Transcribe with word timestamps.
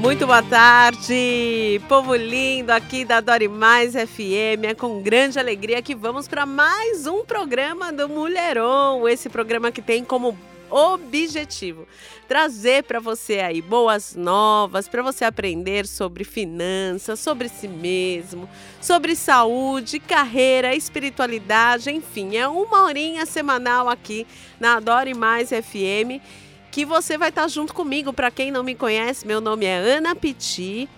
Muito 0.00 0.26
boa 0.26 0.42
tarde, 0.42 1.78
povo 1.86 2.14
lindo 2.14 2.70
aqui 2.70 3.04
da 3.04 3.20
Dori 3.20 3.48
Mais 3.48 3.92
FM. 3.92 4.64
É 4.64 4.74
com 4.74 5.02
grande 5.02 5.38
alegria 5.38 5.82
que 5.82 5.94
vamos 5.94 6.26
para 6.26 6.46
mais 6.46 7.06
um 7.06 7.22
programa 7.22 7.92
do 7.92 8.08
Mulheron. 8.08 9.06
Esse 9.06 9.28
programa 9.28 9.70
que 9.70 9.82
tem 9.82 10.02
como 10.02 10.38
objetivo 10.70 11.86
trazer 12.26 12.84
para 12.84 12.98
você 12.98 13.40
aí 13.40 13.60
boas 13.60 14.14
novas, 14.14 14.88
para 14.88 15.02
você 15.02 15.24
aprender 15.24 15.86
sobre 15.86 16.24
finanças, 16.24 17.20
sobre 17.20 17.50
si 17.50 17.68
mesmo, 17.68 18.48
sobre 18.80 19.14
saúde, 19.14 20.00
carreira, 20.00 20.74
espiritualidade, 20.74 21.90
enfim, 21.90 22.36
é 22.36 22.48
uma 22.48 22.84
horinha 22.84 23.26
semanal 23.26 23.88
aqui 23.88 24.26
na 24.58 24.76
Adore 24.76 25.12
Mais 25.12 25.50
FM 25.50 26.22
que 26.70 26.84
você 26.84 27.18
vai 27.18 27.30
estar 27.30 27.48
junto 27.48 27.74
comigo. 27.74 28.12
Para 28.12 28.30
quem 28.30 28.50
não 28.50 28.62
me 28.62 28.74
conhece, 28.74 29.26
meu 29.26 29.40
nome 29.40 29.66
é 29.66 29.76
Ana 29.76 30.14
Piti. 30.14 30.88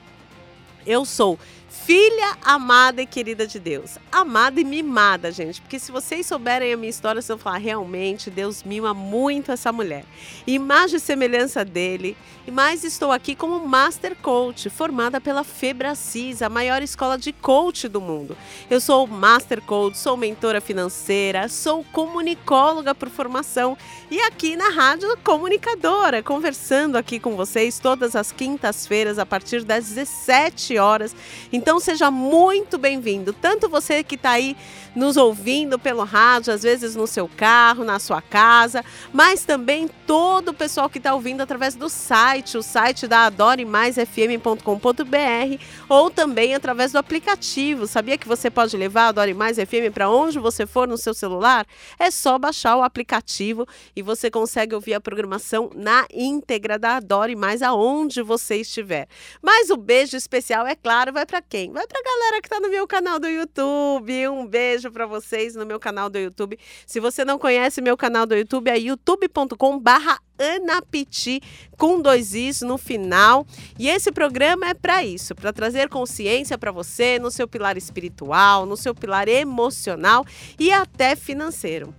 Eu 0.87 1.05
sou 1.05 1.39
filha 1.69 2.37
amada 2.45 3.03
e 3.03 3.07
querida 3.07 3.47
de 3.47 3.59
Deus. 3.59 3.99
Amada 4.11 4.61
e 4.61 4.65
mimada, 4.65 5.33
gente. 5.33 5.61
Porque 5.61 5.79
se 5.79 5.91
vocês 5.91 6.27
souberem 6.27 6.73
a 6.73 6.77
minha 6.77 6.91
história, 6.91 7.21
vocês 7.21 7.37
vão 7.37 7.39
falar, 7.39 7.59
realmente, 7.59 8.31
Deus 8.31 8.63
mima 8.63 8.95
muito 8.95 9.51
essa 9.51 9.73
mulher. 9.73 10.05
Imagem 10.47 10.97
e 10.97 11.01
semelhança 11.01 11.65
dele. 11.65 12.17
E 12.45 12.51
mais 12.51 12.83
estou 12.83 13.13
aqui 13.13 13.37
como 13.37 13.65
Master 13.65 14.17
Coach, 14.17 14.69
formada 14.69 15.21
pela 15.21 15.45
Febracis, 15.45 16.43
a 16.43 16.49
maior 16.49 16.83
escola 16.83 17.17
de 17.17 17.33
coach 17.33 17.87
do 17.87 18.01
mundo. 18.01 18.37
Eu 18.69 18.81
sou 18.81 19.07
Master 19.07 19.63
Coach, 19.63 19.97
sou 19.97 20.17
mentora 20.17 20.61
financeira, 20.61 21.49
sou 21.49 21.85
comunicóloga 21.93 22.97
por 22.97 23.09
formação 23.11 23.79
e 24.11 24.21
aqui 24.23 24.57
na 24.57 24.71
rádio 24.71 25.17
comunicadora, 25.23 26.21
conversando 26.21 26.99
aqui 26.99 27.21
com 27.21 27.37
vocês 27.37 27.79
todas 27.79 28.17
as 28.17 28.33
quintas-feiras 28.33 29.21
a 29.21 29.25
partir 29.25 29.63
das 29.63 29.91
17 29.91 30.79
horas. 30.79 31.15
Então 31.53 31.79
seja 31.79 32.11
muito 32.11 32.77
bem-vindo, 32.77 33.33
tanto 33.33 33.69
você 33.69 34.03
que 34.03 34.17
está 34.17 34.31
aí 34.31 34.57
nos 34.97 35.17
ouvindo 35.17 35.79
pelo 35.79 36.05
rádio, 36.05 36.53
às 36.53 36.63
vezes 36.63 36.95
no 36.97 37.07
seu 37.07 37.29
carro, 37.29 37.85
na 37.85 37.99
sua 37.99 38.21
casa, 38.21 38.85
mas 39.13 39.45
também 39.45 39.89
todo 40.07 40.49
o 40.49 40.55
pessoal 40.55 40.89
que 40.91 40.99
está 40.99 41.15
ouvindo 41.15 41.41
através 41.41 41.75
do 41.75 41.89
site, 41.89 42.32
o 42.33 42.63
site 42.63 43.07
da 43.07 43.27
adoremaisfm.com.br 43.27 45.63
ou 45.87 46.11
também 46.11 46.55
através 46.55 46.93
do 46.93 46.99
aplicativo. 46.99 47.87
Sabia 47.87 48.17
que 48.17 48.27
você 48.27 48.51
pode 48.51 48.75
levar 48.75 49.03
a 49.03 49.09
Adore 49.09 49.35
Mais 49.35 49.59
FM 49.59 49.93
para 49.93 50.09
onde 50.09 50.39
você 50.39 50.67
for 50.67 50.89
no 50.89 50.97
seu 50.97 51.13
celular? 51.13 51.67
É 51.99 52.11
só 52.11 52.39
baixar 52.39 52.77
o 52.77 52.83
aplicativo 52.83 53.67
e 53.95 54.01
você 54.01 54.31
consegue 54.31 54.75
ouvir 54.75 54.95
a 54.95 55.01
programação 55.01 55.71
na 55.75 56.07
íntegra 56.11 56.79
da 56.79 56.97
Adore 56.97 57.37
Mais 57.37 57.61
aonde 57.61 58.23
você 58.23 58.57
estiver. 58.57 59.09
Mas 59.43 59.69
o 59.69 59.77
beijo 59.77 60.17
especial, 60.17 60.67
é 60.67 60.75
claro, 60.75 61.13
vai 61.13 61.27
para 61.27 61.43
quem? 61.43 61.71
Vai 61.71 61.87
para 61.87 62.01
a 62.01 62.03
galera 62.03 62.41
que 62.41 62.47
está 62.47 62.59
no 62.59 62.71
meu 62.71 62.87
canal 62.87 63.21
do 63.21 63.29
YouTube. 63.29 64.29
Um 64.29 64.47
beijo 64.47 64.91
para 64.91 65.05
vocês 65.05 65.55
no 65.55 65.67
meu 65.67 65.79
canal 65.79 66.09
do 66.09 66.19
YouTube. 66.19 66.59
Se 66.87 66.99
você 66.99 67.27
não 67.27 67.39
conhece 67.39 67.83
meu 67.83 67.97
canal 67.97 68.25
do 68.25 68.35
YouTube, 68.35 68.71
é 68.71 68.79
youtube.com 68.79 69.79
barra 69.79 70.19
Anapiti 70.43 71.41
com 71.79 72.01
dois 72.01 72.35
is 72.35 72.63
no 72.63 72.77
final. 72.77 73.47
E 73.79 73.89
esse 73.89 74.11
programa 74.13 74.69
é 74.69 74.75
para 74.75 75.05
isso, 75.05 75.35
para 75.35 75.53
trazer 75.53 75.89
consciência 75.89 76.59
para 76.59 76.71
você 76.71 77.19
no 77.19 77.31
seu 77.31 77.49
pilar 77.49 77.77
espiritual, 77.77 78.67
no 78.67 78.77
seu 78.77 78.95
pilar 78.95 79.29
emocional 79.29 80.25
e 80.59 80.73
até 80.73 81.17
financeiro. 81.17 81.95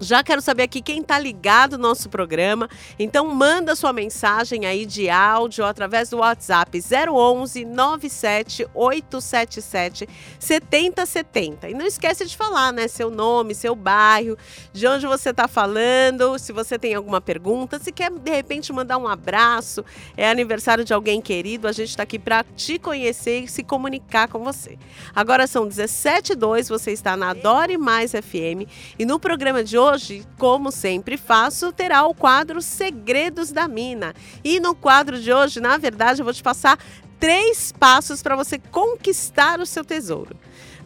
Já 0.00 0.24
quero 0.24 0.40
saber 0.40 0.64
aqui 0.64 0.82
quem 0.82 1.00
está 1.00 1.18
ligado 1.18 1.78
no 1.78 1.88
nosso 1.88 2.08
programa. 2.08 2.68
Então 2.98 3.28
manda 3.28 3.76
sua 3.76 3.92
mensagem 3.92 4.66
aí 4.66 4.84
de 4.84 5.08
áudio 5.08 5.64
através 5.64 6.10
do 6.10 6.18
WhatsApp 6.18 6.82
011 7.08 7.64
97 7.64 8.66
877 8.74 10.08
7070. 10.38 11.68
E 11.70 11.74
não 11.74 11.86
esquece 11.86 12.26
de 12.26 12.36
falar, 12.36 12.72
né, 12.72 12.88
seu 12.88 13.08
nome, 13.08 13.54
seu 13.54 13.76
bairro, 13.76 14.36
de 14.72 14.86
onde 14.86 15.06
você 15.06 15.30
está 15.30 15.46
falando, 15.46 16.38
se 16.38 16.52
você 16.52 16.78
tem 16.78 16.94
alguma 16.94 17.20
pergunta, 17.20 17.78
se 17.78 17.92
quer 17.92 18.10
de 18.10 18.30
repente 18.30 18.72
mandar 18.72 18.98
um 18.98 19.06
abraço, 19.06 19.84
é 20.16 20.28
aniversário 20.28 20.84
de 20.84 20.92
alguém 20.92 21.20
querido, 21.20 21.68
a 21.68 21.72
gente 21.72 21.90
está 21.90 22.02
aqui 22.02 22.18
para 22.18 22.44
te 22.56 22.78
conhecer 22.78 23.40
e 23.40 23.48
se 23.48 23.62
comunicar 23.62 24.28
com 24.28 24.42
você. 24.42 24.76
Agora 25.14 25.46
são 25.46 25.68
17h02, 25.68 26.68
você 26.68 26.90
está 26.90 27.16
na 27.16 27.30
Adore 27.30 27.78
Mais 27.78 28.10
FM 28.10 28.68
e 28.98 29.04
no 29.04 29.20
programa 29.20 29.62
de 29.62 29.78
hoje 29.78 29.83
hoje, 29.84 30.24
como 30.38 30.72
sempre 30.72 31.16
faço, 31.16 31.72
terá 31.72 32.06
o 32.06 32.14
quadro 32.14 32.62
Segredos 32.62 33.52
da 33.52 33.68
Mina. 33.68 34.14
E 34.42 34.58
no 34.58 34.74
quadro 34.74 35.20
de 35.20 35.32
hoje, 35.32 35.60
na 35.60 35.76
verdade, 35.76 36.20
eu 36.20 36.24
vou 36.24 36.32
te 36.32 36.42
passar 36.42 36.78
três 37.20 37.72
passos 37.72 38.22
para 38.22 38.34
você 38.34 38.58
conquistar 38.58 39.60
o 39.60 39.66
seu 39.66 39.84
tesouro. 39.84 40.36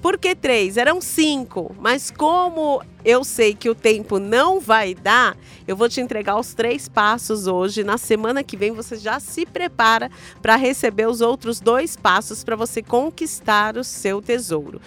Por 0.01 0.17
que 0.17 0.35
três? 0.35 0.77
Eram 0.77 1.01
cinco, 1.01 1.75
mas 1.81 2.11
como 2.11 2.81
eu 3.05 3.25
sei 3.25 3.53
que 3.55 3.69
o 3.69 3.75
tempo 3.75 4.21
não 4.21 4.61
vai 4.61 4.95
dar, 4.95 5.37
eu 5.67 5.75
vou 5.75 5.89
te 5.89 6.01
entregar 6.01 6.39
os 6.39 6.55
três 6.55 6.89
passos 6.89 7.49
hoje. 7.49 7.83
Na 7.83 7.99
semana 7.99 8.45
que 8.45 8.57
vem 8.57 8.71
você 8.71 8.97
já 8.97 9.19
se 9.19 9.45
prepara 9.45 10.09
para 10.41 10.55
receber 10.55 11.09
os 11.09 11.21
outros 11.21 11.59
dois 11.59 11.97
passos 11.97 12.45
para 12.45 12.55
você 12.55 12.81
conquistar 12.81 13.77
o 13.77 13.83
seu 13.83 14.23
tesouro. 14.23 14.81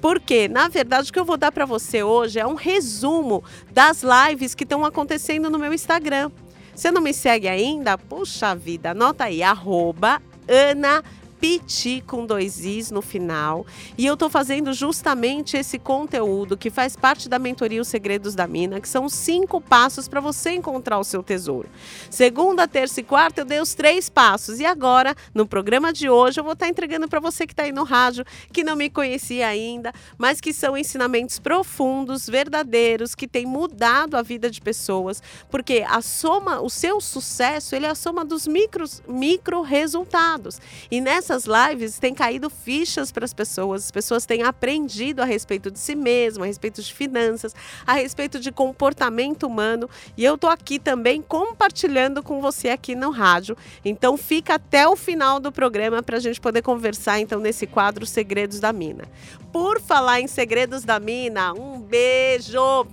Porque, 0.00 0.48
na 0.48 0.68
verdade, 0.68 1.10
o 1.10 1.12
que 1.12 1.18
eu 1.18 1.24
vou 1.24 1.36
dar 1.36 1.50
para 1.50 1.64
você 1.64 2.02
hoje 2.02 2.38
é 2.38 2.46
um 2.46 2.54
resumo 2.54 3.42
das 3.70 4.02
lives 4.02 4.54
que 4.54 4.64
estão 4.64 4.84
acontecendo 4.84 5.50
no 5.50 5.58
meu 5.58 5.72
Instagram. 5.72 6.30
Você 6.74 6.90
não 6.90 7.00
me 7.00 7.12
segue 7.12 7.48
ainda? 7.48 7.98
Puxa 7.98 8.54
vida, 8.54 8.90
anota 8.90 9.24
aí, 9.24 9.42
arroba 9.42 10.22
Ana 10.48 11.02
Piti 11.40 12.02
com 12.06 12.26
dois 12.26 12.64
Is 12.64 12.90
no 12.90 13.00
final. 13.00 13.64
E 13.96 14.04
eu 14.04 14.14
estou 14.14 14.28
fazendo 14.28 14.72
justamente 14.72 15.56
esse 15.56 15.78
conteúdo 15.78 16.56
que 16.56 16.70
faz 16.70 16.96
parte 16.96 17.28
da 17.28 17.38
mentoria 17.38 17.80
Os 17.80 17.88
Segredos 17.88 18.34
da 18.34 18.46
Mina, 18.46 18.80
que 18.80 18.88
são 18.88 19.08
cinco 19.08 19.60
passos 19.60 20.08
para 20.08 20.20
você 20.20 20.50
encontrar 20.50 20.98
o 20.98 21.04
seu 21.04 21.22
tesouro. 21.22 21.68
Segunda, 22.10 22.66
terça 22.66 23.00
e 23.00 23.02
quarta 23.02 23.42
eu 23.42 23.44
dei 23.44 23.60
os 23.60 23.74
três 23.74 24.08
passos. 24.08 24.58
E 24.60 24.66
agora, 24.66 25.14
no 25.34 25.46
programa 25.46 25.92
de 25.92 26.08
hoje, 26.10 26.40
eu 26.40 26.44
vou 26.44 26.54
estar 26.54 26.66
tá 26.66 26.70
entregando 26.70 27.08
para 27.08 27.20
você 27.20 27.46
que 27.46 27.52
está 27.52 27.64
aí 27.64 27.72
no 27.72 27.84
rádio, 27.84 28.24
que 28.52 28.64
não 28.64 28.76
me 28.76 28.90
conhecia 28.90 29.46
ainda, 29.46 29.92
mas 30.16 30.40
que 30.40 30.52
são 30.52 30.76
ensinamentos 30.76 31.38
profundos, 31.38 32.28
verdadeiros, 32.28 33.14
que 33.14 33.28
têm 33.28 33.46
mudado 33.46 34.16
a 34.16 34.22
vida 34.22 34.50
de 34.50 34.60
pessoas. 34.60 35.22
Porque 35.50 35.84
a 35.86 36.00
soma, 36.00 36.60
o 36.60 36.70
seu 36.70 37.00
sucesso, 37.00 37.74
ele 37.74 37.86
é 37.86 37.90
a 37.90 37.94
soma 37.94 38.24
dos 38.24 38.46
micros, 38.46 39.02
micro 39.08 39.62
resultados. 39.62 40.60
E 40.90 41.00
nessa 41.00 41.27
nessas 41.28 41.44
lives 41.44 41.98
tem 41.98 42.14
caído 42.14 42.48
fichas 42.48 43.12
para 43.12 43.24
as 43.24 43.34
pessoas, 43.34 43.84
as 43.84 43.90
pessoas 43.90 44.24
têm 44.24 44.42
aprendido 44.42 45.20
a 45.20 45.24
respeito 45.24 45.70
de 45.70 45.78
si 45.78 45.94
mesmo, 45.94 46.42
a 46.42 46.46
respeito 46.46 46.82
de 46.82 46.92
finanças, 46.92 47.54
a 47.86 47.92
respeito 47.92 48.40
de 48.40 48.50
comportamento 48.50 49.46
humano 49.46 49.88
e 50.16 50.24
eu 50.24 50.38
tô 50.38 50.46
aqui 50.46 50.78
também 50.78 51.20
compartilhando 51.20 52.22
com 52.22 52.40
você 52.40 52.70
aqui 52.70 52.94
no 52.94 53.10
rádio. 53.10 53.56
Então 53.84 54.16
fica 54.16 54.54
até 54.54 54.88
o 54.88 54.96
final 54.96 55.38
do 55.38 55.52
programa 55.52 56.02
para 56.02 56.16
a 56.16 56.20
gente 56.20 56.40
poder 56.40 56.62
conversar 56.62 57.20
então 57.20 57.40
nesse 57.40 57.66
quadro 57.66 58.06
Segredos 58.06 58.58
da 58.58 58.72
Mina. 58.72 59.04
Por 59.52 59.80
falar 59.80 60.20
em 60.20 60.26
Segredos 60.26 60.84
da 60.84 61.00
Mina, 61.00 61.52
um 61.54 61.80
beijo 61.80 62.86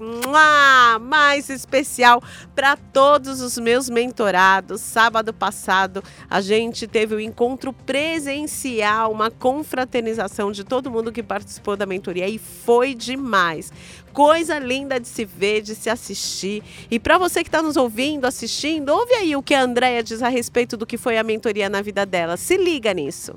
mais 1.02 1.50
especial 1.50 2.24
para 2.56 2.78
todos 2.78 3.42
os 3.42 3.58
meus 3.58 3.90
mentorados. 3.90 4.81
Sábado 4.81 5.34
passado 5.34 6.04
a 6.30 6.40
gente 6.42 6.88
teve 6.88 7.14
o 7.14 7.18
um 7.18 7.22
encontro 7.22 7.74
presencial, 7.74 8.25
uma 9.10 9.30
confraternização 9.31 10.51
de 10.51 10.63
todo 10.63 10.92
mundo 10.92 11.12
que 11.12 11.24
participou 11.24 11.75
da 11.75 11.86
mentoria 11.86 12.27
e 12.27 12.38
foi 12.38 12.94
demais 12.94 13.72
coisa 14.16 14.57
linda 14.57 14.98
de 14.98 15.10
se 15.10 15.25
ver, 15.25 15.62
de 15.62 15.75
se 15.75 15.89
assistir. 15.89 16.63
E 16.89 16.98
para 16.98 17.18
você 17.18 17.44
que 17.44 17.50
está 17.50 17.62
nos 17.62 17.75
ouvindo, 17.75 18.24
assistindo, 18.25 18.89
ouve 18.89 19.13
aí 19.13 19.36
o 19.36 19.44
que 19.44 19.54
a 19.54 19.62
Andrea 19.62 20.01
diz 20.01 20.24
a 20.24 20.30
respeito 20.30 20.77
do 20.77 20.86
que 20.86 20.98
foi 20.98 21.18
a 21.18 21.24
mentoria 21.24 21.68
na 21.68 21.81
vida 21.81 22.06
dela. 22.06 22.38
Se 22.38 22.56
liga 22.56 22.94
nisso. 22.94 23.36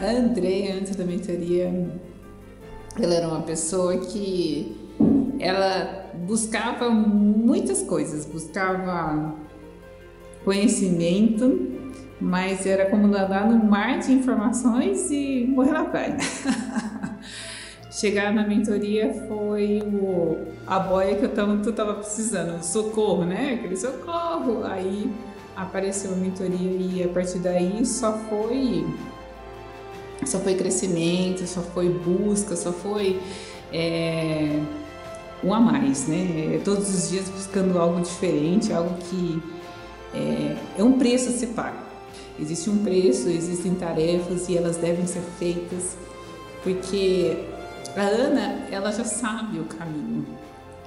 A 0.00 0.10
Andrea, 0.10 0.76
antes 0.76 0.94
da 0.94 1.04
mentoria, 1.04 1.72
ela 3.00 3.14
era 3.14 3.26
uma 3.26 3.42
pessoa 3.42 3.96
que 3.96 4.76
ela 5.40 6.12
buscava 6.26 6.90
muitas 6.90 7.82
coisas, 7.82 8.26
buscava 8.26 9.34
conhecimento, 10.48 11.76
mas 12.18 12.64
era 12.64 12.88
como 12.88 13.06
nadar 13.06 13.46
no 13.46 13.62
mar 13.62 13.98
de 13.98 14.12
informações 14.12 15.10
e 15.10 15.44
morrer 15.46 15.72
na 15.72 15.84
praia. 15.84 16.16
Chegar 17.92 18.32
na 18.32 18.46
mentoria 18.46 19.12
foi 19.28 19.82
o, 19.84 20.38
a 20.66 20.78
boia 20.78 21.16
que 21.16 21.24
eu 21.26 21.28
tanto 21.28 21.68
estava 21.68 21.92
precisando, 21.92 22.62
socorro, 22.62 23.26
né? 23.26 23.58
Aquele 23.58 23.76
socorro. 23.76 24.64
Aí 24.64 25.12
apareceu 25.54 26.14
a 26.14 26.16
mentoria 26.16 26.70
e 26.80 27.04
a 27.04 27.08
partir 27.08 27.40
daí 27.40 27.84
só 27.84 28.14
foi 28.14 28.86
só 30.24 30.38
foi 30.38 30.54
crescimento, 30.54 31.46
só 31.46 31.60
foi 31.60 31.90
busca, 31.90 32.56
só 32.56 32.72
foi 32.72 33.20
é, 33.70 34.62
um 35.44 35.52
a 35.52 35.60
mais, 35.60 36.08
né? 36.08 36.58
Todos 36.64 36.88
os 36.88 37.10
dias 37.10 37.28
buscando 37.28 37.78
algo 37.78 38.00
diferente, 38.00 38.72
algo 38.72 38.96
que 38.96 39.57
é, 40.14 40.56
é 40.78 40.82
um 40.82 40.98
preço 40.98 41.28
a 41.28 41.32
se 41.32 41.48
pagar. 41.48 41.86
Existe 42.40 42.70
um 42.70 42.78
preço, 42.78 43.28
existem 43.28 43.74
tarefas 43.74 44.48
e 44.48 44.56
elas 44.56 44.76
devem 44.76 45.06
ser 45.06 45.22
feitas, 45.38 45.96
porque 46.62 47.36
a 47.96 48.02
Ana, 48.02 48.66
ela 48.70 48.92
já 48.92 49.04
sabe 49.04 49.58
o 49.58 49.64
caminho, 49.64 50.24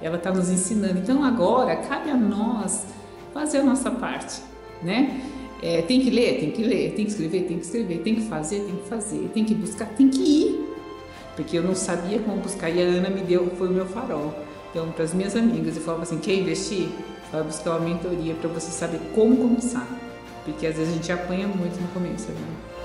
ela 0.00 0.16
está 0.16 0.32
nos 0.32 0.48
ensinando. 0.48 0.98
Então 0.98 1.22
agora 1.22 1.76
cabe 1.76 2.10
a 2.10 2.16
nós 2.16 2.86
fazer 3.34 3.58
a 3.58 3.62
nossa 3.62 3.90
parte, 3.90 4.40
né? 4.82 5.20
É, 5.62 5.80
tem 5.82 6.00
que 6.00 6.10
ler, 6.10 6.40
tem 6.40 6.50
que 6.50 6.64
ler, 6.64 6.92
tem 6.94 7.04
que 7.04 7.10
escrever, 7.12 7.42
tem 7.44 7.58
que 7.58 7.64
escrever, 7.64 7.98
tem 7.98 8.14
que 8.16 8.22
fazer, 8.22 8.60
tem 8.60 8.76
que 8.76 8.88
fazer, 8.88 9.30
tem 9.32 9.44
que 9.44 9.54
buscar, 9.54 9.86
tem 9.90 10.08
que 10.08 10.20
ir. 10.20 10.68
Porque 11.36 11.56
eu 11.56 11.62
não 11.62 11.74
sabia 11.74 12.18
como 12.18 12.38
buscar 12.38 12.68
e 12.68 12.82
a 12.82 12.84
Ana 12.84 13.08
me 13.10 13.20
deu, 13.20 13.48
foi 13.56 13.68
o 13.68 13.72
meu 13.72 13.86
farol. 13.86 14.34
Então, 14.70 14.90
para 14.90 15.04
as 15.04 15.14
minhas 15.14 15.36
amigas, 15.36 15.76
eu 15.76 15.82
falava 15.82 16.02
assim: 16.02 16.18
quer 16.18 16.34
investir? 16.34 16.88
Vai 17.32 17.42
buscar 17.42 17.70
uma 17.70 17.80
mentoria 17.80 18.34
para 18.34 18.48
você 18.48 18.70
saber 18.70 19.00
como 19.14 19.36
começar. 19.36 19.88
Porque 20.44 20.66
às 20.66 20.76
vezes 20.76 20.92
a 20.92 20.96
gente 20.96 21.10
apanha 21.10 21.48
muito 21.48 21.80
no 21.80 21.88
começo, 21.88 22.30
né? 22.30 22.81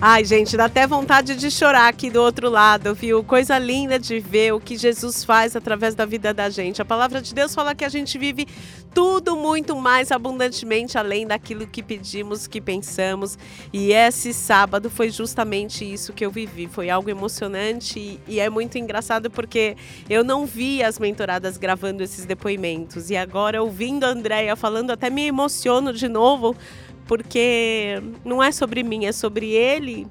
Ai, 0.00 0.24
gente, 0.24 0.56
dá 0.56 0.66
até 0.66 0.86
vontade 0.86 1.34
de 1.34 1.50
chorar 1.50 1.88
aqui 1.88 2.08
do 2.08 2.22
outro 2.22 2.48
lado, 2.48 2.94
viu? 2.94 3.24
Coisa 3.24 3.58
linda 3.58 3.98
de 3.98 4.20
ver 4.20 4.54
o 4.54 4.60
que 4.60 4.76
Jesus 4.76 5.24
faz 5.24 5.56
através 5.56 5.96
da 5.96 6.06
vida 6.06 6.32
da 6.32 6.48
gente. 6.48 6.80
A 6.80 6.84
palavra 6.84 7.20
de 7.20 7.34
Deus 7.34 7.52
fala 7.52 7.74
que 7.74 7.84
a 7.84 7.88
gente 7.88 8.16
vive 8.16 8.46
tudo 8.94 9.34
muito 9.34 9.74
mais 9.74 10.12
abundantemente 10.12 10.96
além 10.96 11.26
daquilo 11.26 11.66
que 11.66 11.82
pedimos, 11.82 12.46
que 12.46 12.60
pensamos. 12.60 13.36
E 13.72 13.92
esse 13.92 14.32
sábado 14.32 14.88
foi 14.88 15.10
justamente 15.10 15.84
isso 15.84 16.12
que 16.12 16.24
eu 16.24 16.30
vivi. 16.30 16.68
Foi 16.68 16.88
algo 16.88 17.10
emocionante 17.10 18.20
e 18.28 18.38
é 18.38 18.48
muito 18.48 18.78
engraçado 18.78 19.28
porque 19.28 19.76
eu 20.08 20.22
não 20.22 20.46
vi 20.46 20.80
as 20.80 21.00
mentoradas 21.00 21.56
gravando 21.56 22.04
esses 22.04 22.24
depoimentos. 22.24 23.10
E 23.10 23.16
agora, 23.16 23.60
ouvindo 23.60 24.04
a 24.04 24.10
Andrea 24.10 24.54
falando, 24.54 24.92
até 24.92 25.10
me 25.10 25.26
emociono 25.26 25.92
de 25.92 26.08
novo 26.08 26.56
porque 27.08 28.00
não 28.24 28.40
é 28.40 28.52
sobre 28.52 28.84
mim, 28.84 29.06
é 29.06 29.12
sobre 29.12 29.50
ele 29.50 30.06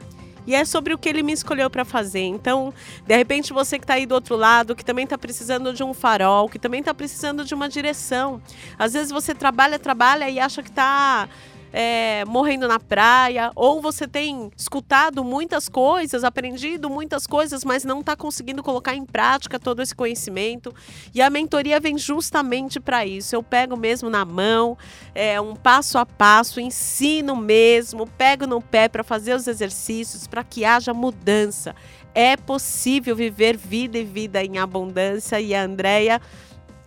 e 0.48 0.56
é 0.56 0.66
sobre 0.66 0.94
o 0.94 0.98
que 0.98 1.08
ele 1.08 1.22
me 1.22 1.32
escolheu 1.32 1.70
para 1.70 1.86
fazer. 1.86 2.22
Então, 2.22 2.74
de 3.06 3.16
repente, 3.16 3.54
você 3.54 3.78
que 3.78 3.84
está 3.84 3.94
aí 3.94 4.06
do 4.06 4.16
outro 4.16 4.36
lado, 4.36 4.76
que 4.76 4.84
também 4.84 5.04
está 5.04 5.18
precisando 5.18 5.74
de 5.74 5.84
um 5.84 5.94
farol, 5.94 6.50
que 6.50 6.58
também 6.58 6.80
está 6.80 6.94
precisando 6.94 7.46
de 7.46 7.54
uma 7.54 7.70
direção. 7.70 8.42
Às 8.80 8.94
vezes 8.94 9.12
você 9.12 9.36
trabalha, 9.36 9.78
trabalha 9.78 10.30
e 10.30 10.40
acha 10.40 10.64
que 10.64 10.70
está 10.70 11.30
é, 11.72 12.24
morrendo 12.26 12.68
na 12.68 12.80
praia, 12.80 13.52
ou 13.56 13.82
você 13.82 14.08
tem 14.08 14.52
escutado 14.58 15.24
muitas 15.24 15.68
coisas, 15.70 16.24
aprendido 16.24 16.90
muitas 16.90 17.28
coisas, 17.28 17.64
mas 17.64 17.84
não 17.84 18.00
está 18.00 18.16
conseguindo 18.16 18.64
colocar 18.64 18.96
em 18.96 19.06
prática 19.06 19.60
todo 19.60 19.82
esse 19.82 19.96
conhecimento. 19.96 20.74
E 21.14 21.22
a 21.22 21.30
mentoria 21.30 21.80
vem 21.80 21.98
justamente 21.98 22.80
para 22.80 23.06
isso. 23.06 23.36
Eu 23.36 23.44
pego 23.44 23.76
mesmo 23.76 24.10
na 24.10 24.26
mão, 24.26 24.78
é, 25.14 25.40
um 25.40 25.56
passo 25.56 25.98
a 25.98 26.06
passo, 26.06 26.60
ensino 26.60 27.36
mesmo, 27.36 28.08
pego 28.08 28.48
no 28.48 28.62
pé 28.62 28.88
para 28.88 29.04
fazer 29.04 29.36
os 29.36 29.48
exercícios, 29.48 30.28
para 30.28 30.44
que 30.44 30.66
haja 30.66 30.94
mudança. 30.94 31.76
É 32.14 32.36
possível 32.36 33.16
viver 33.16 33.56
vida 33.56 33.98
e 33.98 34.04
vida 34.04 34.44
em 34.44 34.58
abundância 34.58 35.40
e 35.40 35.54
a 35.54 35.64
Andrea 35.64 36.20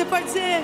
pode 0.08 0.26
dizer, 0.26 0.64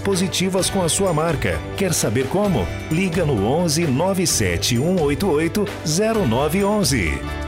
positivas 0.00 0.70
com 0.70 0.82
a 0.82 0.88
sua 0.88 1.12
marca. 1.12 1.60
Quer 1.76 1.92
saber 1.92 2.26
como? 2.28 2.66
Liga 2.90 3.24
no 3.24 3.46
11 3.46 3.86
97 3.86 4.76
188 4.76 5.64
0911. 5.84 7.44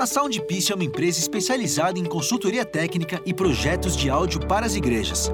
A 0.00 0.06
Soundpiece 0.06 0.72
é 0.72 0.74
uma 0.74 0.84
empresa 0.84 1.18
especializada 1.18 1.98
em 1.98 2.06
consultoria 2.06 2.64
técnica 2.64 3.20
e 3.26 3.34
projetos 3.34 3.94
de 3.94 4.08
áudio 4.08 4.40
para 4.40 4.64
as 4.64 4.74
igrejas. 4.74 5.30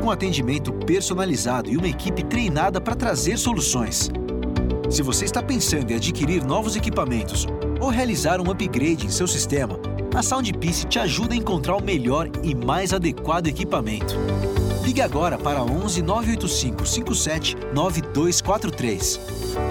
Com 0.00 0.12
atendimento 0.12 0.72
personalizado 0.72 1.68
e 1.68 1.76
uma 1.76 1.88
equipe 1.88 2.24
treinada 2.24 2.80
para 2.80 2.94
trazer 2.94 3.36
soluções. 3.36 4.08
Se 4.88 5.02
você 5.02 5.24
está 5.24 5.42
pensando 5.42 5.90
em 5.90 5.96
adquirir 5.96 6.44
novos 6.44 6.76
equipamentos 6.76 7.48
ou 7.80 7.88
realizar 7.88 8.40
um 8.40 8.48
upgrade 8.48 9.06
em 9.06 9.10
seu 9.10 9.26
sistema, 9.26 9.80
a 10.14 10.22
Soundpiece 10.22 10.86
te 10.86 10.98
ajuda 10.98 11.34
a 11.34 11.36
encontrar 11.36 11.76
o 11.76 11.82
melhor 11.82 12.28
e 12.42 12.54
mais 12.54 12.92
adequado 12.92 13.46
equipamento. 13.46 14.14
Ligue 14.82 15.00
agora 15.00 15.38
para 15.38 15.62
11 15.62 16.02
985 16.02 16.86
57 16.86 17.56
9243. 17.72 19.69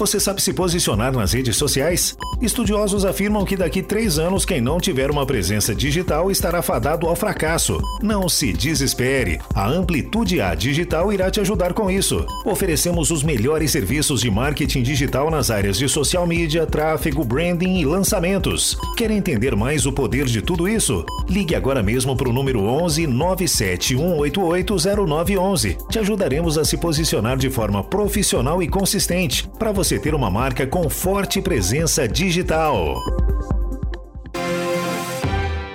Você 0.00 0.18
sabe 0.18 0.40
se 0.40 0.54
posicionar 0.54 1.12
nas 1.12 1.34
redes 1.34 1.58
sociais? 1.58 2.16
Estudiosos 2.40 3.04
afirmam 3.04 3.44
que 3.44 3.54
daqui 3.54 3.82
três 3.82 4.18
anos 4.18 4.46
quem 4.46 4.58
não 4.58 4.80
tiver 4.80 5.10
uma 5.10 5.26
presença 5.26 5.74
digital 5.74 6.30
estará 6.30 6.62
fadado 6.62 7.06
ao 7.06 7.14
fracasso. 7.14 7.78
Não 8.02 8.26
se 8.26 8.50
desespere. 8.50 9.38
A 9.54 9.68
Amplitude 9.68 10.40
A 10.40 10.54
Digital 10.54 11.12
irá 11.12 11.30
te 11.30 11.38
ajudar 11.38 11.74
com 11.74 11.90
isso. 11.90 12.24
Oferecemos 12.46 13.10
os 13.10 13.22
melhores 13.22 13.72
serviços 13.72 14.22
de 14.22 14.30
marketing 14.30 14.82
digital 14.82 15.30
nas 15.30 15.50
áreas 15.50 15.76
de 15.76 15.86
social 15.86 16.26
media, 16.26 16.64
tráfego, 16.64 17.22
branding 17.22 17.76
e 17.80 17.84
lançamentos. 17.84 18.78
Quer 18.96 19.10
entender 19.10 19.54
mais 19.54 19.84
o 19.84 19.92
poder 19.92 20.24
de 20.24 20.40
tudo 20.40 20.66
isso? 20.66 21.04
Ligue 21.28 21.54
agora 21.54 21.82
mesmo 21.82 22.16
para 22.16 22.30
o 22.30 22.32
número 22.32 22.62
11 22.62 23.06
97 23.06 23.98
188 23.98 24.76
0911. 25.06 25.76
Te 25.90 25.98
ajudaremos 25.98 26.56
a 26.56 26.64
se 26.64 26.78
posicionar 26.78 27.36
de 27.36 27.50
forma 27.50 27.84
profissional 27.84 28.62
e 28.62 28.66
consistente 28.66 29.46
para 29.58 29.72
você 29.72 29.89
você 29.90 29.98
ter 29.98 30.14
uma 30.14 30.30
marca 30.30 30.64
com 30.68 30.88
forte 30.88 31.42
presença 31.42 32.06
digital. 32.06 32.94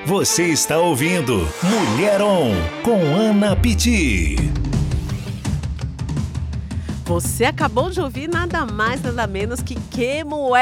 Você 0.06 0.44
está 0.44 0.78
ouvindo 0.78 1.46
Mulher 1.62 2.22
On 2.22 2.54
com 2.82 3.14
Ana 3.14 3.58
Pitti. 3.58 4.38
Você 7.04 7.44
acabou 7.44 7.90
de 7.90 8.00
ouvir 8.00 8.30
nada 8.30 8.66
mais, 8.66 9.02
nada 9.02 9.28
menos 9.28 9.62
que 9.62 9.76
Kemuel! 9.92 10.56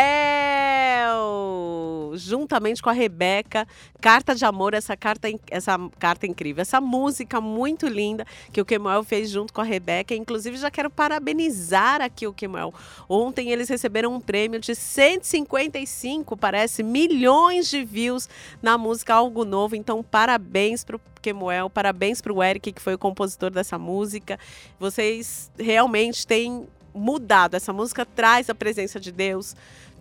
Juntamente 2.15 2.81
com 2.81 2.89
a 2.89 2.93
Rebeca, 2.93 3.67
Carta 4.01 4.35
de 4.35 4.45
Amor, 4.45 4.73
essa 4.73 4.95
carta, 4.95 5.27
essa 5.49 5.77
carta 5.99 6.25
incrível, 6.25 6.61
essa 6.61 6.79
música 6.79 7.39
muito 7.41 7.87
linda 7.87 8.25
que 8.51 8.61
o 8.61 8.65
Kemuel 8.65 9.03
fez 9.03 9.29
junto 9.29 9.53
com 9.53 9.61
a 9.61 9.63
Rebeca. 9.63 10.13
Inclusive, 10.15 10.57
já 10.57 10.71
quero 10.71 10.89
parabenizar 10.89 12.01
aqui 12.01 12.27
o 12.27 12.33
Kemuel. 12.33 12.73
Ontem 13.07 13.51
eles 13.51 13.69
receberam 13.69 14.13
um 14.13 14.19
prêmio 14.19 14.59
de 14.59 14.75
155, 14.75 16.37
parece, 16.37 16.83
milhões 16.83 17.69
de 17.69 17.83
views 17.83 18.27
na 18.61 18.77
música 18.77 19.13
Algo 19.13 19.45
Novo. 19.45 19.75
Então, 19.75 20.03
parabéns 20.03 20.83
para 20.83 20.97
o 20.97 21.01
Kemuel, 21.21 21.69
parabéns 21.69 22.21
para 22.21 22.33
o 22.33 22.43
Eric, 22.43 22.73
que 22.73 22.81
foi 22.81 22.95
o 22.95 22.97
compositor 22.97 23.49
dessa 23.49 23.79
música. 23.79 24.37
Vocês 24.79 25.49
realmente 25.57 26.27
têm 26.27 26.67
mudado. 26.93 27.55
Essa 27.55 27.73
música 27.73 28.05
traz 28.05 28.49
a 28.49 28.55
presença 28.55 28.99
de 28.99 29.11
Deus, 29.11 29.55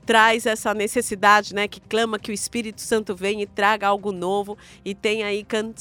traz 0.05 0.47
essa 0.47 0.75
necessidade, 0.75 1.55
né, 1.55 1.69
que 1.69 1.81
clama 1.81 2.19
que 2.19 2.31
o 2.31 2.35
Espírito 2.35 2.81
Santo 2.81 3.15
venha 3.15 3.43
e 3.43 3.47
traga 3.47 3.87
algo 3.87 4.13
novo 4.13 4.59
e 4.85 4.95
tem 4.95 5.23
aí 5.23 5.45
can 5.45 5.73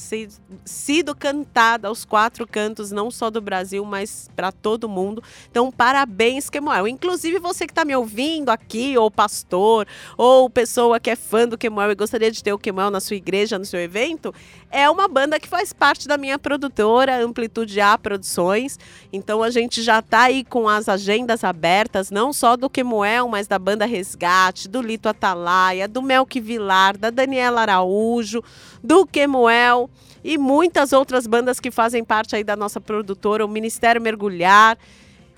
sido, 0.64 1.14
cantada 1.14 1.88
aos 1.88 2.04
quatro 2.04 2.46
cantos, 2.46 2.90
não 2.90 3.10
só 3.10 3.30
do 3.30 3.40
Brasil, 3.40 3.84
mas 3.84 4.30
para 4.34 4.52
todo 4.52 4.88
mundo. 4.88 5.22
Então, 5.50 5.70
parabéns, 5.70 6.48
Kemuel. 6.48 6.88
Inclusive 6.88 7.38
você 7.38 7.66
que 7.66 7.72
está 7.72 7.84
me 7.84 7.94
ouvindo 7.94 8.50
aqui, 8.50 8.96
ou 8.96 9.10
pastor, 9.10 9.86
ou 10.16 10.48
pessoa 10.48 11.00
que 11.00 11.10
é 11.10 11.16
fã 11.16 11.46
do 11.46 11.58
Kemuel 11.58 11.92
e 11.92 11.94
gostaria 11.94 12.30
de 12.30 12.42
ter 12.42 12.52
o 12.52 12.58
Kemuel 12.58 12.90
na 12.90 13.00
sua 13.00 13.16
igreja, 13.16 13.58
no 13.58 13.64
seu 13.64 13.80
evento, 13.80 14.34
é 14.70 14.88
uma 14.88 15.08
banda 15.08 15.38
que 15.38 15.48
faz 15.48 15.72
parte 15.72 16.08
da 16.08 16.16
minha 16.16 16.38
produtora, 16.38 17.22
Amplitude 17.22 17.80
A 17.80 17.98
Produções. 17.98 18.78
Então, 19.12 19.42
a 19.42 19.50
gente 19.50 19.82
já 19.82 19.98
está 19.98 20.22
aí 20.22 20.44
com 20.44 20.68
as 20.68 20.88
agendas 20.88 21.44
abertas, 21.44 22.10
não 22.10 22.32
só 22.32 22.56
do 22.56 22.70
Kemuel, 22.70 23.28
mas 23.28 23.46
da 23.46 23.58
banda 23.58 23.84
Resgate, 24.12 24.68
do 24.68 24.80
Lito 24.80 25.08
Atalaia, 25.08 25.88
do 25.88 26.02
Melk 26.02 26.38
Vilar, 26.40 26.96
da 26.96 27.10
Daniela 27.10 27.62
Araújo, 27.62 28.42
do 28.82 29.06
Kemuel 29.06 29.90
e 30.22 30.38
muitas 30.38 30.92
outras 30.92 31.26
bandas 31.26 31.58
que 31.58 31.70
fazem 31.70 32.04
parte 32.04 32.36
aí 32.36 32.44
da 32.44 32.54
nossa 32.54 32.80
produtora, 32.80 33.44
o 33.44 33.48
Ministério 33.48 34.00
Mergulhar. 34.00 34.78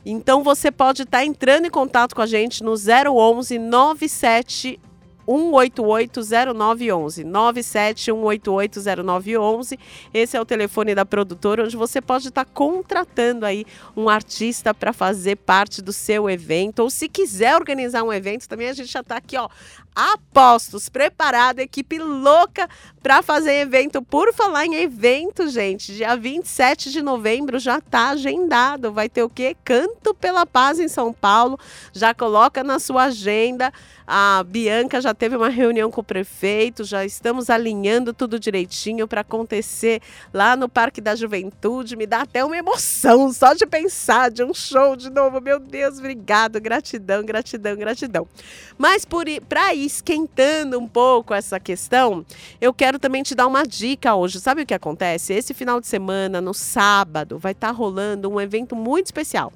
Então 0.05 0.43
você 0.43 0.71
pode 0.71 1.03
estar 1.03 1.25
entrando 1.25 1.67
em 1.67 1.71
contato 1.71 2.15
com 2.15 2.21
a 2.21 2.27
gente 2.27 2.63
no 2.63 2.75
011 2.75 3.59
97 3.59 4.79
1880911 5.27 7.25
971880911. 7.25 9.79
Esse 10.13 10.37
é 10.37 10.41
o 10.41 10.45
telefone 10.45 10.95
da 10.95 11.07
produtora 11.07 11.65
onde 11.65 11.77
você 11.77 12.01
pode 12.01 12.29
estar 12.29 12.45
contratando 12.45 13.47
aí 13.47 13.65
um 13.97 14.09
artista 14.09 14.75
para 14.75 14.93
fazer 14.93 15.37
parte 15.37 15.81
do 15.83 15.93
seu 15.93 16.29
evento 16.29 16.81
ou 16.81 16.91
se 16.91 17.09
quiser 17.09 17.55
organizar 17.55 18.03
um 18.03 18.13
evento, 18.13 18.49
também 18.49 18.69
a 18.69 18.73
gente 18.73 18.91
já 18.91 18.99
está 19.01 19.17
aqui, 19.17 19.37
ó, 19.37 19.49
apostos, 19.95 20.89
preparado, 20.89 21.61
equipe 21.61 21.99
louca 21.99 22.69
para 23.03 23.23
fazer 23.23 23.61
evento. 23.61 24.03
Por 24.03 24.33
falar 24.33 24.67
em 24.67 24.75
evento, 24.77 25.49
gente, 25.49 25.95
dia 25.95 26.17
27 26.17 26.91
de 26.91 27.03
novembro 27.03 27.59
já 27.59 27.79
está 27.79 28.11
agendado. 28.11 28.93
Vai 28.93 29.09
ter 29.09 29.23
o 29.23 29.29
quê? 29.29 29.57
Canto 29.65 30.15
pela 30.15 30.45
Paz 30.45 30.81
em 30.81 30.89
São 30.89 31.13
Paulo. 31.13 31.59
Já 31.93 32.13
coloca 32.13 32.65
na 32.65 32.79
sua 32.79 33.05
agenda. 33.05 33.73
A 34.07 34.45
Bianca 34.47 35.01
já 35.01 35.15
teve 35.15 35.35
uma 35.35 35.49
reunião 35.49 35.91
com 35.91 36.03
o 36.03 36.05
prefeito, 36.05 36.85
já 36.85 37.07
estamos 37.07 37.49
alinhando 37.49 38.13
tudo 38.13 38.39
direitinho 38.39 39.09
para 39.09 39.23
acontecer 39.23 40.03
lá 40.33 40.55
no 40.57 40.69
Parque 40.69 41.01
da 41.01 41.15
Juventude. 41.15 41.97
Me 41.97 42.07
dá 42.07 42.21
até 42.21 42.45
uma 42.45 42.57
emoção 42.57 43.33
só 43.33 43.55
de 43.55 43.65
pensar 43.65 44.31
de 44.31 44.45
um 44.45 44.53
show 44.53 44.95
de 44.95 45.09
novo. 45.09 45.41
Meu 45.41 45.59
Deus, 45.59 45.99
obrigado, 45.99 46.61
gratidão, 46.61 47.25
gratidão, 47.25 47.77
gratidão. 47.77 48.29
Mas 48.77 49.07
para 49.49 49.75
ir 49.75 49.84
esquentando 49.85 50.79
um 50.79 50.89
pouco 50.89 51.35
essa 51.35 51.61
questão, 51.61 52.25
eu 52.61 52.73
quero 52.73 52.99
também 52.99 53.23
te 53.23 53.35
dar 53.35 53.47
uma 53.47 53.65
dica 53.65 54.15
hoje. 54.15 54.41
Sabe 54.41 54.63
o 54.63 54.67
que 54.67 54.75
acontece? 54.75 55.33
Esse 55.33 55.55
final 55.55 55.81
de 55.81 55.87
semana, 55.87 56.41
no 56.41 56.55
sábado, 56.55 57.39
vai 57.39 57.53
estar 57.53 57.69
tá 57.69 57.73
rolando 57.73 58.31
um 58.31 58.41
evento 58.41 58.75
muito 58.75 59.07
especial. 59.07 59.53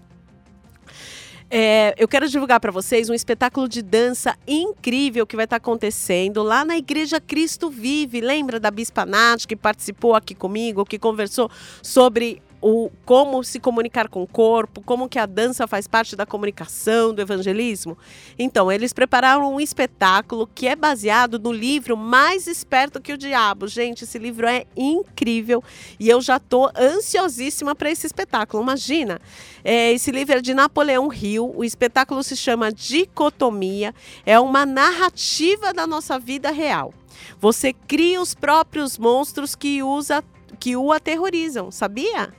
É, 1.50 1.94
eu 1.96 2.06
quero 2.06 2.28
divulgar 2.28 2.60
para 2.60 2.70
vocês 2.70 3.08
um 3.08 3.14
espetáculo 3.14 3.66
de 3.66 3.80
dança 3.80 4.36
incrível 4.46 5.26
que 5.26 5.34
vai 5.34 5.46
estar 5.46 5.58
tá 5.58 5.62
acontecendo 5.64 6.42
lá 6.42 6.62
na 6.62 6.76
Igreja 6.76 7.20
Cristo 7.20 7.70
Vive. 7.70 8.20
Lembra 8.20 8.60
da 8.60 8.70
Bispa 8.70 9.06
Nath 9.06 9.46
que 9.46 9.56
participou 9.56 10.14
aqui 10.14 10.34
comigo, 10.34 10.84
que 10.84 10.98
conversou 10.98 11.50
sobre 11.82 12.42
o 12.60 12.90
como 13.04 13.42
se 13.44 13.60
comunicar 13.60 14.08
com 14.08 14.22
o 14.22 14.26
corpo, 14.26 14.80
como 14.82 15.08
que 15.08 15.18
a 15.18 15.26
dança 15.26 15.66
faz 15.66 15.86
parte 15.86 16.16
da 16.16 16.26
comunicação, 16.26 17.14
do 17.14 17.22
evangelismo. 17.22 17.96
Então, 18.38 18.70
eles 18.70 18.92
prepararam 18.92 19.54
um 19.54 19.60
espetáculo 19.60 20.48
que 20.52 20.66
é 20.66 20.74
baseado 20.74 21.38
no 21.38 21.52
livro 21.52 21.96
Mais 21.96 22.46
Esperto 22.46 23.00
que 23.00 23.12
o 23.12 23.18
Diabo. 23.18 23.68
Gente, 23.68 24.04
esse 24.04 24.18
livro 24.18 24.46
é 24.46 24.64
incrível 24.76 25.62
e 25.98 26.08
eu 26.08 26.20
já 26.20 26.38
tô 26.38 26.70
ansiosíssima 26.76 27.74
para 27.74 27.90
esse 27.90 28.06
espetáculo. 28.06 28.62
Imagina, 28.62 29.20
é, 29.64 29.92
esse 29.92 30.10
livro 30.10 30.38
é 30.38 30.40
de 30.40 30.54
Napoleão 30.54 31.12
Hill, 31.12 31.52
o 31.56 31.64
espetáculo 31.64 32.22
se 32.22 32.36
chama 32.36 32.72
Dicotomia, 32.72 33.94
é 34.26 34.38
uma 34.38 34.66
narrativa 34.66 35.72
da 35.72 35.86
nossa 35.86 36.18
vida 36.18 36.50
real. 36.50 36.92
Você 37.40 37.72
cria 37.72 38.20
os 38.20 38.34
próprios 38.34 38.98
monstros 38.98 39.54
que 39.54 39.82
usa 39.82 40.24
que 40.58 40.76
o 40.76 40.92
aterrorizam, 40.92 41.70
sabia? 41.70 42.32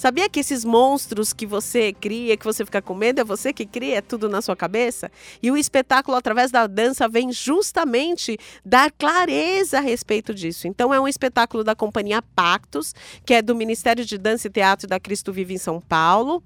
Sabia 0.00 0.30
que 0.30 0.40
esses 0.40 0.64
monstros 0.64 1.34
que 1.34 1.44
você 1.44 1.92
cria, 1.92 2.34
que 2.34 2.46
você 2.46 2.64
fica 2.64 2.80
com 2.80 2.94
medo, 2.94 3.20
é 3.20 3.24
você 3.24 3.52
que 3.52 3.66
cria, 3.66 3.98
é 3.98 4.00
tudo 4.00 4.30
na 4.30 4.40
sua 4.40 4.56
cabeça? 4.56 5.12
E 5.42 5.50
o 5.50 5.58
espetáculo, 5.58 6.16
através 6.16 6.50
da 6.50 6.66
dança, 6.66 7.06
vem 7.06 7.30
justamente 7.30 8.38
dar 8.64 8.90
clareza 8.90 9.76
a 9.76 9.80
respeito 9.82 10.32
disso. 10.32 10.66
Então, 10.66 10.94
é 10.94 10.98
um 10.98 11.06
espetáculo 11.06 11.62
da 11.62 11.74
companhia 11.74 12.22
Pactos, 12.22 12.94
que 13.26 13.34
é 13.34 13.42
do 13.42 13.54
Ministério 13.54 14.02
de 14.02 14.16
Dança 14.16 14.46
e 14.46 14.50
Teatro 14.50 14.88
da 14.88 14.98
Cristo 14.98 15.34
Vive 15.34 15.52
em 15.52 15.58
São 15.58 15.82
Paulo. 15.82 16.42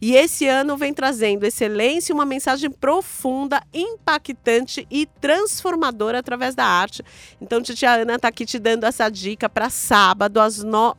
E 0.00 0.16
esse 0.16 0.48
ano 0.48 0.76
vem 0.76 0.92
trazendo 0.92 1.46
excelência 1.46 2.12
e 2.12 2.14
uma 2.14 2.24
mensagem 2.24 2.72
profunda, 2.72 3.62
impactante 3.72 4.84
e 4.90 5.06
transformadora 5.20 6.18
através 6.18 6.56
da 6.56 6.64
arte. 6.64 7.04
Então, 7.40 7.62
Titia 7.62 8.02
Ana 8.02 8.16
está 8.16 8.26
aqui 8.26 8.44
te 8.44 8.58
dando 8.58 8.82
essa 8.82 9.08
dica 9.08 9.48
para 9.48 9.70
sábado, 9.70 10.40
às 10.40 10.64
no... 10.64 10.96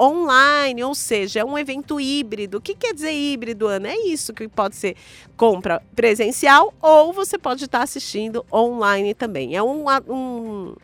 online, 0.00 0.82
ou 0.82 0.94
seja, 0.94 1.40
é 1.40 1.44
um 1.44 1.58
evento 1.58 2.00
híbrido. 2.00 2.58
O 2.58 2.60
que 2.60 2.74
quer 2.74 2.94
dizer 2.94 3.12
híbrido, 3.12 3.66
Ana? 3.66 3.88
É 3.88 4.06
isso 4.06 4.32
que 4.32 4.48
pode 4.48 4.76
ser 4.76 4.96
compra 5.36 5.82
presencial 5.94 6.72
ou 6.80 7.12
você 7.12 7.36
pode 7.36 7.64
estar 7.64 7.82
assistindo 7.82 8.44
online 8.52 9.14
também. 9.14 9.54
É 9.54 9.62
um, 9.62 9.84
um 10.08 10.74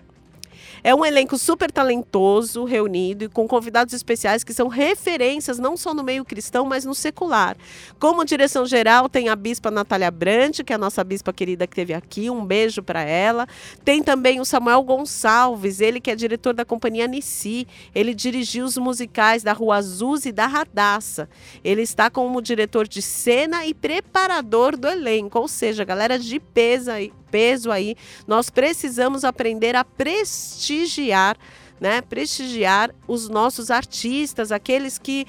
é 0.86 0.94
um 0.94 1.04
elenco 1.04 1.36
super 1.36 1.68
talentoso, 1.68 2.62
reunido 2.62 3.24
e 3.24 3.28
com 3.28 3.48
convidados 3.48 3.92
especiais 3.92 4.44
que 4.44 4.54
são 4.54 4.68
referências 4.68 5.58
não 5.58 5.76
só 5.76 5.92
no 5.92 6.04
meio 6.04 6.24
cristão, 6.24 6.64
mas 6.64 6.84
no 6.84 6.94
secular. 6.94 7.56
Como 7.98 8.24
direção 8.24 8.64
geral, 8.64 9.08
tem 9.08 9.28
a 9.28 9.34
bispa 9.34 9.68
Natália 9.68 10.12
Brandt, 10.12 10.62
que 10.62 10.72
é 10.72 10.76
a 10.76 10.78
nossa 10.78 11.02
bispa 11.02 11.32
querida 11.32 11.66
que 11.66 11.74
teve 11.74 11.92
aqui, 11.92 12.30
um 12.30 12.46
beijo 12.46 12.84
para 12.84 13.02
ela. 13.02 13.48
Tem 13.84 14.00
também 14.00 14.38
o 14.38 14.44
Samuel 14.44 14.80
Gonçalves, 14.84 15.80
ele 15.80 15.98
que 15.98 16.08
é 16.08 16.14
diretor 16.14 16.54
da 16.54 16.64
companhia 16.64 17.08
Nissi. 17.08 17.66
Ele 17.92 18.14
dirigiu 18.14 18.64
os 18.64 18.76
musicais 18.76 19.42
da 19.42 19.52
Rua 19.52 19.78
Azul 19.78 20.16
e 20.24 20.30
da 20.30 20.46
Radassa. 20.46 21.28
Ele 21.64 21.82
está 21.82 22.08
como 22.08 22.40
diretor 22.40 22.86
de 22.86 23.02
cena 23.02 23.66
e 23.66 23.74
preparador 23.74 24.76
do 24.76 24.86
elenco, 24.86 25.36
ou 25.36 25.48
seja, 25.48 25.82
galera 25.82 26.16
de 26.16 26.38
peso 26.38 26.92
aí, 26.92 27.12
peso 27.36 27.70
aí. 27.70 27.94
Nós 28.26 28.48
precisamos 28.48 29.22
aprender 29.22 29.76
a 29.76 29.84
prestigiar, 29.84 31.36
né? 31.78 32.00
Prestigiar 32.00 32.94
os 33.06 33.28
nossos 33.28 33.70
artistas, 33.70 34.50
aqueles 34.50 34.96
que 34.96 35.26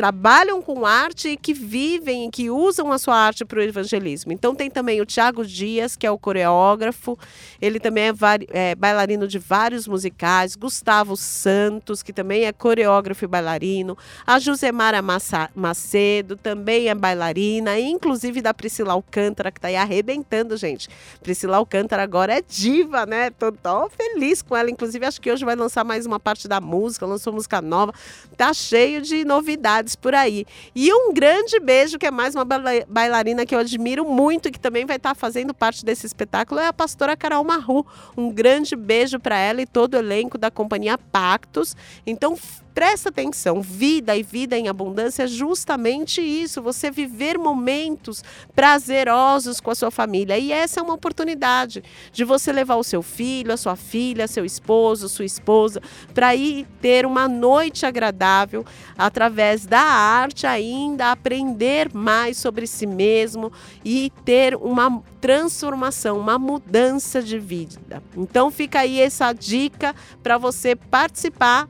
trabalham 0.00 0.62
com 0.62 0.86
arte 0.86 1.28
e 1.28 1.36
que 1.36 1.52
vivem 1.52 2.26
e 2.26 2.30
que 2.30 2.48
usam 2.48 2.90
a 2.90 2.98
sua 2.98 3.14
arte 3.14 3.44
para 3.44 3.58
o 3.58 3.62
evangelismo. 3.62 4.32
Então 4.32 4.54
tem 4.54 4.70
também 4.70 4.98
o 4.98 5.04
Tiago 5.04 5.44
Dias, 5.44 5.94
que 5.94 6.06
é 6.06 6.10
o 6.10 6.16
coreógrafo, 6.16 7.18
ele 7.60 7.78
também 7.78 8.04
é, 8.04 8.12
é 8.48 8.74
bailarino 8.74 9.28
de 9.28 9.38
vários 9.38 9.86
musicais, 9.86 10.56
Gustavo 10.56 11.18
Santos, 11.18 12.02
que 12.02 12.14
também 12.14 12.46
é 12.46 12.52
coreógrafo 12.52 13.26
e 13.26 13.28
bailarino, 13.28 13.94
a 14.26 14.38
Josemara 14.38 15.02
Macedo, 15.54 16.34
também 16.34 16.88
é 16.88 16.94
bailarina, 16.94 17.78
inclusive 17.78 18.40
da 18.40 18.54
Priscila 18.54 18.94
Alcântara, 18.94 19.52
que 19.52 19.58
está 19.58 19.68
aí 19.68 19.76
arrebentando, 19.76 20.56
gente. 20.56 20.88
Priscila 21.22 21.58
Alcântara 21.58 22.02
agora 22.02 22.38
é 22.38 22.40
diva, 22.40 23.04
né? 23.04 23.28
Tô 23.28 23.52
feliz 23.90 24.40
com 24.40 24.56
ela. 24.56 24.70
Inclusive, 24.70 25.04
acho 25.04 25.20
que 25.20 25.30
hoje 25.30 25.44
vai 25.44 25.56
lançar 25.56 25.84
mais 25.84 26.06
uma 26.06 26.18
parte 26.18 26.48
da 26.48 26.58
música, 26.58 27.04
lançou 27.04 27.34
música 27.34 27.60
nova. 27.60 27.92
Tá 28.36 28.54
cheio 28.54 29.02
de 29.02 29.26
novidades 29.26 29.89
por 29.96 30.14
aí. 30.14 30.46
E 30.74 30.92
um 30.92 31.12
grande 31.12 31.58
beijo, 31.60 31.98
que 31.98 32.06
é 32.06 32.10
mais 32.10 32.34
uma 32.34 32.44
baila- 32.44 32.84
bailarina 32.88 33.46
que 33.46 33.54
eu 33.54 33.58
admiro 33.58 34.04
muito 34.04 34.48
e 34.48 34.50
que 34.50 34.60
também 34.60 34.84
vai 34.86 34.96
estar 34.96 35.14
fazendo 35.14 35.54
parte 35.54 35.84
desse 35.84 36.06
espetáculo, 36.06 36.60
é 36.60 36.66
a 36.66 36.72
pastora 36.72 37.16
Carol 37.16 37.44
Marru. 37.44 37.86
Um 38.16 38.30
grande 38.30 38.76
beijo 38.76 39.18
para 39.18 39.36
ela 39.38 39.62
e 39.62 39.66
todo 39.66 39.94
o 39.94 39.98
elenco 39.98 40.36
da 40.38 40.50
companhia 40.50 40.98
Pactos. 40.98 41.76
Então, 42.06 42.36
presta 42.74 43.08
atenção, 43.08 43.60
vida 43.60 44.16
e 44.16 44.22
vida 44.22 44.56
em 44.56 44.68
abundância 44.68 45.24
é 45.24 45.26
justamente 45.26 46.20
isso, 46.20 46.62
você 46.62 46.90
viver 46.90 47.38
momentos 47.38 48.22
prazerosos 48.54 49.60
com 49.60 49.70
a 49.70 49.74
sua 49.74 49.90
família. 49.90 50.38
E 50.38 50.52
essa 50.52 50.80
é 50.80 50.82
uma 50.82 50.94
oportunidade 50.94 51.82
de 52.12 52.24
você 52.24 52.52
levar 52.52 52.76
o 52.76 52.84
seu 52.84 53.02
filho, 53.02 53.52
a 53.52 53.56
sua 53.56 53.76
filha, 53.76 54.28
seu 54.28 54.44
esposo, 54.44 55.08
sua 55.08 55.24
esposa, 55.24 55.80
para 56.14 56.34
ir 56.34 56.66
ter 56.80 57.06
uma 57.06 57.28
noite 57.28 57.84
agradável 57.84 58.64
através 58.96 59.66
da 59.66 59.80
arte 59.80 60.46
ainda 60.46 61.10
aprender 61.10 61.90
mais 61.92 62.36
sobre 62.36 62.66
si 62.66 62.86
mesmo 62.86 63.52
e 63.84 64.12
ter 64.24 64.54
uma 64.54 65.02
transformação, 65.20 66.18
uma 66.18 66.38
mudança 66.38 67.22
de 67.22 67.38
vida. 67.38 68.02
Então 68.16 68.50
fica 68.50 68.80
aí 68.80 69.00
essa 69.00 69.32
dica 69.32 69.94
para 70.22 70.38
você 70.38 70.74
participar 70.74 71.68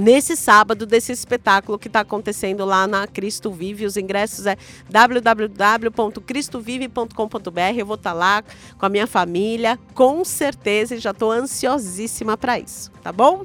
nesse 0.00 0.34
sábado 0.34 0.86
desse 0.86 1.12
espetáculo 1.12 1.78
que 1.78 1.88
está 1.88 2.00
acontecendo 2.00 2.64
lá 2.64 2.86
na 2.86 3.06
Cristo 3.06 3.52
Vive. 3.52 3.84
Os 3.84 3.98
ingressos 3.98 4.46
é 4.46 4.56
www.cristovive.com.br. 4.88 7.76
Eu 7.76 7.86
vou 7.86 7.96
estar 7.96 8.14
lá 8.14 8.42
com 8.78 8.86
a 8.86 8.88
minha 8.88 9.06
família, 9.06 9.78
com 9.94 10.24
certeza, 10.24 10.96
e 10.96 10.98
já 10.98 11.10
estou 11.10 11.30
ansiosíssima 11.30 12.36
para 12.36 12.58
isso, 12.58 12.90
tá 13.02 13.12
bom? 13.12 13.44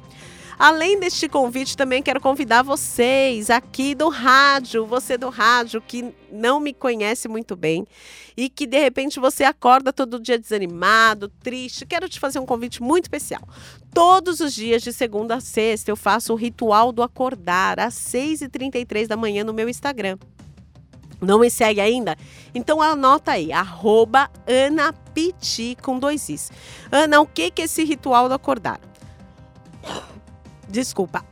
Além 0.57 0.99
deste 0.99 1.27
convite, 1.27 1.75
também 1.75 2.01
quero 2.01 2.21
convidar 2.21 2.61
vocês 2.61 3.49
aqui 3.49 3.93
do 3.93 4.07
rádio, 4.07 4.85
você 4.85 5.17
do 5.17 5.29
rádio 5.29 5.81
que 5.81 6.13
não 6.31 6.59
me 6.59 6.73
conhece 6.73 7.27
muito 7.27 7.55
bem 7.55 7.85
e 8.37 8.49
que 8.49 8.65
de 8.65 8.79
repente 8.79 9.19
você 9.19 9.43
acorda 9.43 9.91
todo 9.91 10.19
dia 10.19 10.39
desanimado, 10.39 11.27
triste. 11.27 11.85
Quero 11.85 12.07
te 12.07 12.19
fazer 12.19 12.39
um 12.39 12.45
convite 12.45 12.81
muito 12.81 13.05
especial. 13.05 13.41
Todos 13.93 14.39
os 14.39 14.53
dias, 14.53 14.81
de 14.81 14.93
segunda 14.93 15.35
a 15.35 15.39
sexta, 15.41 15.91
eu 15.91 15.95
faço 15.95 16.33
o 16.33 16.37
ritual 16.37 16.91
do 16.91 17.03
acordar 17.03 17.79
às 17.79 17.93
6h33 17.95 19.07
da 19.07 19.17
manhã 19.17 19.43
no 19.43 19.53
meu 19.53 19.67
Instagram. 19.67 20.17
Não 21.21 21.39
me 21.39 21.49
segue 21.49 21.81
ainda? 21.81 22.15
Então 22.53 22.81
anota 22.81 23.31
aí, 23.31 23.51
arroba 23.51 24.29
Ana 24.47 24.93
Piti 24.93 25.77
com 25.81 25.97
dois 25.97 26.29
Is. 26.29 26.51
Ana, 26.91 27.21
o 27.21 27.25
que 27.25 27.49
que 27.51 27.61
é 27.61 27.65
esse 27.65 27.83
ritual 27.83 28.27
do 28.27 28.33
acordar? 28.33 28.79
Desculpa. 30.75 31.23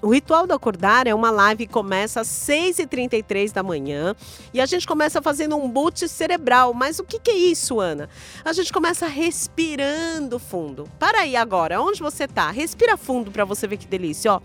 O 0.00 0.14
Ritual 0.14 0.46
do 0.46 0.54
Acordar 0.54 1.08
é 1.08 1.12
uma 1.12 1.32
live 1.32 1.66
que 1.66 1.72
começa 1.72 2.20
às 2.20 2.28
6h33 2.28 3.50
da 3.52 3.60
manhã 3.60 4.14
e 4.52 4.60
a 4.60 4.66
gente 4.66 4.86
começa 4.86 5.20
fazendo 5.20 5.56
um 5.56 5.68
boot 5.68 6.08
cerebral. 6.08 6.72
Mas 6.72 7.00
o 7.00 7.04
que, 7.04 7.18
que 7.18 7.32
é 7.32 7.36
isso, 7.36 7.80
Ana? 7.80 8.08
A 8.44 8.52
gente 8.52 8.72
começa 8.72 9.08
respirando 9.08 10.38
fundo. 10.38 10.88
Para 10.96 11.22
aí 11.22 11.34
agora, 11.34 11.82
onde 11.82 12.00
você 12.00 12.28
tá? 12.28 12.52
Respira 12.52 12.96
fundo 12.96 13.32
para 13.32 13.44
você 13.44 13.66
ver 13.66 13.78
que 13.78 13.88
delícia, 13.88 14.34
ó. 14.34 14.40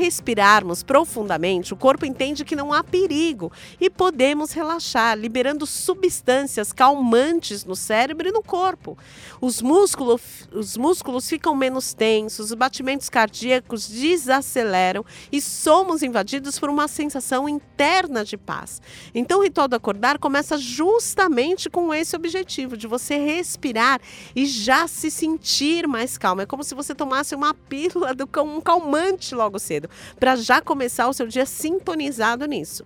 Respirarmos 0.00 0.82
profundamente, 0.82 1.74
o 1.74 1.76
corpo 1.76 2.06
entende 2.06 2.44
que 2.44 2.56
não 2.56 2.72
há 2.72 2.82
perigo 2.82 3.52
e 3.78 3.90
podemos 3.90 4.52
relaxar, 4.52 5.16
liberando 5.18 5.66
substâncias 5.66 6.72
calmantes 6.72 7.64
no 7.66 7.76
cérebro 7.76 8.28
e 8.28 8.32
no 8.32 8.42
corpo. 8.42 8.96
Os 9.40 9.60
músculos, 9.60 10.48
os 10.52 10.76
músculos 10.76 11.28
ficam 11.28 11.54
menos 11.54 11.92
tensos, 11.92 12.50
os 12.50 12.54
batimentos 12.54 13.10
cardíacos 13.10 13.88
desaceleram 13.88 15.04
e 15.30 15.40
somos 15.40 16.02
invadidos 16.02 16.58
por 16.58 16.70
uma 16.70 16.88
sensação 16.88 17.46
interna 17.46 18.24
de 18.24 18.38
paz. 18.38 18.80
Então, 19.14 19.40
o 19.40 19.42
ritual 19.42 19.68
do 19.68 19.76
acordar 19.76 20.18
começa 20.18 20.56
justamente 20.56 21.68
com 21.68 21.92
esse 21.92 22.16
objetivo, 22.16 22.76
de 22.76 22.86
você 22.86 23.16
respirar 23.18 24.00
e 24.34 24.46
já 24.46 24.88
se 24.88 25.10
sentir 25.10 25.86
mais 25.86 26.16
calmo. 26.16 26.40
É 26.40 26.46
como 26.46 26.64
se 26.64 26.74
você 26.74 26.94
tomasse 26.94 27.34
uma 27.34 27.52
pílula 27.52 28.14
do 28.14 28.28
um 28.40 28.60
calmante 28.60 29.34
logo 29.34 29.58
cedo, 29.58 29.89
para 30.18 30.36
já 30.36 30.60
começar 30.60 31.08
o 31.08 31.12
seu 31.12 31.26
dia 31.26 31.46
sintonizado 31.46 32.46
nisso. 32.46 32.84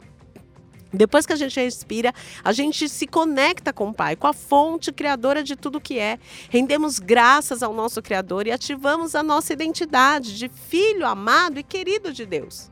Depois 0.95 1.27
que 1.27 1.33
a 1.33 1.37
gente 1.37 1.59
respira, 1.59 2.15
a 2.43 2.53
gente 2.53 2.89
se 2.89 3.07
conecta 3.07 3.73
com 3.73 3.89
o 3.89 3.95
Pai, 3.95 4.15
com 4.15 4.29
a 4.29 4.33
fonte 4.33 4.93
criadora 4.93 5.43
de 5.43 5.57
tudo 5.57 5.81
que 5.81 5.99
é. 5.99 6.19
Rendemos 6.49 7.01
graças 7.01 7.63
ao 7.63 7.75
nosso 7.75 8.01
Criador 8.01 8.47
e 8.47 8.53
ativamos 8.53 9.17
a 9.17 9.23
nossa 9.23 9.53
identidade 9.53 10.39
de 10.39 10.49
filho 10.49 11.05
amado 11.05 11.59
e 11.59 11.65
querido 11.65 12.13
de 12.13 12.25
Deus. 12.25 12.71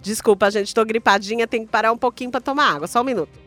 Desculpa, 0.00 0.50
gente, 0.50 0.74
tô 0.74 0.84
gripadinha, 0.84 1.46
tenho 1.46 1.64
que 1.64 1.70
parar 1.70 1.92
um 1.92 1.98
pouquinho 1.98 2.30
para 2.30 2.40
tomar 2.40 2.74
água, 2.74 2.86
só 2.86 3.00
um 3.00 3.04
minuto. 3.04 3.43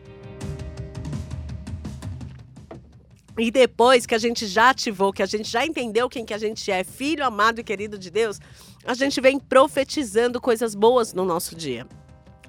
E 3.38 3.52
depois 3.52 4.04
que 4.04 4.14
a 4.16 4.18
gente 4.18 4.46
já 4.46 4.70
ativou, 4.70 5.12
que 5.12 5.22
a 5.22 5.26
gente 5.26 5.48
já 5.48 5.64
entendeu 5.64 6.08
quem 6.08 6.24
que 6.24 6.34
a 6.34 6.38
gente 6.38 6.68
é, 6.72 6.82
filho 6.82 7.24
amado 7.24 7.60
e 7.60 7.64
querido 7.64 7.96
de 7.96 8.10
Deus, 8.10 8.40
a 8.84 8.94
gente 8.94 9.20
vem 9.20 9.38
profetizando 9.38 10.40
coisas 10.40 10.74
boas 10.74 11.14
no 11.14 11.24
nosso 11.24 11.54
dia. 11.54 11.86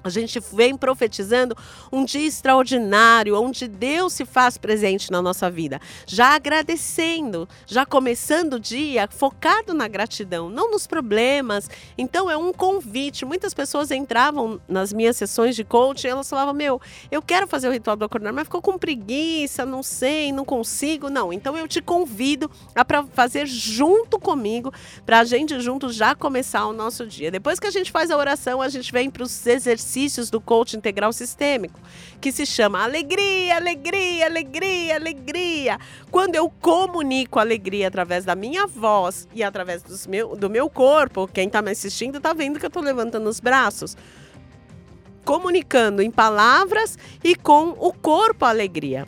A 0.02 0.08
gente 0.08 0.40
vem 0.52 0.76
profetizando 0.76 1.54
um 1.92 2.04
dia 2.04 2.26
extraordinário, 2.26 3.38
onde 3.40 3.68
Deus 3.68 4.14
se 4.14 4.24
faz 4.24 4.56
presente 4.56 5.10
na 5.10 5.20
nossa 5.20 5.50
vida. 5.50 5.78
Já 6.06 6.34
agradecendo, 6.34 7.48
já 7.66 7.84
começando 7.84 8.54
o 8.54 8.60
dia 8.60 9.06
focado 9.10 9.74
na 9.74 9.86
gratidão, 9.88 10.48
não 10.48 10.70
nos 10.70 10.86
problemas. 10.86 11.68
Então 11.98 12.30
é 12.30 12.36
um 12.36 12.52
convite. 12.52 13.26
Muitas 13.26 13.52
pessoas 13.52 13.90
entravam 13.90 14.58
nas 14.66 14.92
minhas 14.92 15.16
sessões 15.16 15.54
de 15.54 15.64
coaching 15.64 16.06
e 16.06 16.10
elas 16.10 16.28
falavam: 16.28 16.54
Meu, 16.54 16.80
eu 17.10 17.20
quero 17.20 17.46
fazer 17.46 17.68
o 17.68 17.72
ritual 17.72 17.96
do 17.96 18.04
acordar, 18.04 18.32
mas 18.32 18.44
ficou 18.44 18.62
com 18.62 18.78
preguiça, 18.78 19.66
não 19.66 19.82
sei, 19.82 20.32
não 20.32 20.44
consigo. 20.44 21.10
Não, 21.10 21.30
então 21.30 21.56
eu 21.58 21.68
te 21.68 21.82
convido 21.82 22.50
a 22.74 22.84
fazer 23.12 23.46
junto 23.46 24.18
comigo, 24.18 24.72
para 25.04 25.20
a 25.20 25.24
gente 25.24 25.60
juntos 25.60 25.94
já 25.94 26.14
começar 26.14 26.66
o 26.66 26.72
nosso 26.72 27.06
dia. 27.06 27.30
Depois 27.30 27.60
que 27.60 27.66
a 27.66 27.70
gente 27.70 27.90
faz 27.92 28.10
a 28.10 28.16
oração, 28.16 28.62
a 28.62 28.68
gente 28.68 28.90
vem 28.90 29.10
para 29.10 29.22
os 29.22 29.46
exercícios 29.46 29.89
do 30.30 30.40
coach 30.40 30.76
integral 30.76 31.12
sistêmico, 31.12 31.80
que 32.20 32.30
se 32.30 32.46
chama 32.46 32.82
alegria, 32.82 33.56
alegria, 33.56 34.26
alegria, 34.26 34.96
alegria. 34.96 35.78
Quando 36.10 36.34
eu 36.36 36.48
comunico 36.48 37.38
alegria 37.38 37.88
através 37.88 38.24
da 38.24 38.34
minha 38.34 38.66
voz 38.66 39.26
e 39.34 39.42
através 39.42 39.82
dos 39.82 40.06
meu, 40.06 40.36
do 40.36 40.48
meu 40.48 40.70
corpo, 40.70 41.26
quem 41.26 41.46
está 41.46 41.60
me 41.60 41.70
assistindo 41.70 42.18
está 42.18 42.32
vendo 42.32 42.58
que 42.58 42.66
eu 42.66 42.68
estou 42.68 42.82
levantando 42.82 43.28
os 43.28 43.40
braços 43.40 43.96
comunicando 45.24 46.02
em 46.02 46.10
palavras 46.10 46.98
e 47.22 47.34
com 47.34 47.68
o 47.78 47.92
corpo 47.92 48.44
a 48.44 48.48
alegria. 48.48 49.06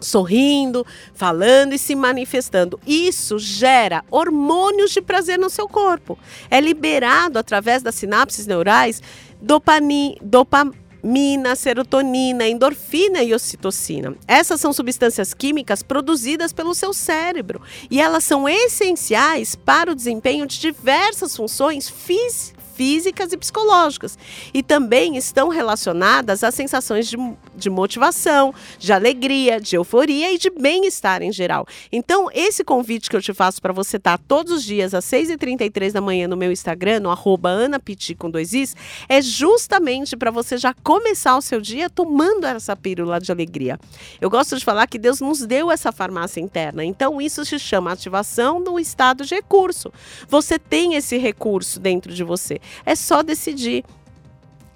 Sorrindo, 0.00 0.84
falando 1.14 1.74
e 1.74 1.78
se 1.78 1.94
manifestando. 1.94 2.80
Isso 2.86 3.38
gera 3.38 4.04
hormônios 4.10 4.90
de 4.90 5.00
prazer 5.00 5.38
no 5.38 5.48
seu 5.48 5.68
corpo. 5.68 6.18
É 6.50 6.60
liberado 6.60 7.38
através 7.38 7.82
das 7.82 7.94
sinapses 7.94 8.46
neurais 8.46 9.00
dopani, 9.42 10.16
dopamina, 10.22 11.56
serotonina, 11.56 12.48
endorfina 12.48 13.22
e 13.22 13.34
ocitocina. 13.34 14.16
Essas 14.26 14.60
são 14.60 14.72
substâncias 14.72 15.34
químicas 15.34 15.82
produzidas 15.82 16.52
pelo 16.52 16.74
seu 16.74 16.94
cérebro 16.94 17.60
e 17.90 18.00
elas 18.00 18.24
são 18.24 18.48
essenciais 18.48 19.56
para 19.56 19.90
o 19.90 19.94
desempenho 19.94 20.46
de 20.46 20.60
diversas 20.60 21.36
funções 21.36 21.88
físicas 21.88 22.61
físicas 22.82 23.32
e 23.32 23.36
psicológicas. 23.36 24.18
E 24.52 24.60
também 24.60 25.16
estão 25.16 25.48
relacionadas 25.48 26.42
às 26.42 26.52
sensações 26.52 27.06
de, 27.06 27.16
de 27.54 27.70
motivação, 27.70 28.52
de 28.76 28.92
alegria, 28.92 29.60
de 29.60 29.76
euforia 29.76 30.32
e 30.32 30.38
de 30.38 30.50
bem-estar 30.50 31.22
em 31.22 31.30
geral. 31.30 31.64
Então, 31.92 32.28
esse 32.34 32.64
convite 32.64 33.08
que 33.08 33.14
eu 33.14 33.22
te 33.22 33.32
faço 33.32 33.62
para 33.62 33.72
você 33.72 33.98
estar 33.98 34.18
todos 34.18 34.52
os 34.52 34.64
dias 34.64 34.94
às 34.94 35.04
6h33 35.04 35.92
da 35.92 36.00
manhã 36.00 36.26
no 36.26 36.36
meu 36.36 36.50
Instagram, 36.50 36.98
no 36.98 37.10
arroba 37.10 37.50
anapiti 37.50 38.16
com 38.16 38.28
dois 38.28 38.52
is, 38.52 38.74
é 39.08 39.22
justamente 39.22 40.16
para 40.16 40.32
você 40.32 40.56
já 40.56 40.74
começar 40.82 41.36
o 41.36 41.40
seu 41.40 41.60
dia 41.60 41.88
tomando 41.88 42.44
essa 42.46 42.74
pílula 42.74 43.20
de 43.20 43.30
alegria. 43.30 43.78
Eu 44.20 44.28
gosto 44.28 44.58
de 44.58 44.64
falar 44.64 44.88
que 44.88 44.98
Deus 44.98 45.20
nos 45.20 45.46
deu 45.46 45.70
essa 45.70 45.92
farmácia 45.92 46.40
interna, 46.40 46.84
então 46.84 47.20
isso 47.20 47.44
se 47.44 47.60
chama 47.60 47.92
ativação 47.92 48.60
do 48.60 48.80
estado 48.80 49.24
de 49.24 49.36
recurso. 49.36 49.92
Você 50.28 50.58
tem 50.58 50.94
esse 50.94 51.16
recurso 51.16 51.78
dentro 51.78 52.12
de 52.12 52.24
você, 52.24 52.60
é 52.84 52.94
só 52.94 53.22
decidir. 53.22 53.84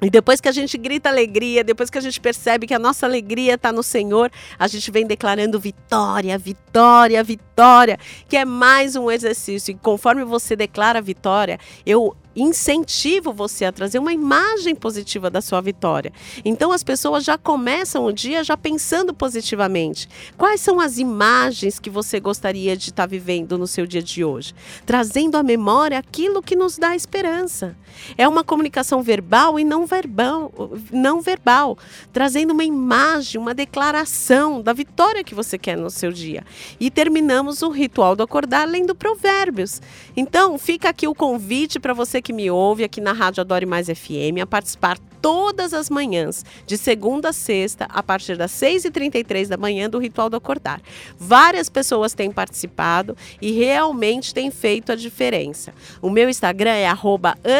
E 0.00 0.10
depois 0.10 0.40
que 0.40 0.48
a 0.48 0.52
gente 0.52 0.76
grita 0.76 1.08
alegria, 1.08 1.64
depois 1.64 1.88
que 1.88 1.96
a 1.96 2.00
gente 2.02 2.20
percebe 2.20 2.66
que 2.66 2.74
a 2.74 2.78
nossa 2.78 3.06
alegria 3.06 3.54
está 3.54 3.72
no 3.72 3.82
Senhor, 3.82 4.30
a 4.58 4.66
gente 4.68 4.90
vem 4.90 5.06
declarando 5.06 5.58
vitória, 5.58 6.36
vitória, 6.36 7.24
vitória, 7.24 7.98
que 8.28 8.36
é 8.36 8.44
mais 8.44 8.94
um 8.94 9.10
exercício. 9.10 9.72
E 9.72 9.74
conforme 9.74 10.22
você 10.22 10.54
declara 10.54 11.00
vitória, 11.00 11.58
eu 11.86 12.14
incentivo 12.36 13.32
você 13.32 13.64
a 13.64 13.72
trazer 13.72 13.98
uma 13.98 14.12
imagem 14.12 14.74
positiva 14.74 15.30
da 15.30 15.40
sua 15.40 15.60
vitória. 15.60 16.12
Então 16.44 16.70
as 16.70 16.84
pessoas 16.84 17.24
já 17.24 17.38
começam 17.38 18.04
o 18.04 18.12
dia 18.12 18.44
já 18.44 18.56
pensando 18.56 19.14
positivamente. 19.14 20.08
Quais 20.36 20.60
são 20.60 20.78
as 20.78 20.98
imagens 20.98 21.80
que 21.80 21.88
você 21.88 22.20
gostaria 22.20 22.76
de 22.76 22.90
estar 22.90 23.06
vivendo 23.06 23.56
no 23.56 23.66
seu 23.66 23.86
dia 23.86 24.02
de 24.02 24.24
hoje? 24.24 24.54
Trazendo 24.84 25.36
à 25.36 25.42
memória 25.42 25.98
aquilo 25.98 26.42
que 26.42 26.54
nos 26.54 26.76
dá 26.76 26.94
esperança. 26.94 27.76
É 28.18 28.28
uma 28.28 28.44
comunicação 28.44 29.02
verbal 29.02 29.58
e 29.58 29.64
não 29.64 29.86
verbal, 29.86 30.52
não 30.92 31.20
verbal, 31.20 31.78
trazendo 32.12 32.52
uma 32.52 32.64
imagem, 32.64 33.40
uma 33.40 33.54
declaração 33.54 34.60
da 34.60 34.72
vitória 34.72 35.24
que 35.24 35.34
você 35.34 35.56
quer 35.56 35.76
no 35.76 35.90
seu 35.90 36.12
dia. 36.12 36.44
E 36.78 36.90
terminamos 36.90 37.62
o 37.62 37.70
ritual 37.70 38.14
do 38.14 38.22
acordar 38.22 38.68
lendo 38.68 38.94
provérbios. 38.94 39.80
Então, 40.16 40.58
fica 40.58 40.88
aqui 40.88 41.08
o 41.08 41.14
convite 41.14 41.78
para 41.78 41.94
você 41.94 42.20
que 42.26 42.32
me 42.32 42.50
ouve 42.50 42.82
aqui 42.82 43.00
na 43.00 43.12
Rádio 43.12 43.40
Adore 43.40 43.64
Mais 43.64 43.86
FM 43.86 44.42
a 44.42 44.46
participar 44.46 44.98
todas 45.22 45.72
as 45.72 45.88
manhãs, 45.88 46.44
de 46.66 46.76
segunda 46.76 47.28
a 47.28 47.32
sexta, 47.32 47.84
a 47.88 48.02
partir 48.02 48.36
das 48.36 48.50
6h33 48.50 49.46
da 49.46 49.56
manhã 49.56 49.88
do 49.88 50.00
Ritual 50.00 50.28
do 50.28 50.36
Acordar. 50.36 50.82
Várias 51.16 51.68
pessoas 51.68 52.14
têm 52.14 52.32
participado 52.32 53.16
e 53.40 53.52
realmente 53.52 54.34
têm 54.34 54.50
feito 54.50 54.90
a 54.90 54.96
diferença. 54.96 55.72
O 56.02 56.10
meu 56.10 56.28
Instagram 56.28 56.72
é 56.72 56.88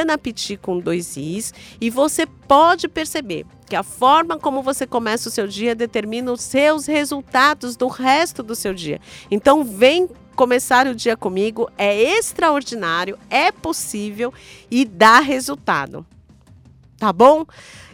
anapiti 0.00 0.57
com 0.57 0.81
dois 0.81 1.16
is 1.16 1.55
e 1.81 1.88
você 1.88 2.26
pode 2.26 2.88
perceber 2.88 3.46
que 3.68 3.76
a 3.76 3.85
forma 3.85 4.37
como 4.37 4.62
você 4.62 4.85
começa 4.85 5.29
o 5.29 5.33
seu 5.33 5.46
dia 5.46 5.76
determina 5.76 6.33
os 6.33 6.40
seus 6.40 6.87
resultados 6.87 7.76
do 7.76 7.87
resto 7.87 8.42
do 8.42 8.57
seu 8.57 8.74
dia. 8.74 9.00
Então 9.31 9.62
vem 9.62 10.09
começar 10.37 10.87
o 10.87 10.94
dia 10.94 11.16
comigo, 11.16 11.68
é 11.77 12.01
extraordinário, 12.16 13.18
é 13.29 13.51
possível 13.51 14.33
e 14.70 14.85
dá 14.85 15.18
resultado. 15.18 16.07
Tá 16.99 17.12
bom? 17.12 17.44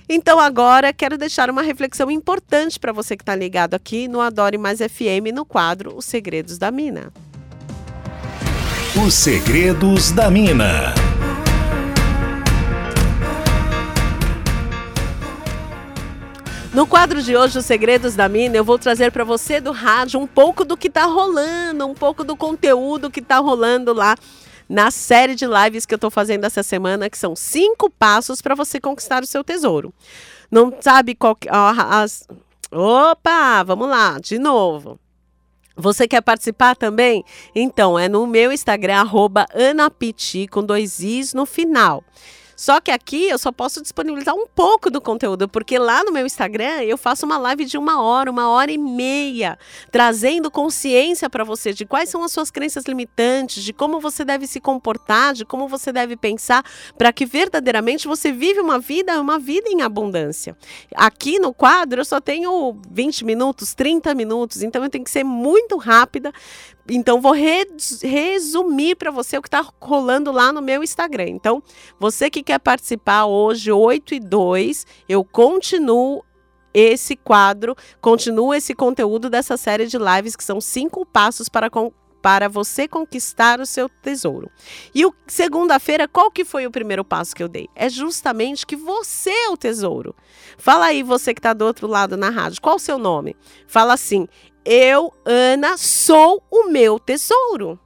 Então 0.09 0.39
agora 0.39 0.93
quero 0.93 1.17
deixar 1.17 1.49
uma 1.49 1.63
reflexão 1.63 2.11
importante 2.11 2.79
para 2.79 2.93
você 2.93 3.17
que 3.17 3.23
está 3.23 3.35
ligado 3.35 3.75
aqui 3.75 4.09
no 4.09 4.21
Adore 4.21 4.59
Mais 4.59 4.81
FM 4.81 5.33
no 5.33 5.47
quadro 5.47 5.97
Os 5.97 6.05
Segredos 6.05 6.59
da 6.59 6.71
Mina. 6.71 7.13
Os 8.95 9.15
segredos 9.15 10.11
da 10.13 10.31
mina. 10.31 10.93
No 16.75 16.87
quadro 16.87 17.23
de 17.23 17.37
hoje, 17.37 17.59
Os 17.59 17.67
Segredos 17.67 18.15
da 18.15 18.31
Mina, 18.31 18.57
eu 18.57 18.65
vou 18.65 18.79
trazer 18.79 19.13
para 19.13 19.25
você 19.25 19.61
do 19.61 19.73
rádio 19.73 20.19
um 20.19 20.27
pouco 20.27 20.65
do 20.65 20.75
que 20.75 20.89
está 20.89 21.05
rolando, 21.05 21.87
um 21.87 21.93
pouco 21.93 22.25
do 22.25 22.35
conteúdo 22.35 23.11
que 23.11 23.21
está 23.21 23.39
rolando 23.41 23.93
lá 23.93 24.17
na 24.67 24.91
série 24.91 25.35
de 25.35 25.45
lives 25.45 25.85
que 25.85 25.93
eu 25.93 25.97
estou 25.97 26.11
fazendo 26.11 26.47
essa 26.47 26.63
semana, 26.63 27.11
que 27.11 27.19
são 27.19 27.37
cinco 27.37 27.91
passos 27.91 28.41
para 28.41 28.55
você 28.55 28.81
conquistar 28.81 29.23
o 29.23 29.27
seu 29.27 29.45
tesouro. 29.45 29.93
Não 30.51 30.73
sabe 30.81 31.15
qual 31.15 31.37
que, 31.37 31.47
ó, 31.51 31.75
as... 31.77 32.27
Opa, 32.71 33.63
vamos 33.65 33.87
lá, 33.87 34.19
de 34.19 34.39
novo. 34.39 34.99
Você 35.77 36.09
quer 36.09 36.23
participar 36.23 36.75
também? 36.75 37.23
Então, 37.55 37.99
é 37.99 38.09
no 38.09 38.27
meu 38.27 38.51
Instagram, 38.51 38.97
arroba 38.97 39.47
anapiti, 39.55 40.49
com 40.49 40.65
dois 40.65 41.01
is 41.01 41.35
no 41.35 41.45
final. 41.45 42.03
Só 42.63 42.81
que 42.81 42.93
aqui 42.93 43.29
eu 43.29 43.39
só 43.39 43.51
posso 43.51 43.83
disponibilizar 43.83 44.37
um 44.37 44.47
pouco 44.47 44.89
do 44.89 45.01
conteúdo, 45.01 45.49
porque 45.49 45.77
lá 45.81 46.05
no 46.05 46.13
meu 46.13 46.25
Instagram 46.25 46.83
eu 46.83 46.97
faço 46.97 47.27
uma 47.27 47.37
live 47.37 47.65
de 47.65 47.77
uma 47.77 48.01
hora, 48.01 48.31
uma 48.31 48.51
hora 48.51 48.71
e 48.71 48.79
meia, 48.79 49.59
trazendo 49.91 50.49
consciência 50.49 51.29
para 51.29 51.43
você 51.43 51.73
de 51.73 51.85
quais 51.85 52.09
são 52.09 52.23
as 52.23 52.31
suas 52.31 52.53
crenças 52.53 52.85
limitantes, 52.85 53.65
de 53.65 53.73
como 53.73 53.99
você 53.99 54.25
deve 54.25 54.47
se 54.47 54.61
comportar, 54.61 55.35
de 55.35 55.45
como 55.45 55.67
você 55.67 55.91
deve 55.91 56.17
pensar, 56.17 56.65
para 56.97 57.13
que 57.13 57.27
verdadeiramente 57.27 58.07
você 58.07 58.31
vive 58.31 58.61
uma 58.61 58.79
vida, 58.79 59.21
uma 59.21 59.41
vida 59.41 59.69
em 59.69 59.83
abundância. 59.83 60.57
Aqui 60.95 61.41
no 61.41 61.53
quadro 61.53 62.03
eu 62.03 62.05
só 62.05 62.21
tenho 62.21 62.81
20 62.89 63.25
minutos, 63.25 63.75
30 63.75 64.15
minutos, 64.15 64.63
então 64.63 64.85
eu 64.85 64.89
tenho 64.89 65.03
que 65.03 65.11
ser 65.11 65.25
muito 65.25 65.77
rápida. 65.79 66.33
Então 66.89 67.21
vou 67.21 67.33
res- 67.33 68.01
resumir 68.03 68.97
para 68.97 69.11
você 69.11 69.39
o 69.39 69.43
que 69.43 69.49
está 69.49 69.65
rolando 69.81 70.33
lá 70.33 70.53
no 70.53 70.61
meu 70.61 70.83
Instagram. 70.83 71.29
Então, 71.29 71.63
você 71.99 72.29
que 72.29 72.43
quer 72.43 72.59
participar 72.59 73.25
hoje, 73.27 73.71
8 73.71 74.15
e 74.15 74.21
2, 74.21 74.87
eu 75.09 75.25
continuo 75.25 76.25
esse 76.75 77.15
quadro, 77.17 77.77
continuo 78.01 78.55
esse 78.55 78.75
conteúdo 78.75 79.29
dessa 79.29 79.57
série 79.57 79.87
de 79.87 79.99
lives 79.99 80.35
que 80.35 80.43
são 80.43 80.61
cinco 80.61 81.05
passos 81.05 81.49
para, 81.49 81.69
con- 81.69 81.93
para 82.23 82.49
você 82.49 82.87
conquistar 82.87 83.61
o 83.61 83.67
seu 83.67 83.89
tesouro. 83.89 84.51
E 84.95 85.05
segunda-feira, 85.27 86.07
qual 86.07 86.31
que 86.31 86.45
foi 86.45 86.65
o 86.67 86.71
primeiro 86.71 87.05
passo 87.05 87.35
que 87.35 87.43
eu 87.43 87.49
dei? 87.49 87.69
É 87.75 87.89
justamente 87.89 88.65
que 88.65 88.77
você 88.77 89.31
é 89.31 89.49
o 89.51 89.57
tesouro. 89.57 90.15
Fala 90.57 90.87
aí, 90.87 91.03
você 91.03 91.35
que 91.35 91.41
está 91.41 91.53
do 91.53 91.65
outro 91.65 91.89
lado 91.89 92.17
na 92.17 92.31
rádio, 92.31 92.63
qual 92.63 92.77
o 92.77 92.79
seu 92.79 92.97
nome? 92.97 93.37
Fala 93.67 93.95
assim: 93.95 94.29
eu, 94.65 95.13
Ana, 95.25 95.77
sou 95.77 96.43
o 96.49 96.69
meu 96.69 96.99
tesouro. 97.01 97.79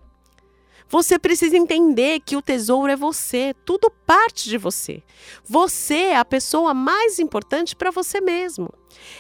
Você 0.89 1.19
precisa 1.19 1.57
entender 1.57 2.21
que 2.21 2.37
o 2.37 2.43
tesouro 2.43 2.93
é 2.93 2.97
você, 2.97 3.55
tudo 3.65 3.91
parte 4.07 4.49
de 4.49 4.57
você. 4.57 5.03
Você 5.45 5.95
é 5.95 6.17
a 6.17 6.25
pessoa 6.25 6.73
mais 6.73 7.19
importante 7.19 7.75
para 7.75 7.91
você 7.91 8.21
mesmo. 8.21 8.73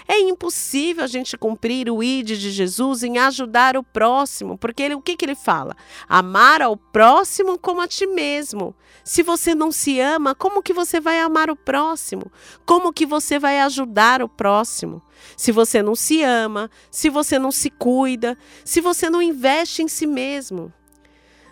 É 0.07 0.18
impossível 0.20 1.05
a 1.05 1.07
gente 1.07 1.37
cumprir 1.37 1.90
o 1.90 2.02
ID 2.02 2.29
de 2.29 2.50
Jesus 2.50 3.02
em 3.02 3.18
ajudar 3.18 3.76
o 3.76 3.83
próximo, 3.83 4.57
porque 4.57 4.83
ele, 4.83 4.94
o 4.94 5.02
que, 5.02 5.16
que 5.16 5.24
ele 5.24 5.35
fala? 5.35 5.76
Amar 6.09 6.62
ao 6.62 6.76
próximo 6.76 7.59
como 7.59 7.81
a 7.81 7.88
ti 7.88 8.07
mesmo. 8.07 8.74
Se 9.05 9.22
você 9.22 9.55
não 9.55 9.70
se 9.70 10.00
ama, 10.00 10.35
como 10.35 10.62
que 10.62 10.72
você 10.72 11.00
vai 11.00 11.20
amar 11.20 11.50
o 11.50 11.57
próximo? 11.57 12.31
Como 12.64 12.92
que 12.92 13.05
você 13.05 13.38
vai 13.38 13.61
ajudar 13.61 14.22
o 14.22 14.29
próximo? 14.29 15.02
Se 15.37 15.52
você 15.52 15.83
não 15.83 15.94
se 15.94 16.22
ama, 16.22 16.70
se 16.90 17.11
você 17.11 17.38
não 17.38 17.50
se 17.50 17.70
cuida, 17.70 18.38
se 18.64 18.81
você 18.81 19.11
não 19.11 19.20
investe 19.20 19.83
em 19.83 19.88
si 19.88 20.07
mesmo. 20.07 20.72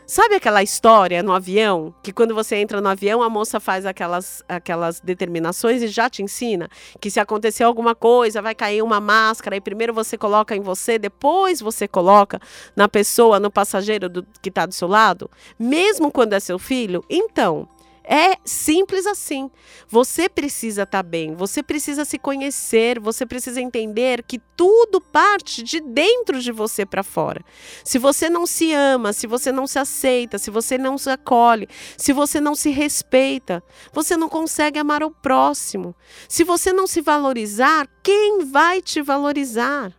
Sabe 0.07 0.35
aquela 0.35 0.63
história 0.63 1.23
no 1.23 1.33
avião? 1.33 1.95
Que 2.03 2.13
quando 2.13 2.35
você 2.35 2.57
entra 2.57 2.79
no 2.79 2.89
avião, 2.89 3.23
a 3.23 3.31
moça 3.31 3.59
faz 3.59 3.87
aquelas, 3.87 4.43
aquelas 4.47 5.01
determinações 5.01 5.83
e 5.83 5.89
já 5.89 6.11
te 6.11 6.23
ensina 6.23 6.69
que 7.01 7.11
se 7.11 7.19
acontecer 7.19 7.65
alguma 7.65 7.95
coisa, 7.95 8.43
vai 8.43 8.55
cair 8.55 8.83
uma 8.83 9.01
máscara, 9.01 9.57
e 9.57 9.63
primeiro 9.63 9.95
você 9.95 10.19
coloca 10.19 10.55
em 10.55 10.61
você, 10.61 10.99
depois 10.99 11.61
você 11.61 11.89
coloca 11.89 12.39
na 12.77 12.87
pessoa, 12.87 13.41
no 13.41 13.51
passageiro 13.51 14.11
do, 14.11 14.27
que 14.43 14.51
está 14.51 14.67
do 14.67 14.75
seu 14.75 14.89
lado, 14.89 15.31
mesmo 15.59 16.13
quando 16.13 16.35
é 16.35 16.41
seu 16.41 16.59
filho? 16.59 17.03
Então. 17.09 17.67
É 18.07 18.37
simples 18.45 19.07
assim. 19.07 19.51
Você 19.89 20.29
precisa 20.29 20.83
estar 20.83 21.03
bem, 21.03 21.35
você 21.35 21.63
precisa 21.63 22.05
se 22.05 22.19
conhecer, 22.19 23.01
você 23.01 23.25
precisa 23.25 23.63
entender 23.63 24.23
que 24.23 24.39
tudo 24.55 25.01
parte 25.01 25.63
de 25.63 25.81
dentro 25.81 26.39
de 26.41 26.53
você 26.53 26.85
para 26.85 27.03
fora. 27.03 27.43
Se 27.83 27.99
você 27.99 28.29
não 28.29 28.47
se 28.47 28.75
ama, 28.75 29.15
se 29.15 29.27
você 29.27 29.51
não 29.51 29.67
se 29.67 29.79
aceita, 29.79 30.37
se 30.37 30.51
você 30.51 30.77
não 30.77 30.99
se 30.99 31.09
acolhe, 31.09 31.67
se 31.97 32.13
você 32.13 32.41
não 32.41 32.55
se 32.55 32.71
respeita, 32.71 33.63
você 33.91 34.19
não 34.19 34.29
consegue 34.29 34.79
amar 34.79 35.03
o 35.03 35.11
próximo. 35.11 35.95
Se 36.29 36.45
você 36.45 36.75
não 36.75 36.87
se 36.87 37.01
valorizar, 37.01 37.89
quem 38.03 38.45
vai 38.45 38.83
te 38.83 39.01
valorizar? 39.01 39.93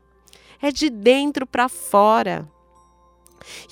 É 0.62 0.72
de 0.72 0.92
dentro 0.92 1.48
para 1.48 1.68
fora. 1.68 2.48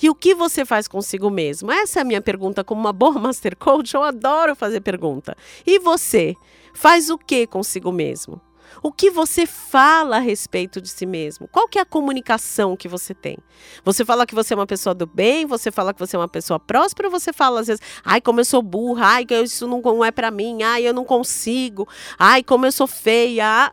E 0.02 0.08
o 0.10 0.14
que 0.14 0.34
você 0.34 0.64
faz 0.64 0.88
consigo 0.88 1.30
mesmo? 1.30 1.70
Essa 1.70 2.00
é 2.00 2.02
a 2.02 2.04
minha 2.04 2.20
pergunta 2.20 2.64
como 2.64 2.80
uma 2.80 2.92
boa 2.92 3.12
master 3.18 3.56
coach. 3.56 3.94
Eu 3.94 4.02
adoro 4.02 4.54
fazer 4.54 4.80
pergunta. 4.80 5.36
E 5.66 5.78
você? 5.78 6.34
Faz 6.72 7.08
o 7.08 7.16
que 7.16 7.46
consigo 7.46 7.92
mesmo? 7.92 8.40
O 8.82 8.92
que 8.92 9.10
você 9.10 9.46
fala 9.46 10.16
a 10.16 10.20
respeito 10.20 10.80
de 10.80 10.88
si 10.88 11.06
mesmo? 11.06 11.48
Qual 11.48 11.68
que 11.68 11.78
é 11.78 11.82
a 11.82 11.86
comunicação 11.86 12.76
que 12.76 12.88
você 12.88 13.14
tem? 13.14 13.38
Você 13.84 14.04
fala 14.04 14.26
que 14.26 14.34
você 14.34 14.54
é 14.54 14.56
uma 14.56 14.66
pessoa 14.66 14.94
do 14.94 15.06
bem, 15.06 15.46
você 15.46 15.70
fala 15.70 15.94
que 15.94 16.00
você 16.00 16.16
é 16.16 16.18
uma 16.18 16.28
pessoa 16.28 16.58
próspera, 16.58 17.08
ou 17.08 17.12
você 17.12 17.32
fala 17.32 17.60
às 17.60 17.66
vezes, 17.68 17.82
ai, 18.04 18.20
como 18.20 18.40
eu 18.40 18.44
sou 18.44 18.62
burra, 18.62 19.06
ai, 19.06 19.26
isso 19.44 19.66
não 19.66 20.04
é 20.04 20.10
para 20.10 20.30
mim, 20.30 20.62
ai, 20.62 20.86
eu 20.86 20.92
não 20.92 21.04
consigo, 21.04 21.88
ai, 22.18 22.42
como 22.42 22.66
eu 22.66 22.72
sou 22.72 22.86
feia. 22.86 23.70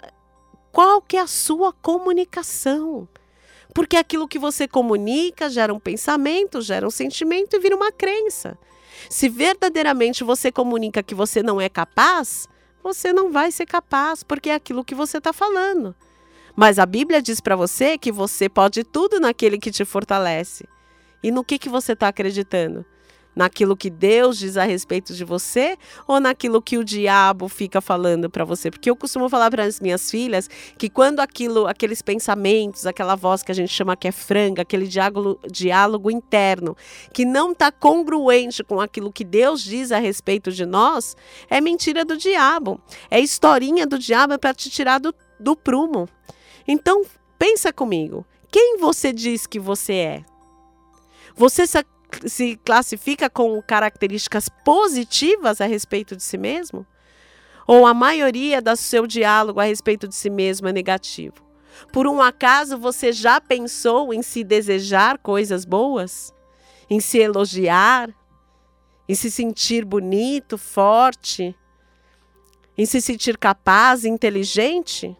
Qual 0.72 1.02
que 1.02 1.18
é 1.18 1.22
a 1.22 1.28
sua 1.28 1.74
comunicação? 1.74 3.08
Porque 3.74 3.98
aquilo 3.98 4.28
que 4.28 4.40
você 4.40 4.68
comunica 4.68 5.50
gera 5.50 5.74
um 5.74 5.80
pensamento, 5.80 6.62
gera 6.62 6.86
um 6.86 6.92
sentimento 6.92 7.56
e 7.56 7.60
vira 7.60 7.76
uma 7.76 7.92
crença. 7.92 8.58
Se 9.10 9.30
verdadeiramente 9.30 10.24
você 10.24 10.52
comunica 10.52 11.02
que 11.02 11.16
você 11.16 11.42
não 11.42 11.60
é 11.60 11.70
capaz, 11.70 12.48
você 12.84 13.14
não 13.14 13.32
vai 13.32 13.52
ser 13.52 13.66
capaz, 13.66 14.24
porque 14.24 14.50
é 14.50 14.56
aquilo 14.56 14.84
que 14.84 14.96
você 14.96 15.18
está 15.18 15.32
falando. 15.32 15.96
Mas 16.56 16.80
a 16.80 16.86
Bíblia 16.86 17.22
diz 17.22 17.40
para 17.40 17.56
você 17.56 17.98
que 17.98 18.12
você 18.12 18.50
pode 18.50 18.84
tudo 18.84 19.20
naquele 19.20 19.58
que 19.58 19.72
te 19.72 19.86
fortalece. 19.86 20.66
E 21.24 21.32
no 21.32 21.44
que, 21.44 21.58
que 21.58 21.70
você 21.70 21.94
está 21.94 22.08
acreditando? 22.08 22.86
Naquilo 23.36 23.76
que 23.76 23.90
Deus 23.90 24.38
diz 24.38 24.58
a 24.58 24.64
respeito 24.64 25.14
de 25.14 25.24
você 25.24 25.78
ou 26.08 26.20
naquilo 26.20 26.62
que 26.62 26.78
o 26.78 26.84
diabo 26.84 27.48
fica 27.48 27.82
falando 27.82 28.30
para 28.30 28.44
você? 28.44 28.70
Porque 28.70 28.90
eu 28.90 28.96
costumo 28.96 29.30
falar 29.30 29.50
para 29.50 29.64
as 29.64 29.80
minhas 29.80 30.10
filhas 30.10 30.50
que 30.78 30.90
quando 30.90 31.20
aquilo, 31.20 31.68
aqueles 31.68 32.02
pensamentos, 32.02 32.86
aquela 32.86 33.16
voz 33.16 33.44
que 33.44 33.52
a 33.52 33.56
gente 33.56 33.74
chama 33.74 33.96
que 33.96 34.08
é 34.08 34.12
franga, 34.12 34.62
aquele 34.62 34.88
diálogo, 34.88 35.40
diálogo 35.50 36.12
interno, 36.12 36.76
que 37.14 37.26
não 37.26 37.52
está 37.52 37.72
congruente 37.72 38.64
com 38.64 38.80
aquilo 38.80 39.12
que 39.12 39.24
Deus 39.24 39.64
diz 39.64 39.92
a 39.92 40.00
respeito 40.00 40.52
de 40.52 40.66
nós, 40.66 41.16
é 41.50 41.62
mentira 41.62 42.04
do 42.06 42.18
diabo. 42.18 42.80
É 43.10 43.20
historinha 43.20 43.86
do 43.88 43.98
diabo 43.98 44.38
para 44.38 44.54
te 44.54 44.70
tirar 44.70 45.00
do, 45.00 45.14
do 45.40 45.56
prumo. 45.56 46.08
Então, 46.68 47.04
pensa 47.38 47.74
comigo. 47.74 48.26
Quem 48.52 48.78
você 48.78 49.14
diz 49.14 49.48
que 49.48 49.60
você 49.60 49.94
é? 49.94 50.26
Você 51.36 51.66
se 52.28 52.58
classifica 52.58 53.30
com 53.30 53.62
características 53.62 54.50
positivas 54.64 55.62
a 55.62 55.66
respeito 55.66 56.16
de 56.16 56.24
si 56.24 56.38
mesmo? 56.38 56.86
Ou 57.68 57.86
a 57.86 57.94
maioria 57.94 58.62
do 58.62 58.76
seu 58.76 59.08
diálogo 59.08 59.60
a 59.60 59.64
respeito 59.64 60.08
de 60.08 60.16
si 60.16 60.30
mesmo 60.30 60.68
é 60.68 60.74
negativo? 60.74 61.36
Por 61.92 62.08
um 62.08 62.22
acaso 62.22 62.78
você 62.78 63.12
já 63.12 63.40
pensou 63.40 64.14
em 64.14 64.22
se 64.22 64.44
desejar 64.44 65.18
coisas 65.18 65.66
boas? 65.66 66.34
Em 66.90 67.00
se 67.00 67.18
elogiar? 67.18 68.10
Em 69.08 69.16
se 69.16 69.32
sentir 69.32 69.86
bonito, 69.86 70.58
forte? 70.58 71.56
Em 72.78 72.86
se 72.86 73.02
sentir 73.02 73.38
capaz, 73.38 74.06
inteligente? 74.06 75.16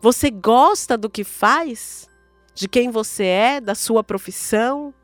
Você 0.00 0.30
gosta 0.30 0.96
do 0.96 1.10
que 1.10 1.24
faz? 1.24 2.08
De 2.54 2.68
quem 2.68 2.90
você 2.90 3.24
é, 3.24 3.60
da 3.60 3.74
sua 3.74 4.02
profissão? 4.02 4.94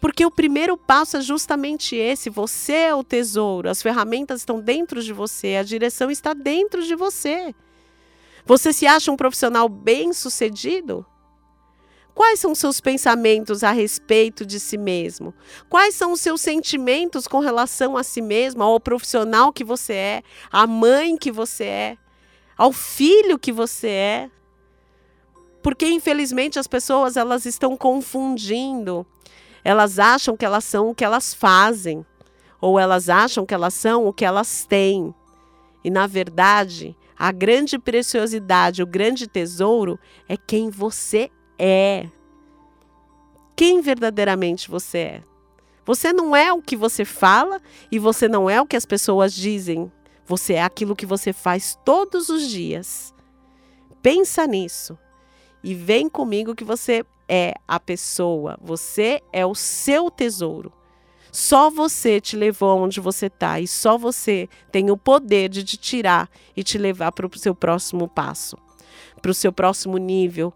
Porque 0.00 0.24
o 0.24 0.30
primeiro 0.30 0.76
passo 0.76 1.16
é 1.16 1.20
justamente 1.20 1.96
esse: 1.96 2.28
você 2.28 2.72
é 2.72 2.94
o 2.94 3.04
tesouro, 3.04 3.68
as 3.68 3.82
ferramentas 3.82 4.40
estão 4.40 4.60
dentro 4.60 5.02
de 5.02 5.12
você, 5.12 5.56
a 5.56 5.62
direção 5.62 6.10
está 6.10 6.34
dentro 6.34 6.82
de 6.82 6.94
você. 6.94 7.54
Você 8.44 8.72
se 8.72 8.86
acha 8.86 9.10
um 9.10 9.16
profissional 9.16 9.68
bem-sucedido? 9.68 11.04
Quais 12.14 12.40
são 12.40 12.52
os 12.52 12.58
seus 12.58 12.80
pensamentos 12.80 13.62
a 13.62 13.72
respeito 13.72 14.46
de 14.46 14.58
si 14.58 14.78
mesmo? 14.78 15.34
Quais 15.68 15.94
são 15.94 16.12
os 16.12 16.20
seus 16.22 16.40
sentimentos 16.40 17.28
com 17.28 17.40
relação 17.40 17.94
a 17.94 18.02
si 18.02 18.22
mesmo, 18.22 18.62
ao 18.62 18.80
profissional 18.80 19.52
que 19.52 19.62
você 19.62 19.92
é, 19.92 20.22
à 20.50 20.66
mãe 20.66 21.18
que 21.18 21.30
você 21.30 21.64
é, 21.64 21.98
ao 22.56 22.72
filho 22.72 23.38
que 23.38 23.52
você 23.52 23.88
é? 23.88 24.30
Porque 25.62 25.86
infelizmente 25.86 26.58
as 26.58 26.66
pessoas 26.66 27.18
elas 27.18 27.44
estão 27.44 27.76
confundindo 27.76 29.06
elas 29.66 29.98
acham 29.98 30.36
que 30.36 30.44
elas 30.44 30.62
são 30.62 30.90
o 30.90 30.94
que 30.94 31.04
elas 31.04 31.34
fazem, 31.34 32.06
ou 32.60 32.78
elas 32.78 33.08
acham 33.08 33.44
que 33.44 33.52
elas 33.52 33.74
são 33.74 34.06
o 34.06 34.12
que 34.12 34.24
elas 34.24 34.64
têm. 34.64 35.12
E 35.82 35.90
na 35.90 36.06
verdade, 36.06 36.96
a 37.18 37.32
grande 37.32 37.76
preciosidade, 37.76 38.80
o 38.80 38.86
grande 38.86 39.26
tesouro 39.26 39.98
é 40.28 40.36
quem 40.36 40.70
você 40.70 41.32
é. 41.58 42.08
Quem 43.56 43.80
verdadeiramente 43.80 44.70
você 44.70 44.98
é. 44.98 45.22
Você 45.84 46.12
não 46.12 46.36
é 46.36 46.52
o 46.52 46.62
que 46.62 46.76
você 46.76 47.04
fala 47.04 47.60
e 47.90 47.98
você 47.98 48.28
não 48.28 48.48
é 48.48 48.62
o 48.62 48.66
que 48.66 48.76
as 48.76 48.86
pessoas 48.86 49.34
dizem. 49.34 49.90
Você 50.26 50.54
é 50.54 50.62
aquilo 50.62 50.94
que 50.94 51.06
você 51.06 51.32
faz 51.32 51.76
todos 51.84 52.28
os 52.28 52.48
dias. 52.48 53.12
Pensa 54.00 54.46
nisso 54.46 54.96
e 55.60 55.74
vem 55.74 56.08
comigo 56.08 56.54
que 56.54 56.62
você 56.62 57.04
é 57.28 57.54
a 57.66 57.80
pessoa, 57.80 58.58
você 58.60 59.20
é 59.32 59.44
o 59.44 59.54
seu 59.54 60.10
tesouro. 60.10 60.72
Só 61.32 61.68
você 61.68 62.20
te 62.20 62.34
levou 62.34 62.78
onde 62.78 62.98
você 62.98 63.26
está 63.26 63.60
e 63.60 63.68
só 63.68 63.98
você 63.98 64.48
tem 64.72 64.90
o 64.90 64.96
poder 64.96 65.50
de 65.50 65.62
te 65.64 65.76
tirar 65.76 66.30
e 66.56 66.64
te 66.64 66.78
levar 66.78 67.12
para 67.12 67.26
o 67.26 67.38
seu 67.38 67.54
próximo 67.54 68.08
passo, 68.08 68.56
para 69.20 69.30
o 69.30 69.34
seu 69.34 69.52
próximo 69.52 69.98
nível. 69.98 70.52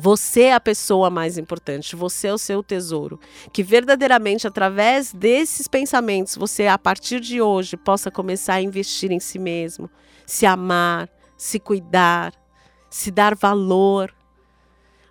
Você 0.00 0.42
é 0.42 0.54
a 0.54 0.60
pessoa 0.60 1.10
mais 1.10 1.36
importante, 1.36 1.96
você 1.96 2.28
é 2.28 2.32
o 2.32 2.38
seu 2.38 2.62
tesouro. 2.62 3.18
Que 3.52 3.64
verdadeiramente, 3.64 4.46
através 4.46 5.12
desses 5.12 5.66
pensamentos, 5.66 6.36
você, 6.36 6.68
a 6.68 6.78
partir 6.78 7.18
de 7.18 7.42
hoje, 7.42 7.76
possa 7.76 8.12
começar 8.12 8.54
a 8.54 8.62
investir 8.62 9.10
em 9.10 9.18
si 9.18 9.40
mesmo, 9.40 9.90
se 10.24 10.46
amar, 10.46 11.08
se 11.36 11.58
cuidar, 11.58 12.32
se 12.88 13.10
dar 13.10 13.34
valor, 13.34 14.14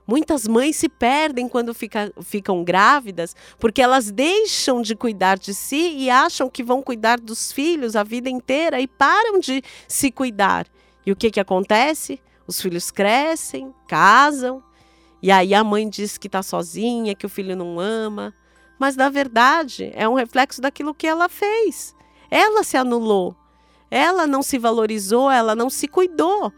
Muitas 0.08 0.48
mães 0.48 0.78
se 0.78 0.88
perdem 0.88 1.50
quando 1.50 1.74
fica, 1.74 2.14
ficam 2.22 2.64
grávidas 2.64 3.36
porque 3.60 3.82
elas 3.82 4.10
deixam 4.10 4.82
de 4.82 4.96
cuidar 4.96 5.38
de 5.38 5.54
si 5.54 5.98
e 5.98 6.10
acham 6.10 6.50
que 6.50 6.64
vão 6.64 6.82
cuidar 6.82 7.20
dos 7.20 7.52
filhos 7.52 7.94
a 7.94 8.04
vida 8.04 8.30
inteira 8.30 8.80
e 8.80 8.88
param 8.88 9.38
de 9.38 9.62
se 9.86 10.10
cuidar. 10.10 10.66
E 11.06 11.12
o 11.12 11.16
que, 11.16 11.30
que 11.30 11.42
acontece? 11.42 12.22
Os 12.48 12.62
filhos 12.62 12.90
crescem, 12.90 13.74
casam, 13.86 14.64
e 15.22 15.30
aí 15.30 15.54
a 15.54 15.64
mãe 15.64 15.90
diz 15.90 16.18
que 16.18 16.28
está 16.28 16.42
sozinha, 16.42 17.16
que 17.16 17.26
o 17.26 17.30
filho 17.30 17.56
não 17.56 17.78
ama. 17.78 18.34
Mas 18.80 18.96
na 18.96 19.10
verdade 19.10 19.92
é 19.94 20.08
um 20.08 20.14
reflexo 20.14 20.62
daquilo 20.62 20.94
que 20.94 21.08
ela 21.08 21.28
fez. 21.28 21.94
Ela 22.32 22.64
se 22.64 22.78
anulou, 22.78 23.36
ela 23.90 24.26
não 24.28 24.42
se 24.42 24.58
valorizou, 24.58 25.30
ela 25.30 25.56
não 25.56 25.70
se 25.70 25.88
cuidou. 25.88 26.54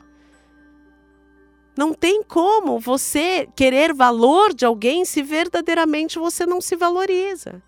Não 1.79 1.93
tem 1.93 2.21
como 2.21 2.77
você 2.77 3.47
querer 3.55 3.93
valor 3.93 4.53
de 4.53 4.65
alguém 4.65 5.05
se 5.05 5.23
verdadeiramente 5.23 6.19
você 6.19 6.45
não 6.45 6.59
se 6.59 6.75
valoriza. 6.75 7.63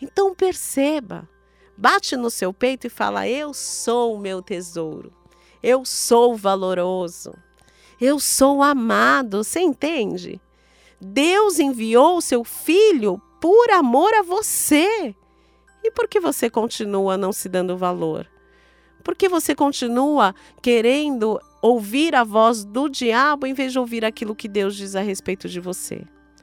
Então 0.00 0.32
perceba, 0.32 1.28
bate 1.76 2.16
no 2.16 2.30
seu 2.30 2.52
peito 2.52 2.86
e 2.86 2.88
fala: 2.88 3.28
Eu 3.28 3.52
sou 3.52 4.14
o 4.14 4.20
meu 4.20 4.40
tesouro, 4.40 5.12
eu 5.60 5.84
sou 5.84 6.36
valoroso, 6.36 7.34
eu 8.00 8.20
sou 8.20 8.62
amado. 8.62 9.42
Você 9.42 9.58
entende? 9.58 10.40
Deus 11.00 11.58
enviou 11.58 12.18
o 12.18 12.22
seu 12.22 12.44
filho 12.44 13.20
por 13.40 13.68
amor 13.70 14.14
a 14.14 14.22
você. 14.22 15.12
E 15.82 15.90
por 15.90 16.06
que 16.06 16.20
você 16.20 16.48
continua 16.48 17.16
não 17.16 17.32
se 17.32 17.48
dando 17.48 17.76
valor? 17.76 18.28
Por 19.06 19.14
que 19.14 19.28
você 19.28 19.54
continua 19.54 20.34
querendo 20.60 21.40
ouvir 21.62 22.12
a 22.16 22.24
voz 22.24 22.64
do 22.64 22.88
diabo 22.88 23.46
em 23.46 23.54
vez 23.54 23.70
de 23.70 23.78
ouvir 23.78 24.04
aquilo 24.04 24.34
que 24.34 24.48
Deus 24.48 24.74
diz 24.74 24.96
a 24.96 25.00
respeito 25.00 25.48
de 25.48 25.60
você? 25.60 26.02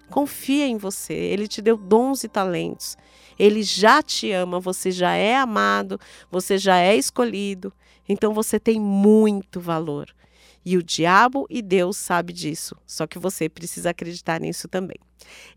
Confia 0.09 0.65
em 0.65 0.77
você, 0.77 1.13
ele 1.13 1.45
te 1.45 1.61
deu 1.61 1.75
dons 1.75 2.23
e 2.23 2.29
talentos. 2.29 2.95
Ele 3.37 3.63
já 3.63 4.01
te 4.01 4.31
ama, 4.31 4.61
você 4.61 4.91
já 4.91 5.11
é 5.13 5.35
amado, 5.35 5.99
você 6.31 6.57
já 6.57 6.77
é 6.77 6.95
escolhido. 6.95 7.73
Então 8.07 8.33
você 8.33 8.57
tem 8.57 8.79
muito 8.79 9.59
valor. 9.59 10.07
E 10.65 10.77
o 10.77 10.83
diabo 10.83 11.45
e 11.49 11.61
Deus 11.61 11.97
sabe 11.97 12.31
disso. 12.31 12.75
Só 12.87 13.05
que 13.05 13.19
você 13.19 13.49
precisa 13.49 13.89
acreditar 13.89 14.39
nisso 14.39 14.67
também. 14.67 14.97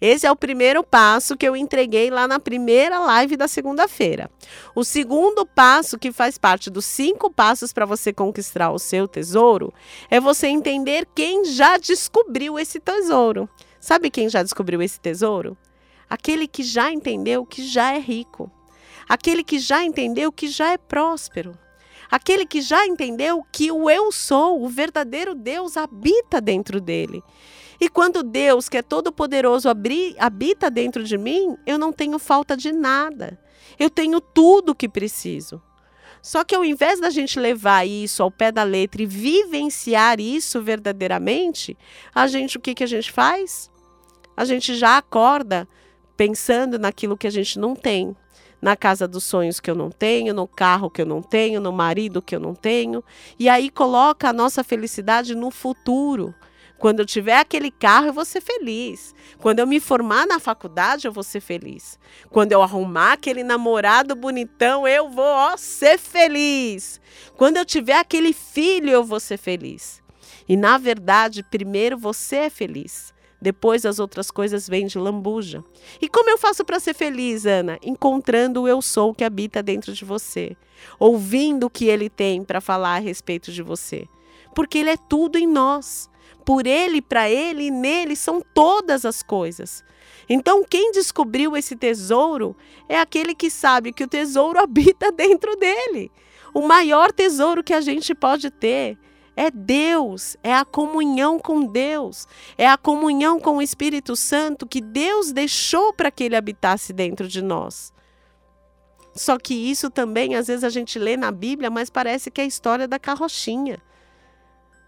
Esse 0.01 0.27
é 0.27 0.31
o 0.31 0.37
primeiro 0.37 0.83
passo 0.83 1.37
que 1.37 1.47
eu 1.47 1.57
entreguei 1.57 2.11
lá 2.11 2.27
na 2.27 2.39
primeira 2.39 2.99
live 2.99 3.37
da 3.37 3.49
segunda-feira. 3.49 4.31
O 4.75 4.85
segundo 4.85 5.47
passo, 5.47 5.99
que 5.99 6.13
faz 6.13 6.39
parte 6.39 6.71
dos 6.71 6.85
cinco 6.85 7.31
passos 7.31 7.73
para 7.73 7.87
você 7.87 8.13
conquistar 8.13 8.71
o 8.71 8.79
seu 8.79 9.09
tesouro, 9.09 9.73
é 10.11 10.21
você 10.21 10.47
entender 10.49 11.07
quem 11.15 11.45
já 11.45 11.79
descobriu 11.79 12.59
esse 12.59 12.81
tesouro. 12.81 13.49
Sabe 13.81 14.11
quem 14.11 14.29
já 14.29 14.43
descobriu 14.43 14.83
esse 14.83 14.99
tesouro? 15.01 15.57
Aquele 16.09 16.47
que 16.47 16.63
já 16.63 16.93
entendeu 16.93 17.45
que 17.45 17.67
já 17.67 17.95
é 17.95 17.99
rico. 17.99 18.51
Aquele 19.09 19.45
que 19.45 19.59
já 19.59 19.85
entendeu 19.85 20.33
que 20.33 20.49
já 20.49 20.73
é 20.73 20.79
próspero. 20.79 21.57
Aquele 22.11 22.47
que 22.47 22.61
já 22.61 22.87
entendeu 22.87 23.45
que 23.51 23.71
o 23.71 23.91
eu 23.91 24.13
sou, 24.13 24.63
o 24.63 24.69
verdadeiro 24.69 25.35
Deus, 25.35 25.77
habita 25.77 26.41
dentro 26.41 26.81
dele. 26.81 27.23
E 27.81 27.89
quando 27.89 28.23
Deus, 28.23 28.69
que 28.69 28.79
é 28.79 28.83
todo-poderoso, 28.83 29.69
habita 29.69 30.71
dentro 30.71 31.05
de 31.05 31.19
mim, 31.19 31.57
eu 31.67 31.79
não 31.79 31.93
tenho 31.93 32.19
falta 32.19 32.57
de 32.57 32.73
nada. 32.73 33.39
Eu 33.79 33.91
tenho 33.91 34.21
tudo 34.21 34.71
o 34.71 34.75
que 34.75 34.89
preciso. 34.89 35.61
Só 36.23 36.43
que 36.43 36.55
ao 36.55 36.65
invés 36.65 37.01
da 37.01 37.11
gente 37.11 37.39
levar 37.39 37.87
isso 37.87 38.23
ao 38.23 38.31
pé 38.31 38.51
da 38.51 38.65
letra 38.65 39.03
e 39.03 39.07
vivenciar 39.07 40.19
isso 40.19 40.61
verdadeiramente, 40.61 41.77
a 42.15 42.27
gente 42.27 42.57
o 42.57 42.61
que, 42.61 42.75
que 42.75 42.83
a 42.83 42.87
gente 42.89 43.13
faz? 43.13 43.71
A 44.37 44.45
gente 44.45 44.75
já 44.75 44.99
acorda 44.99 45.69
pensando 46.17 46.79
naquilo 46.79 47.17
que 47.17 47.27
a 47.27 47.31
gente 47.31 47.59
não 47.59 47.77
tem, 47.77 48.17
na 48.67 48.77
casa 48.77 49.07
dos 49.07 49.23
sonhos 49.23 49.61
que 49.61 49.71
eu 49.71 49.77
não 49.77 49.93
tenho, 49.93 50.35
no 50.35 50.49
carro 50.49 50.91
que 50.91 51.01
eu 51.01 51.07
não 51.07 51.23
tenho, 51.23 51.61
no 51.61 51.71
marido 51.71 52.21
que 52.21 52.35
eu 52.35 52.41
não 52.41 52.53
tenho, 52.53 53.03
e 53.39 53.49
aí 53.49 53.71
coloca 53.71 54.29
a 54.29 54.33
nossa 54.33 54.65
felicidade 54.65 55.37
no 55.37 55.53
futuro. 55.53 56.35
Quando 56.77 56.99
eu 56.99 57.07
tiver 57.07 57.39
aquele 57.39 57.71
carro, 57.71 58.09
eu 58.09 58.13
vou 58.13 58.25
ser 58.25 58.41
feliz. 58.41 59.15
Quando 59.39 59.61
eu 59.61 59.69
me 59.69 59.79
formar 59.79 60.27
na 60.27 60.41
faculdade, 60.41 61.07
eu 61.07 61.13
vou 61.13 61.23
ser 61.23 61.41
feliz. 61.41 61.97
Quando 62.29 62.51
eu 62.51 62.61
arrumar 62.61 63.13
aquele 63.13 63.45
namorado 63.45 64.17
bonitão, 64.17 64.87
eu 64.87 65.09
vou 65.11 65.25
ó, 65.25 65.57
ser 65.57 65.97
feliz. 65.97 67.01
Quando 67.37 67.59
eu 67.59 67.65
tiver 67.65 68.01
aquele 68.01 68.33
filho, 68.33 68.91
eu 68.91 69.05
vou 69.05 69.21
ser 69.21 69.39
feliz. 69.39 70.03
E 70.49 70.57
na 70.57 70.77
verdade, 70.77 71.45
primeiro 71.45 71.97
você 71.97 72.37
é 72.37 72.51
feliz. 72.51 73.15
Depois 73.41 73.85
as 73.85 73.99
outras 73.99 74.31
coisas 74.31 74.69
vêm 74.69 74.87
de 74.87 74.99
lambuja. 74.99 75.63
E 76.01 76.09
como 76.09 76.31
eu 76.31 76.39
faço 76.39 76.65
para 76.65 76.81
ser 76.81 76.95
feliz, 76.95 77.45
Ana? 77.47 77.79
Encontrando 77.83 78.63
o 78.63 78.69
eu 78.69 78.81
sou 78.81 79.15
que 79.15 79.25
habita 79.25 79.63
dentro 79.63 79.93
de 79.93 80.05
você, 80.05 80.57
ouvindo 80.99 81.67
o 81.67 81.71
que 81.71 81.87
ele 81.87 82.09
tem 82.09 82.43
para 82.43 82.61
falar 82.61 82.97
a 82.97 83.01
respeito 83.01 83.53
de 83.53 83.63
você. 83.63 84.09
Porque 84.55 84.79
ele 84.79 84.91
é 84.91 84.97
tudo 84.97 85.37
em 85.39 85.47
nós. 85.47 86.09
Por 86.45 86.67
ele, 86.67 87.03
para 87.03 87.29
ele 87.29 87.65
e 87.65 87.71
nele 87.71 88.17
são 88.17 88.41
todas 88.55 89.05
as 89.05 89.23
coisas. 89.23 89.85
Então, 90.29 90.65
quem 90.65 90.93
descobriu 90.93 91.57
esse 91.57 91.77
tesouro 91.77 92.57
é 92.89 92.99
aquele 92.99 93.35
que 93.35 93.51
sabe 93.51 93.93
que 93.93 94.05
o 94.05 94.09
tesouro 94.09 94.59
habita 94.63 95.13
dentro 95.13 95.57
dele. 95.57 96.11
O 96.55 96.63
maior 96.63 97.13
tesouro 97.13 97.63
que 97.63 97.75
a 97.75 97.81
gente 97.81 98.15
pode 98.15 98.51
ter 98.51 98.97
é 99.37 99.51
Deus, 99.51 100.37
é 100.43 100.55
a 100.55 100.65
comunhão 100.65 101.39
com 101.39 101.67
Deus, 101.67 102.27
é 102.57 102.67
a 102.67 102.79
comunhão 102.79 103.39
com 103.39 103.59
o 103.59 103.63
Espírito 103.63 104.17
Santo 104.17 104.67
que 104.67 104.81
Deus 104.81 105.31
deixou 105.31 105.93
para 105.93 106.11
que 106.11 106.25
ele 106.25 106.35
habitasse 106.35 106.93
dentro 106.93 107.29
de 107.29 107.43
nós. 107.43 107.93
Só 109.15 109.39
que 109.39 109.55
isso 109.55 109.91
também, 109.91 110.35
às 110.35 110.47
vezes, 110.47 110.65
a 110.65 110.71
gente 110.71 110.99
lê 110.99 111.17
na 111.17 111.31
Bíblia, 111.31 111.71
mas 111.71 111.91
parece 111.91 112.31
que 112.31 112.41
é 112.41 112.45
a 112.45 112.47
história 112.47 112.89
da 112.89 112.99
carrochinha. 112.99 113.79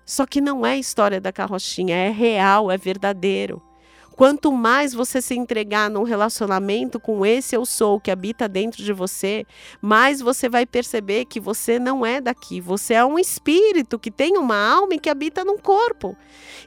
Só 0.05 0.25
que 0.25 0.41
não 0.41 0.65
é 0.65 0.79
história 0.79 1.21
da 1.21 1.31
carrochinha, 1.31 1.95
é 1.95 2.11
real, 2.11 2.71
é 2.71 2.79
verdadeiro. 2.79 3.63
Quanto 4.19 4.51
mais 4.51 4.93
você 4.93 5.23
se 5.23 5.37
entregar 5.37 5.89
num 5.89 6.03
relacionamento 6.03 6.99
com 6.99 7.25
esse 7.25 7.55
eu 7.55 7.65
sou 7.65 8.01
que 8.01 8.11
habita 8.11 8.49
dentro 8.49 8.83
de 8.83 8.93
você, 8.93 9.47
mais 9.81 10.21
você 10.21 10.49
vai 10.49 10.67
perceber 10.67 11.25
que 11.27 11.39
você 11.39 11.79
não 11.79 12.05
é 12.05 12.21
daqui. 12.21 12.61
Você 12.61 12.95
é 12.95 13.05
um 13.05 13.17
espírito 13.17 13.97
que 13.97 14.11
tem 14.11 14.37
uma 14.37 14.57
alma 14.57 14.95
e 14.95 14.99
que 14.99 15.09
habita 15.09 15.45
num 15.45 15.57
corpo. 15.57 16.17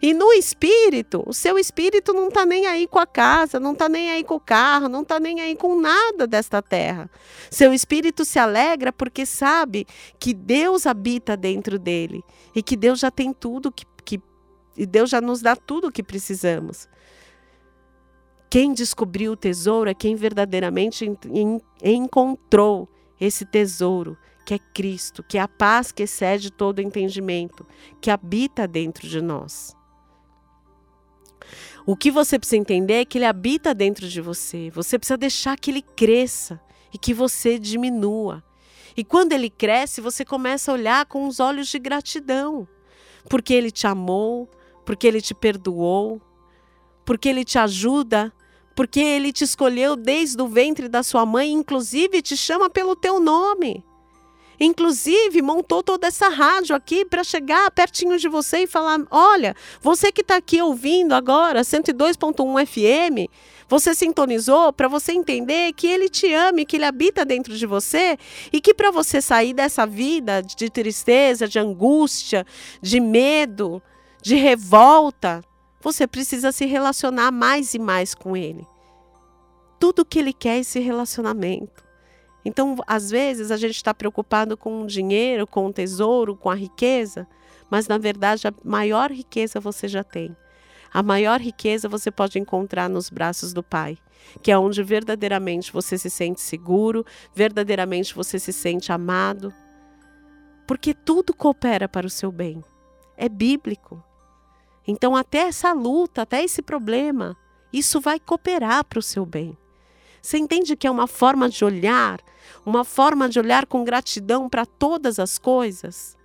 E 0.01 0.13
no 0.13 0.31
espírito, 0.31 1.25
o 1.27 1.33
seu 1.33 1.59
espírito 1.59 2.13
não 2.13 2.29
está 2.29 2.45
nem 2.45 2.67
aí 2.67 2.87
com 2.87 2.99
a 2.99 3.05
casa, 3.05 3.59
não 3.59 3.73
está 3.73 3.89
nem 3.89 4.09
aí 4.09 4.23
com 4.23 4.35
o 4.35 4.39
carro, 4.39 4.87
não 4.87 5.01
está 5.01 5.19
nem 5.19 5.41
aí 5.41 5.53
com 5.53 5.77
nada 5.77 6.25
desta 6.25 6.61
terra. 6.61 7.11
Seu 7.49 7.73
espírito 7.73 8.23
se 8.23 8.39
alegra 8.39 8.93
porque 8.93 9.25
sabe 9.25 9.85
que 10.17 10.33
Deus 10.33 10.87
habita 10.87 11.35
dentro 11.35 11.77
dele 11.77 12.23
e 12.55 12.63
que 12.63 12.77
Deus 12.77 12.97
já 12.97 13.11
tem 13.11 13.33
tudo 13.33 13.73
que, 13.73 13.83
que 14.05 14.21
e 14.77 14.85
Deus 14.85 15.09
já 15.09 15.19
nos 15.19 15.41
dá 15.41 15.53
tudo 15.53 15.89
o 15.89 15.91
que 15.91 16.01
precisamos. 16.01 16.87
Quem 18.51 18.73
descobriu 18.73 19.31
o 19.31 19.37
tesouro 19.37 19.89
é 19.89 19.93
quem 19.93 20.13
verdadeiramente 20.13 21.05
en- 21.05 21.17
en- 21.33 21.61
encontrou 21.81 22.89
esse 23.17 23.45
tesouro, 23.45 24.17
que 24.45 24.53
é 24.53 24.59
Cristo, 24.59 25.23
que 25.23 25.37
é 25.37 25.41
a 25.41 25.47
paz 25.47 25.93
que 25.93 26.03
excede 26.03 26.51
todo 26.51 26.81
entendimento, 26.81 27.65
que 28.01 28.11
habita 28.11 28.67
dentro 28.67 29.07
de 29.07 29.21
nós. 29.21 29.73
O 31.85 31.95
que 31.95 32.11
você 32.11 32.37
precisa 32.37 32.57
entender 32.57 32.95
é 32.95 33.05
que 33.05 33.17
ele 33.17 33.25
habita 33.25 33.73
dentro 33.73 34.05
de 34.09 34.19
você. 34.19 34.69
Você 34.71 34.99
precisa 34.99 35.17
deixar 35.17 35.57
que 35.57 35.71
ele 35.71 35.81
cresça 35.81 36.59
e 36.93 36.97
que 36.97 37.13
você 37.13 37.57
diminua. 37.57 38.43
E 38.97 39.03
quando 39.05 39.31
ele 39.31 39.49
cresce, 39.49 40.01
você 40.01 40.25
começa 40.25 40.69
a 40.69 40.73
olhar 40.73 41.05
com 41.05 41.25
os 41.25 41.39
olhos 41.39 41.69
de 41.69 41.79
gratidão, 41.79 42.67
porque 43.29 43.53
ele 43.53 43.71
te 43.71 43.87
amou, 43.87 44.49
porque 44.85 45.07
ele 45.07 45.21
te 45.21 45.33
perdoou, 45.33 46.21
porque 47.05 47.29
ele 47.29 47.45
te 47.45 47.57
ajuda, 47.57 48.33
porque 48.75 48.99
ele 48.99 49.31
te 49.31 49.43
escolheu 49.43 49.95
desde 49.95 50.41
o 50.41 50.47
ventre 50.47 50.87
da 50.87 51.03
sua 51.03 51.25
mãe, 51.25 51.51
inclusive 51.51 52.21
te 52.21 52.37
chama 52.37 52.69
pelo 52.69 52.95
teu 52.95 53.19
nome. 53.19 53.83
Inclusive, 54.63 55.41
montou 55.41 55.81
toda 55.81 56.05
essa 56.05 56.29
rádio 56.29 56.75
aqui 56.75 57.03
para 57.03 57.23
chegar 57.23 57.71
pertinho 57.71 58.19
de 58.19 58.29
você 58.29 58.59
e 58.59 58.67
falar: 58.67 58.99
olha, 59.09 59.55
você 59.81 60.11
que 60.11 60.21
está 60.21 60.35
aqui 60.35 60.61
ouvindo 60.61 61.13
agora, 61.13 61.61
102.1 61.61 62.67
FM, 62.67 63.27
você 63.67 63.95
sintonizou 63.95 64.71
para 64.71 64.87
você 64.87 65.13
entender 65.13 65.73
que 65.73 65.87
ele 65.87 66.07
te 66.09 66.31
ama 66.31 66.61
e 66.61 66.65
que 66.65 66.77
ele 66.77 66.85
habita 66.85 67.25
dentro 67.25 67.57
de 67.57 67.65
você 67.65 68.19
e 68.53 68.61
que 68.61 68.71
para 68.71 68.91
você 68.91 69.19
sair 69.19 69.53
dessa 69.53 69.87
vida 69.87 70.43
de 70.43 70.69
tristeza, 70.69 71.47
de 71.47 71.57
angústia, 71.57 72.45
de 72.79 72.99
medo, 72.99 73.81
de 74.21 74.35
revolta, 74.35 75.41
você 75.81 76.07
precisa 76.07 76.51
se 76.51 76.65
relacionar 76.65 77.31
mais 77.31 77.73
e 77.73 77.79
mais 77.79 78.13
com 78.13 78.37
ele. 78.37 78.65
Tudo 79.79 80.05
que 80.05 80.19
ele 80.19 80.33
quer 80.33 80.57
é 80.57 80.59
esse 80.59 80.79
relacionamento. 80.79 81.83
Então, 82.43 82.75
às 82.87 83.09
vezes, 83.09 83.51
a 83.51 83.57
gente 83.57 83.75
está 83.75 83.93
preocupado 83.93 84.57
com 84.57 84.81
o 84.81 84.87
dinheiro, 84.87 85.45
com 85.45 85.67
o 85.67 85.73
tesouro, 85.73 86.35
com 86.35 86.49
a 86.49 86.55
riqueza, 86.55 87.27
mas 87.69 87.87
na 87.87 87.97
verdade 87.97 88.47
a 88.47 88.53
maior 88.63 89.11
riqueza 89.11 89.59
você 89.59 89.87
já 89.87 90.03
tem. 90.03 90.35
A 90.93 91.01
maior 91.01 91.39
riqueza 91.39 91.87
você 91.87 92.11
pode 92.11 92.37
encontrar 92.37 92.89
nos 92.89 93.09
braços 93.09 93.53
do 93.53 93.63
Pai, 93.63 93.97
que 94.41 94.51
é 94.51 94.57
onde 94.57 94.83
verdadeiramente 94.83 95.71
você 95.71 95.97
se 95.97 96.09
sente 96.09 96.41
seguro, 96.41 97.05
verdadeiramente 97.33 98.13
você 98.13 98.37
se 98.37 98.51
sente 98.51 98.91
amado, 98.91 99.53
porque 100.67 100.93
tudo 100.93 101.33
coopera 101.33 101.87
para 101.87 102.05
o 102.05 102.09
seu 102.09 102.29
bem. 102.31 102.61
É 103.15 103.29
bíblico. 103.29 104.03
Então, 104.87 105.15
até 105.15 105.39
essa 105.39 105.73
luta, 105.73 106.23
até 106.23 106.43
esse 106.43 106.61
problema, 106.61 107.37
isso 107.71 108.01
vai 108.01 108.19
cooperar 108.19 108.83
para 108.85 108.99
o 108.99 109.01
seu 109.01 109.25
bem. 109.25 109.57
Você 110.21 110.37
entende 110.37 110.75
que 110.75 110.85
é 110.85 110.91
uma 110.91 111.07
forma 111.07 111.49
de 111.49 111.63
olhar, 111.65 112.19
uma 112.65 112.83
forma 112.83 113.27
de 113.27 113.39
olhar 113.39 113.65
com 113.65 113.83
gratidão 113.83 114.49
para 114.49 114.65
todas 114.65 115.19
as 115.19 115.37
coisas? 115.37 116.17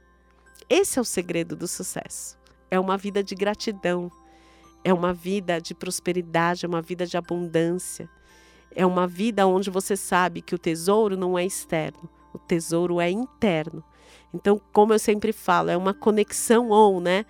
Esse 0.69 0.99
é 0.99 1.03
o 1.03 1.05
segredo 1.05 1.55
do 1.57 1.67
sucesso. 1.67 2.37
É 2.71 2.79
uma 2.79 2.97
vida 2.97 3.23
de 3.23 3.35
gratidão, 3.35 4.11
é 4.85 4.93
uma 4.93 5.13
vida 5.13 5.61
de 5.61 5.75
prosperidade, 5.75 6.65
é 6.65 6.69
uma 6.69 6.83
vida 6.83 7.07
de 7.07 7.17
abundância. 7.17 8.09
É 8.75 8.85
uma 8.85 9.07
vida 9.07 9.47
onde 9.47 9.71
você 9.71 9.97
sabe 9.97 10.43
que 10.43 10.55
o 10.55 10.59
tesouro 10.59 11.17
não 11.17 11.39
é 11.39 11.47
externo, 11.47 12.09
o 12.35 12.39
tesouro 12.39 13.01
é 13.01 13.11
interno. 13.11 13.83
Então, 14.35 14.61
como 14.73 14.93
eu 14.93 14.99
sempre 14.99 15.33
falo, 15.33 15.71
é 15.71 15.77
uma 15.77 15.95
conexão 15.95 16.71
on, 16.71 17.01
né? 17.01 17.25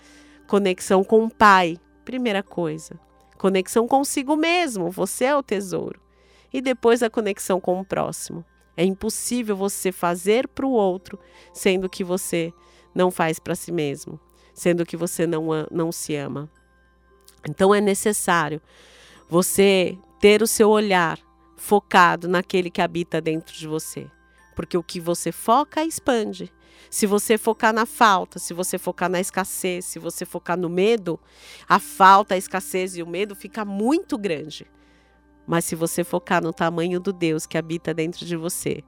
Conexão 0.46 1.02
com 1.02 1.24
o 1.24 1.30
Pai, 1.30 1.76
primeira 2.04 2.42
coisa. 2.42 2.98
Conexão 3.36 3.86
consigo 3.86 4.36
mesmo, 4.36 4.90
você 4.90 5.24
é 5.26 5.36
o 5.36 5.42
tesouro. 5.42 6.00
E 6.52 6.60
depois 6.60 7.02
a 7.02 7.10
conexão 7.10 7.60
com 7.60 7.80
o 7.80 7.84
próximo. 7.84 8.44
É 8.76 8.84
impossível 8.84 9.56
você 9.56 9.90
fazer 9.90 10.46
para 10.48 10.66
o 10.66 10.70
outro, 10.70 11.18
sendo 11.52 11.88
que 11.88 12.04
você 12.04 12.52
não 12.94 13.10
faz 13.10 13.38
para 13.38 13.54
si 13.54 13.72
mesmo, 13.72 14.20
sendo 14.54 14.86
que 14.86 14.96
você 14.96 15.26
não, 15.26 15.46
não 15.70 15.90
se 15.90 16.14
ama. 16.14 16.50
Então 17.48 17.74
é 17.74 17.80
necessário 17.80 18.60
você 19.28 19.98
ter 20.20 20.42
o 20.42 20.46
seu 20.46 20.70
olhar 20.70 21.18
focado 21.56 22.28
naquele 22.28 22.70
que 22.70 22.80
habita 22.80 23.20
dentro 23.20 23.54
de 23.54 23.66
você. 23.66 24.06
Porque 24.54 24.76
o 24.76 24.82
que 24.82 25.00
você 25.00 25.32
foca 25.32 25.84
expande. 25.84 26.52
Se 26.90 27.06
você 27.06 27.36
focar 27.36 27.72
na 27.72 27.86
falta, 27.86 28.38
se 28.38 28.54
você 28.54 28.78
focar 28.78 29.08
na 29.08 29.20
escassez, 29.20 29.84
se 29.84 29.98
você 29.98 30.24
focar 30.24 30.58
no 30.58 30.68
medo, 30.68 31.18
a 31.68 31.78
falta, 31.78 32.34
a 32.34 32.38
escassez 32.38 32.96
e 32.96 33.02
o 33.02 33.06
medo 33.06 33.34
fica 33.34 33.64
muito 33.64 34.16
grande. 34.16 34.66
Mas 35.46 35.64
se 35.64 35.74
você 35.74 36.02
focar 36.02 36.42
no 36.42 36.52
tamanho 36.52 36.98
do 36.98 37.12
Deus 37.12 37.46
que 37.46 37.56
habita 37.56 37.94
dentro 37.94 38.26
de 38.26 38.36
você, 38.36 38.82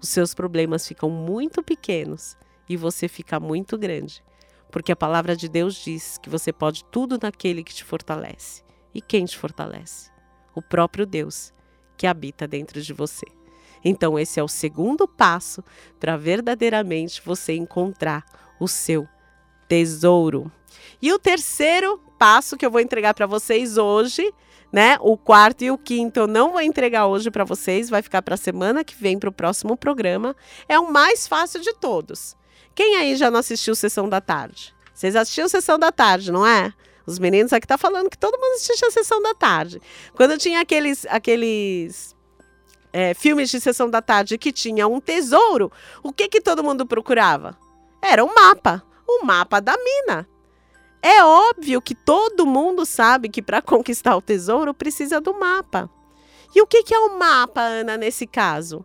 os 0.00 0.08
seus 0.08 0.34
problemas 0.34 0.86
ficam 0.86 1.10
muito 1.10 1.62
pequenos 1.62 2.36
e 2.68 2.76
você 2.76 3.08
fica 3.08 3.40
muito 3.40 3.76
grande. 3.76 4.22
Porque 4.70 4.92
a 4.92 4.96
palavra 4.96 5.36
de 5.36 5.48
Deus 5.48 5.74
diz 5.74 6.18
que 6.18 6.28
você 6.28 6.52
pode 6.52 6.84
tudo 6.84 7.18
naquele 7.20 7.64
que 7.64 7.74
te 7.74 7.84
fortalece. 7.84 8.62
E 8.94 9.00
quem 9.00 9.24
te 9.24 9.36
fortalece? 9.36 10.10
O 10.54 10.62
próprio 10.62 11.06
Deus 11.06 11.52
que 11.96 12.06
habita 12.06 12.46
dentro 12.46 12.80
de 12.80 12.92
você. 12.92 13.35
Então, 13.88 14.18
esse 14.18 14.40
é 14.40 14.42
o 14.42 14.48
segundo 14.48 15.06
passo 15.06 15.62
para 16.00 16.16
verdadeiramente 16.16 17.22
você 17.24 17.54
encontrar 17.54 18.24
o 18.58 18.66
seu 18.66 19.06
tesouro. 19.68 20.50
E 21.00 21.12
o 21.12 21.20
terceiro 21.20 22.00
passo 22.18 22.56
que 22.56 22.66
eu 22.66 22.70
vou 22.70 22.80
entregar 22.80 23.14
para 23.14 23.28
vocês 23.28 23.76
hoje, 23.76 24.34
né? 24.72 24.98
O 25.00 25.16
quarto 25.16 25.62
e 25.62 25.70
o 25.70 25.78
quinto 25.78 26.18
eu 26.18 26.26
não 26.26 26.50
vou 26.50 26.60
entregar 26.60 27.06
hoje 27.06 27.30
para 27.30 27.44
vocês, 27.44 27.88
vai 27.88 28.02
ficar 28.02 28.22
para 28.22 28.34
a 28.34 28.38
semana 28.38 28.82
que 28.82 28.96
vem 28.96 29.20
para 29.20 29.30
o 29.30 29.32
próximo 29.32 29.76
programa. 29.76 30.34
É 30.68 30.76
o 30.80 30.90
mais 30.90 31.28
fácil 31.28 31.60
de 31.60 31.72
todos. 31.74 32.36
Quem 32.74 32.96
aí 32.96 33.14
já 33.14 33.30
não 33.30 33.38
assistiu 33.38 33.76
Sessão 33.76 34.08
da 34.08 34.20
Tarde? 34.20 34.74
Vocês 34.92 35.14
assistiram 35.14 35.48
Sessão 35.48 35.78
da 35.78 35.92
Tarde, 35.92 36.32
não 36.32 36.44
é? 36.44 36.72
Os 37.06 37.20
meninos 37.20 37.52
aqui 37.52 37.68
tá 37.68 37.78
falando 37.78 38.10
que 38.10 38.18
todo 38.18 38.36
mundo 38.36 38.54
assistia 38.56 38.90
Sessão 38.90 39.22
da 39.22 39.32
Tarde. 39.32 39.80
Quando 40.16 40.36
tinha 40.36 40.60
aqueles 40.60 41.06
aqueles 41.06 42.15
é, 42.92 43.14
filmes 43.14 43.50
de 43.50 43.60
Sessão 43.60 43.88
da 43.88 44.02
Tarde 44.02 44.38
que 44.38 44.52
tinha 44.52 44.86
um 44.86 45.00
tesouro, 45.00 45.70
o 46.02 46.12
que 46.12 46.28
que 46.28 46.40
todo 46.40 46.64
mundo 46.64 46.86
procurava? 46.86 47.56
Era 48.02 48.24
um 48.24 48.34
mapa, 48.34 48.82
o 49.06 49.24
mapa 49.24 49.60
da 49.60 49.76
mina. 49.76 50.28
É 51.02 51.22
óbvio 51.24 51.80
que 51.80 51.94
todo 51.94 52.46
mundo 52.46 52.84
sabe 52.84 53.28
que 53.28 53.42
para 53.42 53.62
conquistar 53.62 54.16
o 54.16 54.22
tesouro 54.22 54.74
precisa 54.74 55.20
do 55.20 55.34
mapa. 55.34 55.90
E 56.54 56.60
o 56.60 56.66
que, 56.66 56.82
que 56.82 56.94
é 56.94 56.98
o 56.98 57.18
mapa, 57.18 57.60
Ana, 57.60 57.96
nesse 57.96 58.26
caso? 58.26 58.84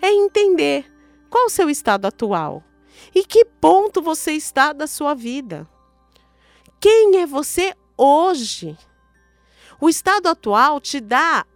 É 0.00 0.10
entender 0.10 0.84
qual 1.30 1.46
o 1.46 1.50
seu 1.50 1.70
estado 1.70 2.06
atual 2.06 2.62
e 3.14 3.24
que 3.24 3.44
ponto 3.44 4.02
você 4.02 4.32
está 4.32 4.72
da 4.72 4.86
sua 4.86 5.14
vida. 5.14 5.68
Quem 6.80 7.18
é 7.18 7.26
você 7.26 7.74
hoje? 7.96 8.76
O 9.80 9.88
estado 9.88 10.28
atual 10.28 10.80
te 10.80 11.00
dá 11.00 11.46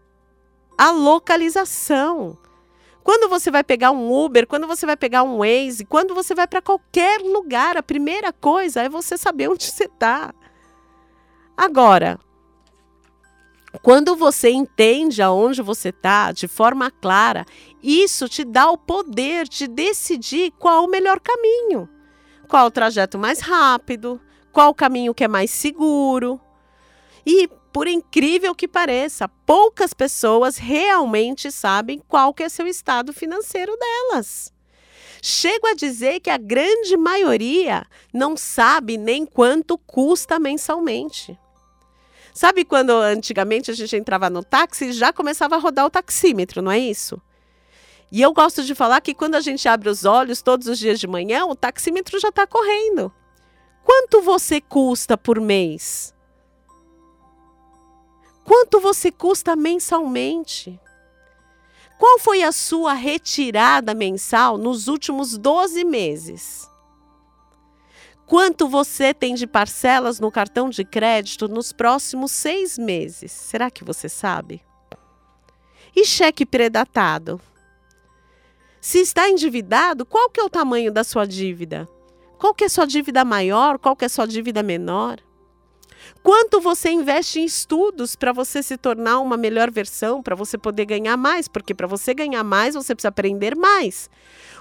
a 0.76 0.90
localização. 0.90 2.36
Quando 3.02 3.28
você 3.28 3.50
vai 3.50 3.62
pegar 3.62 3.92
um 3.92 4.12
Uber, 4.12 4.46
quando 4.46 4.66
você 4.66 4.84
vai 4.84 4.96
pegar 4.96 5.22
um 5.22 5.38
Waze, 5.38 5.84
quando 5.84 6.14
você 6.14 6.34
vai 6.34 6.46
para 6.46 6.60
qualquer 6.60 7.20
lugar, 7.20 7.76
a 7.76 7.82
primeira 7.82 8.32
coisa 8.32 8.82
é 8.82 8.88
você 8.88 9.16
saber 9.16 9.48
onde 9.48 9.64
você 9.64 9.84
está. 9.84 10.34
Agora, 11.56 12.18
quando 13.82 14.16
você 14.16 14.50
entende 14.50 15.22
aonde 15.22 15.62
você 15.62 15.90
está 15.90 16.32
de 16.32 16.48
forma 16.48 16.90
clara, 16.90 17.46
isso 17.82 18.28
te 18.28 18.44
dá 18.44 18.70
o 18.70 18.78
poder 18.78 19.46
de 19.48 19.66
decidir 19.66 20.52
qual 20.58 20.84
o 20.84 20.90
melhor 20.90 21.20
caminho, 21.20 21.88
qual 22.48 22.66
o 22.66 22.70
trajeto 22.70 23.18
mais 23.18 23.40
rápido, 23.40 24.20
qual 24.52 24.70
o 24.70 24.74
caminho 24.74 25.14
que 25.14 25.24
é 25.24 25.28
mais 25.28 25.50
seguro. 25.50 26.40
E 27.24 27.48
por 27.76 27.86
incrível 27.86 28.54
que 28.54 28.66
pareça, 28.66 29.28
poucas 29.44 29.92
pessoas 29.92 30.56
realmente 30.56 31.52
sabem 31.52 32.02
qual 32.08 32.32
que 32.32 32.42
é 32.42 32.48
seu 32.48 32.66
estado 32.66 33.12
financeiro 33.12 33.76
delas. 33.76 34.50
Chego 35.20 35.66
a 35.66 35.74
dizer 35.74 36.20
que 36.20 36.30
a 36.30 36.38
grande 36.38 36.96
maioria 36.96 37.84
não 38.14 38.34
sabe 38.34 38.96
nem 38.96 39.26
quanto 39.26 39.76
custa 39.76 40.38
mensalmente. 40.38 41.38
Sabe 42.32 42.64
quando 42.64 42.92
antigamente 42.92 43.70
a 43.70 43.74
gente 43.74 43.94
entrava 43.94 44.30
no 44.30 44.42
táxi 44.42 44.86
e 44.86 44.92
já 44.94 45.12
começava 45.12 45.56
a 45.56 45.58
rodar 45.58 45.84
o 45.84 45.90
taxímetro, 45.90 46.62
não 46.62 46.72
é 46.72 46.78
isso? 46.78 47.20
E 48.10 48.22
eu 48.22 48.32
gosto 48.32 48.64
de 48.64 48.74
falar 48.74 49.02
que 49.02 49.12
quando 49.12 49.34
a 49.34 49.40
gente 49.42 49.68
abre 49.68 49.90
os 49.90 50.06
olhos 50.06 50.40
todos 50.40 50.66
os 50.66 50.78
dias 50.78 50.98
de 50.98 51.06
manhã, 51.06 51.44
o 51.44 51.54
taxímetro 51.54 52.18
já 52.18 52.30
está 52.30 52.46
correndo. 52.46 53.12
Quanto 53.84 54.22
você 54.22 54.62
custa 54.62 55.18
por 55.18 55.38
mês? 55.38 56.15
Quanto 58.46 58.78
você 58.78 59.10
custa 59.10 59.56
mensalmente? 59.56 60.80
Qual 61.98 62.20
foi 62.20 62.44
a 62.44 62.52
sua 62.52 62.92
retirada 62.92 63.92
mensal 63.92 64.56
nos 64.56 64.86
últimos 64.86 65.36
12 65.36 65.82
meses? 65.84 66.70
Quanto 68.24 68.68
você 68.68 69.12
tem 69.12 69.34
de 69.34 69.48
parcelas 69.48 70.20
no 70.20 70.30
cartão 70.30 70.70
de 70.70 70.84
crédito 70.84 71.48
nos 71.48 71.72
próximos 71.72 72.30
seis 72.30 72.78
meses? 72.78 73.32
Será 73.32 73.68
que 73.68 73.82
você 73.82 74.08
sabe? 74.08 74.62
E 75.94 76.04
cheque 76.04 76.46
predatado? 76.46 77.40
Se 78.80 79.00
está 79.00 79.28
endividado, 79.28 80.06
qual 80.06 80.30
que 80.30 80.40
é 80.40 80.44
o 80.44 80.50
tamanho 80.50 80.92
da 80.92 81.02
sua 81.02 81.26
dívida? 81.26 81.88
Qual 82.38 82.54
que 82.54 82.62
é 82.62 82.68
sua 82.68 82.86
dívida 82.86 83.24
maior? 83.24 83.76
Qual 83.76 83.96
que 83.96 84.04
é 84.04 84.08
sua 84.08 84.26
dívida 84.26 84.62
menor? 84.62 85.18
Quanto 86.26 86.60
você 86.60 86.90
investe 86.90 87.38
em 87.38 87.44
estudos 87.44 88.16
para 88.16 88.32
você 88.32 88.60
se 88.60 88.76
tornar 88.76 89.20
uma 89.20 89.36
melhor 89.36 89.70
versão, 89.70 90.20
para 90.20 90.34
você 90.34 90.58
poder 90.58 90.84
ganhar 90.84 91.16
mais? 91.16 91.46
Porque 91.46 91.72
para 91.72 91.86
você 91.86 92.12
ganhar 92.12 92.42
mais, 92.42 92.74
você 92.74 92.96
precisa 92.96 93.10
aprender 93.10 93.54
mais. 93.54 94.10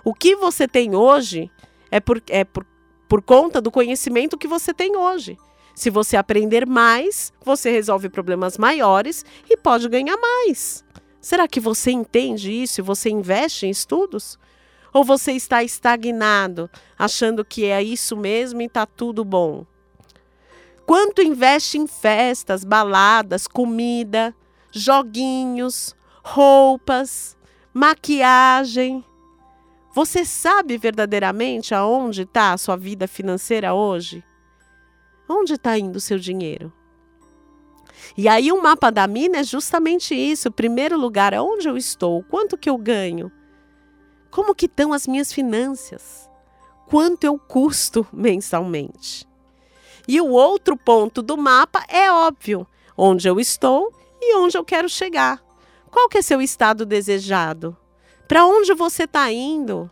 O 0.03 0.13
que 0.13 0.35
você 0.35 0.67
tem 0.67 0.93
hoje 0.93 1.49
é 1.89 1.99
por, 1.99 2.21
é 2.29 2.43
por, 2.43 2.63
por 3.09 3.19
conta 3.23 3.59
do 3.59 3.71
conhecimento 3.71 4.37
que 4.37 4.47
você 4.47 4.75
tem 4.75 4.95
hoje. 4.95 5.39
Se 5.73 5.89
você 5.89 6.15
aprender 6.15 6.67
mais, 6.67 7.33
você 7.43 7.71
resolve 7.71 8.09
problemas 8.09 8.59
maiores 8.59 9.25
e 9.49 9.57
pode 9.57 9.89
ganhar 9.89 10.17
mais. 10.17 10.85
Será 11.19 11.47
que 11.47 11.59
você 11.59 11.89
entende 11.89 12.51
isso 12.51 12.79
e 12.79 12.83
você 12.83 13.09
investe 13.09 13.65
em 13.65 13.71
estudos? 13.71 14.37
Ou 14.93 15.03
você 15.03 15.31
está 15.31 15.63
estagnado, 15.63 16.69
achando 16.95 17.43
que 17.43 17.65
é 17.65 17.81
isso 17.81 18.15
mesmo 18.15 18.61
e 18.61 18.65
está 18.65 18.85
tudo 18.85 19.25
bom? 19.25 19.65
Quanto 20.85 21.21
investe 21.21 21.79
em 21.79 21.87
festas, 21.87 22.63
baladas, 22.63 23.47
comida, 23.47 24.35
joguinhos, 24.71 25.95
roupas, 26.23 27.35
maquiagem? 27.73 29.03
Você 29.95 30.23
sabe 30.23 30.77
verdadeiramente 30.77 31.73
aonde 31.73 32.21
está 32.21 32.53
a 32.53 32.57
sua 32.57 32.75
vida 32.75 33.07
financeira 33.07 33.73
hoje? 33.73 34.23
Onde 35.27 35.53
está 35.53 35.77
indo 35.77 35.95
o 35.95 36.01
seu 36.01 36.19
dinheiro? 36.19 36.71
E 38.15 38.27
aí 38.27 38.51
o 38.51 38.61
mapa 38.61 38.91
da 38.91 39.07
mina 39.07 39.39
é 39.39 39.43
justamente 39.43 40.13
isso. 40.13 40.51
Primeiro 40.51 40.99
lugar, 40.99 41.33
aonde 41.33 41.67
eu 41.67 41.75
estou? 41.75 42.23
Quanto 42.23 42.57
que 42.57 42.69
eu 42.69 42.77
ganho? 42.77 43.31
Como 44.29 44.53
que 44.53 44.67
estão 44.67 44.93
as 44.93 45.07
minhas 45.07 45.33
finanças? 45.33 46.29
Quanto 46.85 47.23
eu 47.23 47.39
custo 47.39 48.05
mensalmente? 48.13 49.27
E 50.07 50.21
o 50.21 50.29
outro 50.29 50.77
ponto 50.77 51.21
do 51.21 51.37
mapa 51.37 51.83
é 51.87 52.11
óbvio, 52.11 52.67
onde 52.97 53.27
eu 53.27 53.39
estou 53.39 53.91
e 54.21 54.35
onde 54.37 54.57
eu 54.57 54.63
quero 54.63 54.89
chegar. 54.89 55.41
Qual 55.89 56.09
que 56.09 56.17
é 56.17 56.21
seu 56.21 56.41
estado 56.41 56.85
desejado? 56.85 57.75
Para 58.27 58.45
onde 58.45 58.73
você 58.73 59.03
está 59.03 59.31
indo? 59.31 59.89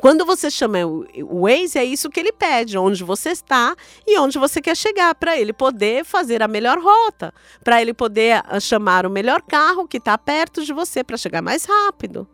Quando 0.00 0.24
você 0.24 0.50
chama 0.50 0.78
o 0.84 1.42
Waze, 1.42 1.78
é 1.78 1.84
isso 1.84 2.10
que 2.10 2.18
ele 2.18 2.32
pede, 2.32 2.76
onde 2.76 3.04
você 3.04 3.30
está 3.30 3.76
e 4.06 4.18
onde 4.18 4.38
você 4.38 4.60
quer 4.60 4.76
chegar, 4.76 5.14
para 5.14 5.38
ele 5.38 5.52
poder 5.52 6.04
fazer 6.04 6.42
a 6.42 6.48
melhor 6.48 6.78
rota, 6.78 7.32
para 7.62 7.80
ele 7.80 7.94
poder 7.94 8.42
ah, 8.46 8.58
chamar 8.58 9.06
o 9.06 9.10
melhor 9.10 9.42
carro 9.42 9.86
que 9.86 9.98
está 9.98 10.16
perto 10.18 10.64
de 10.64 10.72
você 10.72 11.04
para 11.04 11.16
chegar 11.16 11.42
mais 11.42 11.64
rápido. 11.64 12.28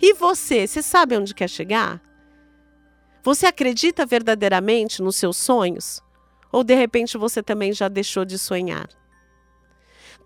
E 0.00 0.14
você, 0.14 0.66
você 0.66 0.82
sabe 0.82 1.16
onde 1.16 1.34
quer 1.34 1.48
chegar? 1.48 2.00
Você 3.22 3.46
acredita 3.46 4.06
verdadeiramente 4.06 5.02
nos 5.02 5.16
seus 5.16 5.36
sonhos? 5.36 6.02
Ou 6.50 6.64
de 6.64 6.74
repente 6.74 7.18
você 7.18 7.42
também 7.42 7.72
já 7.72 7.88
deixou 7.88 8.24
de 8.24 8.38
sonhar? 8.38 8.88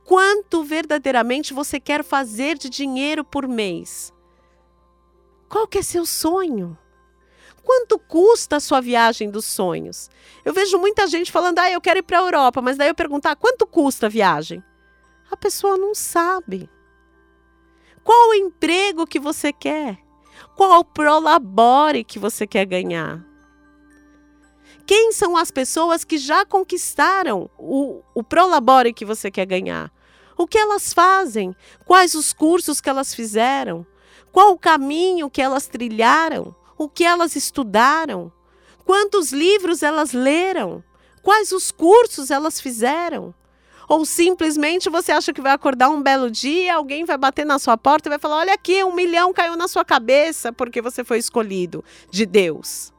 Quanto 0.05 0.65
verdadeiramente 0.65 1.55
você 1.55 1.79
quer 1.79 2.05
fazer 2.05 2.59
de 2.59 2.69
dinheiro 2.69 3.25
por 3.25 3.47
mês? 3.49 4.13
Qual 5.49 5.67
que 5.67 5.79
é 5.79 5.83
seu 5.83 6.05
sonho? 6.05 6.77
Quanto 7.63 7.99
custa 7.99 8.57
a 8.57 8.61
sua 8.61 8.81
viagem 8.81 9.31
dos 9.31 9.47
sonhos? 9.47 10.11
Eu 10.45 10.53
vejo 10.53 10.79
muita 10.79 11.07
gente 11.07 11.31
falando, 11.31 11.61
ah, 11.61 11.71
eu 11.71 11.81
quero 11.81 12.01
ir 12.01 12.03
para 12.03 12.19
a 12.19 12.23
Europa, 12.23 12.61
mas 12.61 12.77
daí 12.77 12.89
eu 12.89 12.95
perguntar, 12.95 13.37
quanto 13.37 13.67
custa 13.67 14.07
a 14.07 14.09
viagem? 14.09 14.63
A 15.31 15.37
pessoa 15.37 15.77
não 15.77 15.95
sabe. 15.95 16.69
Qual 18.03 18.31
o 18.31 18.35
emprego 18.35 19.07
que 19.07 19.21
você 19.21 19.53
quer? 19.53 20.02
Qual 20.57 20.85
prolabore 20.85 22.05
que 22.05 22.19
você 22.19 22.47
quer 22.47 22.65
ganhar? 22.65 23.25
Quem 24.87 25.13
são 25.13 25.37
as 25.37 25.51
pessoas 25.51 26.05
que 26.05 26.19
já 26.19 26.45
conquistaram 26.45 27.49
o, 27.59 28.03
o 28.15 28.23
prolabore 28.23 28.93
que 28.93 29.05
você 29.05 29.31
quer 29.31 29.47
ganhar? 29.47 29.93
O 30.37 30.47
que 30.47 30.59
elas 30.59 30.93
fazem? 30.93 31.55
Quais 31.85 32.15
os 32.15 32.33
cursos 32.33 32.81
que 32.81 32.91
elas 32.91 33.15
fizeram? 33.15 33.87
Qual 34.33 34.53
o 34.53 34.59
caminho 34.59 35.31
que 35.31 35.41
elas 35.43 35.67
trilharam? 35.67 36.55
O 36.77 36.89
que 36.89 37.05
elas 37.05 37.37
estudaram? 37.37 38.33
Quantos 38.85 39.33
livros 39.33 39.83
elas 39.83 40.13
leram? 40.13 40.83
Quais 41.23 41.53
os 41.53 41.71
cursos 41.71 42.31
elas 42.31 42.61
fizeram? 42.61 43.35
Ou 43.93 44.07
simplesmente 44.07 44.89
você 44.89 45.13
acha 45.13 45.35
que 45.35 45.43
vai 45.43 45.53
acordar 45.53 45.91
um 45.91 46.03
belo 46.03 46.31
dia, 46.31 46.77
alguém 46.77 47.05
vai 47.05 47.19
bater 47.19 47.45
na 47.45 47.59
sua 47.59 47.77
porta 47.77 48.09
e 48.09 48.13
vai 48.13 48.19
falar: 48.19 48.37
olha 48.37 48.55
aqui, 48.55 48.83
um 48.83 48.95
milhão 48.95 49.35
caiu 49.35 49.55
na 49.55 49.69
sua 49.69 49.85
cabeça 49.85 50.51
porque 50.51 50.81
você 50.81 51.05
foi 51.05 51.19
escolhido 51.19 51.85
de 52.11 52.25
Deus. 52.25 52.91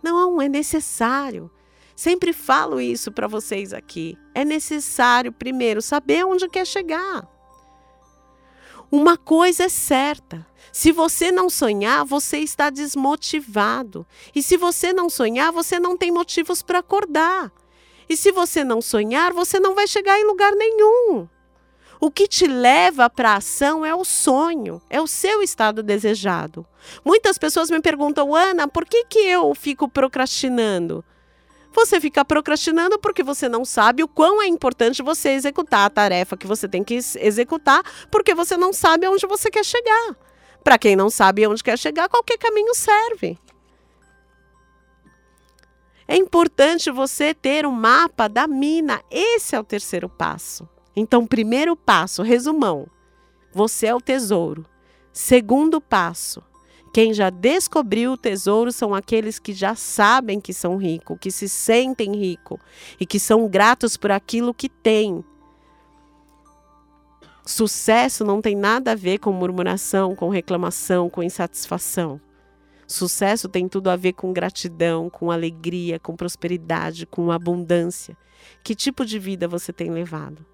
Não, 0.00 0.40
é 0.40 0.48
necessário. 0.48 1.50
Sempre 1.96 2.32
falo 2.32 2.80
isso 2.80 3.10
para 3.10 3.26
vocês 3.26 3.72
aqui. 3.72 4.16
É 4.36 4.44
necessário, 4.44 5.32
primeiro, 5.32 5.82
saber 5.82 6.24
onde 6.24 6.48
quer 6.48 6.64
chegar. 6.64 7.26
Uma 8.92 9.16
coisa 9.16 9.64
é 9.64 9.68
certa: 9.68 10.46
se 10.72 10.92
você 10.92 11.32
não 11.32 11.50
sonhar, 11.50 12.04
você 12.04 12.38
está 12.38 12.70
desmotivado. 12.70 14.06
E 14.32 14.44
se 14.44 14.56
você 14.56 14.92
não 14.92 15.10
sonhar, 15.10 15.50
você 15.50 15.80
não 15.80 15.96
tem 15.96 16.12
motivos 16.12 16.62
para 16.62 16.78
acordar. 16.78 17.50
E 18.08 18.16
se 18.16 18.32
você 18.32 18.64
não 18.64 18.80
sonhar, 18.80 19.32
você 19.32 19.60
não 19.60 19.74
vai 19.74 19.86
chegar 19.86 20.18
em 20.18 20.24
lugar 20.24 20.52
nenhum. 20.52 21.28
O 22.00 22.10
que 22.10 22.28
te 22.28 22.46
leva 22.46 23.10
para 23.10 23.32
a 23.32 23.36
ação 23.36 23.84
é 23.84 23.92
o 23.94 24.04
sonho, 24.04 24.80
é 24.88 25.00
o 25.00 25.06
seu 25.06 25.42
estado 25.42 25.82
desejado. 25.82 26.64
Muitas 27.04 27.36
pessoas 27.36 27.70
me 27.70 27.80
perguntam, 27.80 28.34
Ana, 28.34 28.68
por 28.68 28.84
que, 28.84 29.04
que 29.04 29.18
eu 29.18 29.52
fico 29.54 29.88
procrastinando? 29.88 31.04
Você 31.72 32.00
fica 32.00 32.24
procrastinando 32.24 32.98
porque 32.98 33.22
você 33.22 33.48
não 33.48 33.64
sabe 33.64 34.02
o 34.02 34.08
quão 34.08 34.40
é 34.40 34.46
importante 34.46 35.02
você 35.02 35.30
executar 35.30 35.86
a 35.86 35.90
tarefa 35.90 36.36
que 36.36 36.46
você 36.46 36.68
tem 36.68 36.84
que 36.84 36.94
executar, 36.94 37.82
porque 38.10 38.34
você 38.34 38.56
não 38.56 38.72
sabe 38.72 39.04
aonde 39.06 39.26
você 39.26 39.50
quer 39.50 39.64
chegar. 39.64 40.16
Para 40.62 40.78
quem 40.78 40.96
não 40.96 41.10
sabe 41.10 41.46
onde 41.46 41.62
quer 41.62 41.78
chegar, 41.78 42.08
qualquer 42.08 42.38
caminho 42.38 42.74
serve. 42.74 43.38
É 46.10 46.16
importante 46.16 46.90
você 46.90 47.34
ter 47.34 47.66
um 47.66 47.70
mapa 47.70 48.28
da 48.28 48.48
mina. 48.48 49.02
Esse 49.10 49.54
é 49.54 49.60
o 49.60 49.64
terceiro 49.64 50.08
passo. 50.08 50.66
Então, 50.96 51.26
primeiro 51.26 51.76
passo, 51.76 52.22
resumão: 52.22 52.88
você 53.52 53.88
é 53.88 53.94
o 53.94 54.00
tesouro. 54.00 54.64
Segundo 55.12 55.80
passo, 55.82 56.42
quem 56.94 57.12
já 57.12 57.28
descobriu 57.28 58.12
o 58.12 58.16
tesouro 58.16 58.72
são 58.72 58.94
aqueles 58.94 59.38
que 59.38 59.52
já 59.52 59.74
sabem 59.74 60.40
que 60.40 60.54
são 60.54 60.78
ricos, 60.78 61.18
que 61.20 61.30
se 61.30 61.48
sentem 61.48 62.16
ricos 62.16 62.58
e 62.98 63.04
que 63.04 63.20
são 63.20 63.46
gratos 63.46 63.96
por 63.96 64.10
aquilo 64.10 64.54
que 64.54 64.68
têm. 64.68 65.22
Sucesso 67.44 68.24
não 68.24 68.40
tem 68.40 68.54
nada 68.54 68.92
a 68.92 68.94
ver 68.94 69.18
com 69.18 69.32
murmuração, 69.32 70.14
com 70.14 70.28
reclamação, 70.28 71.10
com 71.10 71.22
insatisfação. 71.22 72.20
Sucesso 72.88 73.50
tem 73.50 73.68
tudo 73.68 73.90
a 73.90 73.96
ver 73.96 74.14
com 74.14 74.32
gratidão, 74.32 75.10
com 75.10 75.30
alegria, 75.30 76.00
com 76.00 76.16
prosperidade, 76.16 77.04
com 77.04 77.30
abundância. 77.30 78.16
Que 78.64 78.74
tipo 78.74 79.04
de 79.04 79.18
vida 79.18 79.46
você 79.46 79.74
tem 79.74 79.90
levado? 79.90 80.44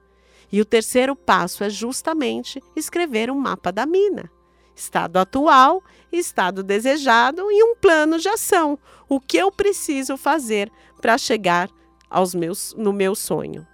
E 0.50 0.60
o 0.60 0.64
terceiro 0.64 1.14
passo 1.14 1.62
é 1.62 1.70
justamente 1.70 2.60
escrever 2.74 3.30
um 3.30 3.38
mapa 3.38 3.70
da 3.70 3.86
mina. 3.86 4.28
Estado 4.74 5.18
atual, 5.18 5.80
estado 6.10 6.64
desejado 6.64 7.52
e 7.52 7.62
um 7.62 7.76
plano 7.76 8.18
de 8.18 8.28
ação. 8.28 8.76
O 9.08 9.20
que 9.20 9.36
eu 9.36 9.52
preciso 9.52 10.16
fazer 10.16 10.68
para 11.00 11.16
chegar 11.16 11.70
aos 12.10 12.34
meus, 12.34 12.74
no 12.76 12.92
meu 12.92 13.14
sonho. 13.14 13.64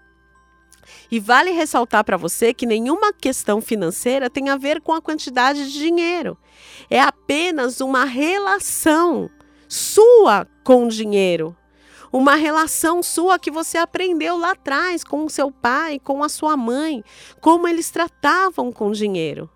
E 1.10 1.20
vale 1.20 1.50
ressaltar 1.50 2.04
para 2.04 2.16
você 2.16 2.54
que 2.54 2.66
nenhuma 2.66 3.12
questão 3.12 3.60
financeira 3.60 4.30
tem 4.30 4.48
a 4.48 4.56
ver 4.56 4.80
com 4.80 4.92
a 4.92 5.02
quantidade 5.02 5.70
de 5.70 5.78
dinheiro. 5.78 6.36
É 6.88 7.00
apenas 7.00 7.80
uma 7.80 8.04
relação 8.04 9.30
sua 9.68 10.46
com 10.64 10.86
o 10.86 10.88
dinheiro 10.88 11.56
uma 12.12 12.34
relação 12.34 13.02
sua 13.02 13.38
que 13.38 13.50
você 13.50 13.78
aprendeu 13.78 14.36
lá 14.36 14.50
atrás 14.52 15.04
com 15.04 15.24
o 15.24 15.30
seu 15.30 15.50
pai, 15.50 16.00
com 16.00 16.24
a 16.24 16.28
sua 16.28 16.56
mãe, 16.56 17.04
como 17.40 17.68
eles 17.68 17.90
tratavam 17.90 18.72
com 18.72 18.90
dinheiro. 18.90 19.48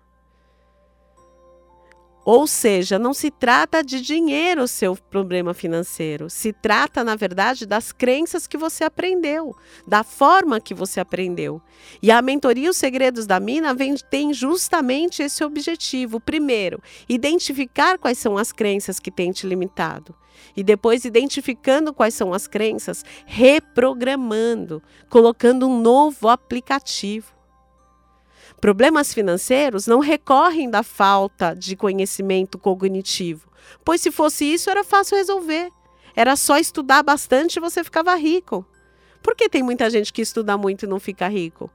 Ou 2.25 2.47
seja, 2.47 2.97
não 2.97 3.13
se 3.13 3.29
trata 3.29 3.83
de 3.83 4.01
dinheiro 4.01 4.63
o 4.63 4.67
seu 4.67 4.95
problema 4.95 5.53
financeiro. 5.53 6.27
Se 6.27 6.51
trata, 6.51 7.03
na 7.03 7.15
verdade, 7.15 7.67
das 7.67 7.91
crenças 7.91 8.47
que 8.47 8.57
você 8.57 8.83
aprendeu, 8.83 9.55
da 9.85 10.03
forma 10.03 10.59
que 10.59 10.73
você 10.73 10.99
aprendeu. 10.99 11.61
E 12.01 12.09
a 12.09 12.23
mentoria 12.23 12.71
Os 12.71 12.77
Segredos 12.77 13.27
da 13.27 13.39
Mina 13.39 13.75
vem, 13.75 13.93
tem 14.09 14.33
justamente 14.33 15.21
esse 15.21 15.43
objetivo. 15.43 16.19
Primeiro, 16.19 16.81
identificar 17.07 17.99
quais 17.99 18.17
são 18.17 18.39
as 18.39 18.51
crenças 18.51 18.99
que 18.99 19.11
têm 19.11 19.31
te 19.31 19.45
limitado. 19.45 20.15
E 20.57 20.63
depois, 20.63 21.05
identificando 21.05 21.93
quais 21.93 22.15
são 22.15 22.33
as 22.33 22.47
crenças, 22.47 23.05
reprogramando, 23.27 24.81
colocando 25.09 25.67
um 25.67 25.79
novo 25.79 26.27
aplicativo. 26.27 27.34
Problemas 28.65 29.13
financeiros 29.13 29.85
não 29.85 29.99
recorrem 29.99 30.67
da 30.67 30.81
falta 30.81 31.53
de 31.53 31.75
conhecimento 31.75 32.57
cognitivo, 32.57 33.47
pois 33.83 34.01
se 34.01 34.11
fosse 34.11 34.43
isso 34.43 34.71
era 34.71 34.83
fácil 34.83 35.17
resolver. 35.17 35.69
Era 36.15 36.35
só 36.35 36.57
estudar 36.57 37.03
bastante 37.03 37.57
e 37.57 37.59
você 37.59 37.83
ficava 37.83 38.15
rico. 38.15 38.65
Por 39.21 39.35
que 39.35 39.47
tem 39.47 39.61
muita 39.61 39.87
gente 39.87 40.11
que 40.11 40.23
estuda 40.23 40.57
muito 40.57 40.83
e 40.83 40.87
não 40.87 40.99
fica 40.99 41.27
rico? 41.27 41.69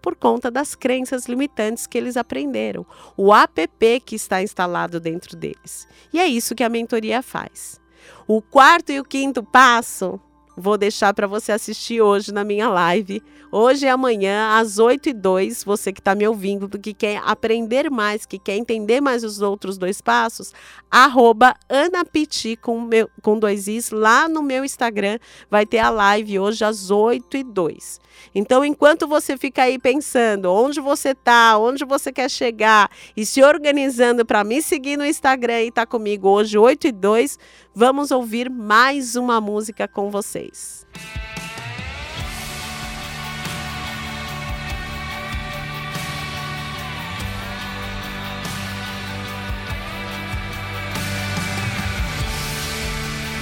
Por 0.00 0.16
conta 0.16 0.50
das 0.50 0.74
crenças 0.74 1.26
limitantes 1.26 1.86
que 1.86 1.98
eles 1.98 2.16
aprenderam, 2.16 2.86
o 3.14 3.30
app 3.34 4.00
que 4.00 4.14
está 4.14 4.42
instalado 4.42 4.98
dentro 4.98 5.36
deles. 5.36 5.86
E 6.14 6.18
é 6.18 6.26
isso 6.26 6.54
que 6.54 6.64
a 6.64 6.70
mentoria 6.70 7.20
faz. 7.20 7.78
O 8.26 8.40
quarto 8.40 8.90
e 8.90 8.98
o 8.98 9.04
quinto 9.04 9.42
passo 9.42 10.18
vou 10.56 10.76
deixar 10.76 11.14
para 11.14 11.26
você 11.26 11.52
assistir 11.52 12.00
hoje 12.00 12.32
na 12.32 12.44
minha 12.44 12.68
live. 12.68 13.22
Hoje 13.50 13.84
e 13.84 13.88
amanhã, 13.88 14.58
às 14.58 14.78
8 14.78 15.10
e 15.10 15.12
2 15.12 15.64
você 15.64 15.92
que 15.92 16.00
está 16.00 16.14
me 16.14 16.26
ouvindo, 16.26 16.68
que 16.78 16.94
quer 16.94 17.20
aprender 17.24 17.90
mais, 17.90 18.24
que 18.24 18.38
quer 18.38 18.56
entender 18.56 19.00
mais 19.00 19.24
os 19.24 19.42
outros 19.42 19.76
dois 19.76 20.00
passos, 20.00 20.52
arroba 20.90 21.54
anapiti 21.68 22.56
com, 22.56 22.80
meu, 22.80 23.10
com 23.20 23.38
dois 23.38 23.68
is 23.68 23.90
lá 23.90 24.28
no 24.28 24.42
meu 24.42 24.64
Instagram. 24.64 25.18
Vai 25.50 25.66
ter 25.66 25.78
a 25.78 25.90
live 25.90 26.38
hoje 26.38 26.64
às 26.64 26.90
8 26.90 27.36
e 27.36 27.42
2. 27.42 28.00
Então, 28.34 28.64
enquanto 28.64 29.06
você 29.06 29.36
fica 29.36 29.62
aí 29.62 29.78
pensando 29.78 30.52
onde 30.52 30.80
você 30.80 31.10
está, 31.10 31.58
onde 31.58 31.84
você 31.84 32.12
quer 32.12 32.30
chegar 32.30 32.90
e 33.16 33.26
se 33.26 33.42
organizando 33.42 34.24
para 34.24 34.44
me 34.44 34.62
seguir 34.62 34.96
no 34.96 35.04
Instagram 35.04 35.62
e 35.62 35.70
tá 35.70 35.86
comigo 35.86 36.28
hoje, 36.28 36.56
8 36.56 36.88
e 36.88 36.92
2, 36.92 37.38
vamos 37.74 38.10
ouvir 38.10 38.50
mais 38.50 39.16
uma 39.16 39.40
música 39.40 39.88
com 39.88 40.10
vocês. 40.10 40.86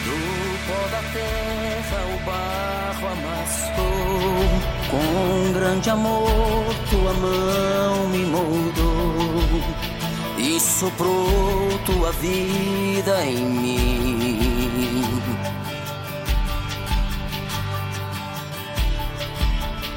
Do 0.04 0.16
pó 0.66 0.88
da 0.90 1.02
terra 1.12 2.00
o 2.14 2.18
barro 2.24 3.08
amassou, 3.08 4.44
com 4.90 5.52
grande 5.52 5.90
amor 5.90 6.74
tua 6.90 7.12
mão 7.14 8.08
me 8.08 8.24
moldou 8.26 8.89
soprou 10.80 11.78
tua 11.84 12.10
vida 12.12 13.22
em 13.26 13.36
mim. 13.36 15.04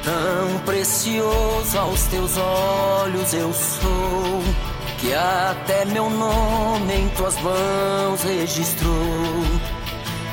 Tão 0.04 0.58
precioso 0.66 1.78
aos 1.78 2.02
teus 2.08 2.36
olhos 2.36 3.32
eu 3.32 3.50
sou, 3.54 4.42
que 4.98 5.14
até 5.14 5.86
meu 5.86 6.10
nome 6.10 6.92
em 6.92 7.08
tuas 7.16 7.40
mãos 7.40 8.22
registrou. 8.22 8.92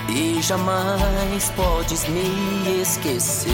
E 0.09 0.41
jamais 0.41 1.49
podes 1.55 2.05
me 2.09 2.81
esquecer. 2.81 3.51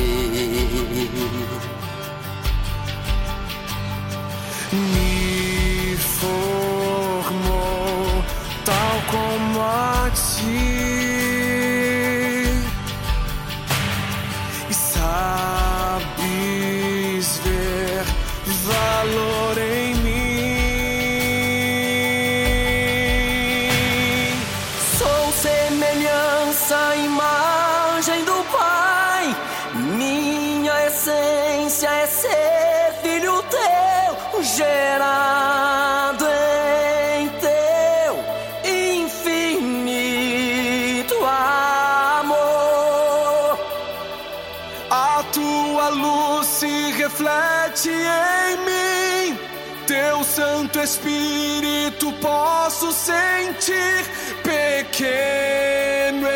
posso 52.68 52.92
sentir 52.92 54.04
pequeno 54.44 56.28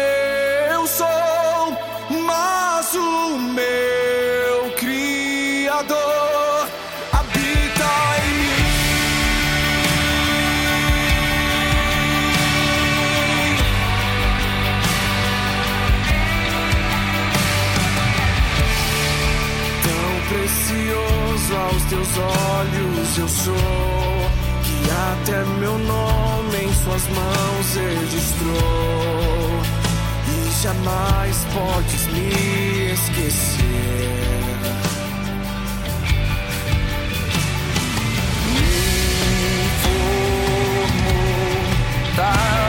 eu 0.72 0.88
sou, 0.88 1.06
mas 2.26 2.96
o 2.96 3.38
meu 3.38 4.72
Criador 4.78 6.70
habita 7.12 7.92
em 8.24 8.34
mim. 8.40 8.64
Tão 19.84 20.12
precioso 20.30 21.52
aos 21.58 21.84
teus 21.90 22.18
olhos 22.18 23.18
eu 23.18 23.28
sou 23.28 23.81
até 25.22 25.44
meu 25.60 25.78
nome 25.78 26.58
em 26.58 26.74
suas 26.84 27.08
mãos 27.10 27.76
registrou, 27.76 29.62
e 30.28 30.52
jamais 30.64 31.46
podes 31.54 32.08
me 32.08 32.92
esquecer. 32.92 33.62
Me 38.54 39.70
formou 39.84 41.16
tal 42.16 42.61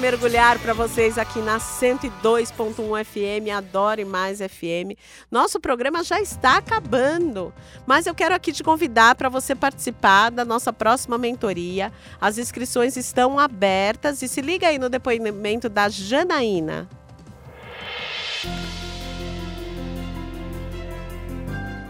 Mergulhar 0.00 0.58
para 0.58 0.72
vocês 0.72 1.18
aqui 1.18 1.40
na 1.40 1.58
102.1 1.58 3.04
FM, 3.04 3.50
Adore 3.54 4.02
Mais 4.02 4.38
FM. 4.38 4.96
Nosso 5.30 5.60
programa 5.60 6.02
já 6.02 6.18
está 6.18 6.56
acabando, 6.56 7.52
mas 7.86 8.06
eu 8.06 8.14
quero 8.14 8.34
aqui 8.34 8.50
te 8.50 8.62
convidar 8.62 9.14
para 9.14 9.28
você 9.28 9.54
participar 9.54 10.30
da 10.30 10.42
nossa 10.42 10.72
próxima 10.72 11.18
mentoria. 11.18 11.92
As 12.18 12.38
inscrições 12.38 12.96
estão 12.96 13.38
abertas 13.38 14.22
e 14.22 14.28
se 14.28 14.40
liga 14.40 14.68
aí 14.68 14.78
no 14.78 14.88
depoimento 14.88 15.68
da 15.68 15.90
Janaína. 15.90 16.88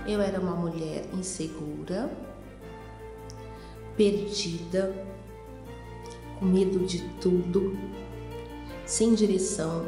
Eu 0.05 0.21
era 0.21 0.41
uma 0.41 0.57
mulher 0.57 1.05
insegura, 1.15 2.11
perdida, 3.97 4.93
medo 6.41 6.81
de 6.81 7.01
tudo, 7.21 7.77
sem 8.87 9.15
direção. 9.15 9.87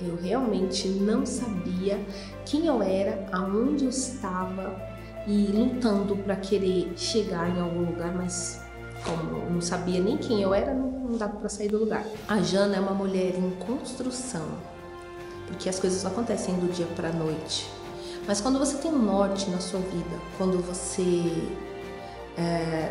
Eu 0.00 0.16
realmente 0.16 0.88
não 0.88 1.24
sabia 1.24 2.04
quem 2.44 2.66
eu 2.66 2.82
era, 2.82 3.26
aonde 3.32 3.84
eu 3.84 3.90
estava 3.90 4.76
e 5.26 5.46
lutando 5.46 6.16
para 6.16 6.36
querer 6.36 6.92
chegar 6.96 7.48
em 7.48 7.60
algum 7.60 7.86
lugar, 7.86 8.14
mas 8.14 8.60
como 9.04 9.50
não 9.50 9.60
sabia 9.60 10.00
nem 10.00 10.16
quem 10.16 10.42
eu 10.42 10.52
era, 10.52 10.74
não 10.74 11.12
dava 11.16 11.36
para 11.36 11.48
sair 11.48 11.68
do 11.68 11.78
lugar. 11.78 12.04
A 12.28 12.40
Jana 12.40 12.76
é 12.76 12.80
uma 12.80 12.94
mulher 12.94 13.34
em 13.36 13.50
construção, 13.66 14.46
porque 15.46 15.68
as 15.68 15.78
coisas 15.78 16.02
não 16.02 16.10
acontecem 16.10 16.54
do 16.56 16.72
dia 16.72 16.86
para 16.96 17.08
a 17.08 17.12
noite. 17.12 17.70
Mas 18.26 18.40
quando 18.40 18.58
você 18.58 18.76
tem 18.78 18.90
um 18.90 19.02
norte 19.02 19.50
na 19.50 19.58
sua 19.58 19.80
vida, 19.80 20.20
quando 20.38 20.58
você 20.58 21.48
é, 22.36 22.90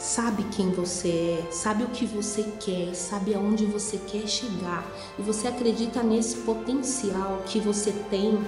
sabe 0.00 0.44
quem 0.44 0.70
você 0.70 1.44
é, 1.46 1.52
sabe 1.52 1.84
o 1.84 1.88
que 1.88 2.06
você 2.06 2.42
quer, 2.58 2.94
sabe 2.94 3.34
aonde 3.34 3.66
você 3.66 3.98
quer 3.98 4.26
chegar 4.26 4.84
e 5.18 5.22
você 5.22 5.46
acredita 5.46 6.02
nesse 6.02 6.38
potencial 6.38 7.42
que 7.44 7.60
você 7.60 7.92
tem, 8.08 8.42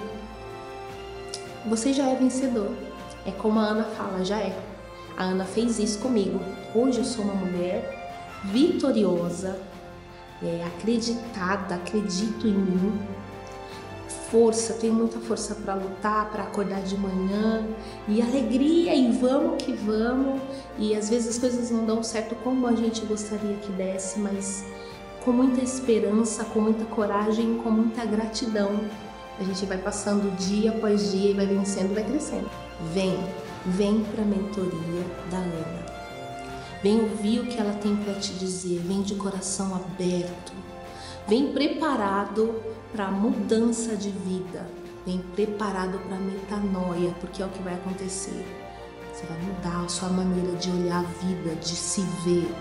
você 1.66 1.92
já 1.92 2.08
é 2.08 2.16
vencedor. 2.16 2.70
É 3.26 3.30
como 3.30 3.60
a 3.60 3.64
Ana 3.64 3.84
fala, 3.84 4.24
já 4.24 4.38
é. 4.38 4.58
A 5.16 5.24
Ana 5.24 5.44
fez 5.44 5.78
isso 5.78 5.98
comigo. 5.98 6.40
Hoje 6.74 6.98
eu 6.98 7.04
sou 7.04 7.24
uma 7.24 7.34
mulher 7.34 8.40
vitoriosa, 8.44 9.60
é, 10.42 10.64
acreditada, 10.64 11.74
acredito 11.74 12.48
em 12.48 12.54
mim, 12.54 12.98
força, 14.32 14.72
tenho 14.72 14.94
muita 14.94 15.20
força 15.20 15.54
para 15.54 15.74
lutar, 15.74 16.30
para 16.30 16.44
acordar 16.44 16.80
de 16.80 16.96
manhã 16.96 17.66
e 18.08 18.22
alegria 18.22 18.94
e 18.94 19.12
vamos 19.12 19.62
que 19.62 19.74
vamos. 19.74 20.40
E 20.78 20.96
às 20.96 21.10
vezes 21.10 21.36
as 21.36 21.38
coisas 21.38 21.70
não 21.70 21.84
dão 21.84 22.02
certo 22.02 22.34
como 22.36 22.66
a 22.66 22.74
gente 22.74 23.04
gostaria 23.04 23.56
que 23.56 23.70
desse, 23.72 24.18
mas 24.18 24.64
com 25.22 25.32
muita 25.32 25.62
esperança, 25.62 26.44
com 26.46 26.60
muita 26.60 26.86
coragem, 26.86 27.58
com 27.58 27.70
muita 27.70 28.06
gratidão, 28.06 28.80
a 29.38 29.44
gente 29.44 29.66
vai 29.66 29.76
passando 29.76 30.34
dia 30.36 30.70
após 30.70 31.12
dia 31.12 31.30
e 31.30 31.34
vai 31.34 31.46
vencendo, 31.46 31.94
vai 31.94 32.02
crescendo. 32.02 32.48
Vem, 32.94 33.14
vem 33.66 34.02
para 34.02 34.22
a 34.22 34.26
mentoria 34.26 35.04
da 35.30 35.36
Ana. 35.36 35.92
Vem 36.82 37.00
ouvir 37.00 37.40
o 37.40 37.46
que 37.46 37.60
ela 37.60 37.74
tem 37.74 37.94
para 37.96 38.14
te 38.14 38.32
dizer, 38.32 38.78
vem 38.80 39.02
de 39.02 39.14
coração 39.14 39.74
aberto. 39.74 40.52
Vem 41.28 41.52
preparado 41.52 42.60
para 42.92 43.10
mudança 43.10 43.96
de 43.96 44.10
vida. 44.10 44.66
Vem 45.04 45.18
preparado 45.34 45.98
para 46.06 46.16
metanoia, 46.18 47.12
porque 47.20 47.42
é 47.42 47.46
o 47.46 47.48
que 47.48 47.62
vai 47.62 47.74
acontecer. 47.74 48.46
Você 49.12 49.26
vai 49.26 49.38
mudar 49.42 49.84
a 49.84 49.88
sua 49.88 50.08
maneira 50.10 50.56
de 50.58 50.70
olhar 50.70 51.00
a 51.00 51.24
vida, 51.24 51.54
de 51.56 51.74
se 51.74 52.02
ver. 52.24 52.54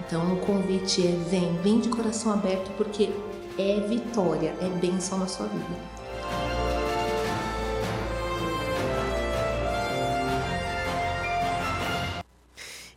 Então 0.00 0.34
o 0.34 0.40
convite 0.40 1.06
é 1.06 1.12
vem, 1.28 1.56
vem 1.58 1.80
de 1.80 1.88
coração 1.88 2.32
aberto, 2.32 2.70
porque 2.76 3.10
é 3.58 3.80
vitória, 3.80 4.54
é 4.60 4.68
bênção 4.80 5.18
na 5.18 5.26
sua 5.26 5.46
vida. 5.46 6.01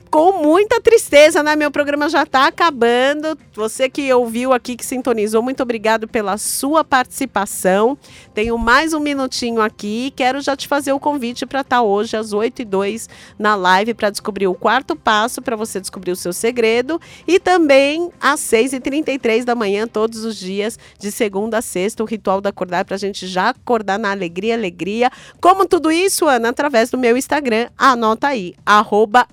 com 0.10 0.44
muita 0.44 0.80
tristeza, 0.82 1.42
né? 1.44 1.56
Meu 1.56 1.72
programa 1.72 2.10
já 2.10 2.24
está 2.24 2.48
acabando. 2.48 3.38
Você 3.54 3.90
que 3.90 4.12
ouviu 4.14 4.54
aqui, 4.54 4.76
que 4.76 4.86
sintonizou, 4.86 5.42
muito 5.42 5.64
obrigado 5.64 6.08
pela 6.08 6.38
sua 6.38 6.84
participação. 6.84 7.98
Tenho 8.34 8.58
mais 8.58 8.94
um 8.94 9.00
minutinho 9.00 9.62
aqui. 9.62 10.14
Quero 10.16 10.42
já 10.42 10.56
te 10.56 10.68
fazer 10.68 10.94
o 10.94 11.00
convite 11.00 11.46
para 11.46 11.62
estar 11.62 11.82
hoje 11.82 12.16
às 12.16 12.34
8 12.34 12.62
e 12.62 12.66
2 12.66 13.10
na 13.38 13.56
live 13.56 13.94
para 13.94 14.10
descobrir 14.10 14.48
o 14.48 14.54
quarto 14.54 14.96
passo 14.96 15.42
para 15.42 15.56
você 15.56 15.80
descobrir 15.80 16.12
o 16.12 16.16
seu 16.16 16.34
segredo. 16.34 17.00
E 17.28 17.40
também 17.40 18.12
às 18.20 18.40
6 18.40 18.74
e 18.74 18.80
33 18.80 19.46
da 19.46 19.56
manhã, 19.56 19.88
todos 19.88 20.24
os 20.24 20.38
dias, 20.38 20.78
de 21.00 21.12
segunda 21.12 21.60
a 21.60 21.62
sexta, 21.62 22.04
o 22.04 22.06
ritual 22.06 22.42
da 22.42 22.50
acordar 22.50 22.84
para 22.84 22.96
a 22.96 23.00
gente 23.00 23.26
já 23.26 23.50
acordar 23.50 23.98
na 23.98 24.12
alegria, 24.12 24.54
alegria. 24.54 25.10
Como 25.40 25.66
tudo 25.66 25.90
isso, 25.92 26.28
Ana, 26.28 26.50
através 26.50 26.90
do 26.90 26.98
meu 26.98 27.16
Instagram. 27.16 27.70
Anota 27.78 28.28
aí, 28.28 28.54
arroba 28.66 29.26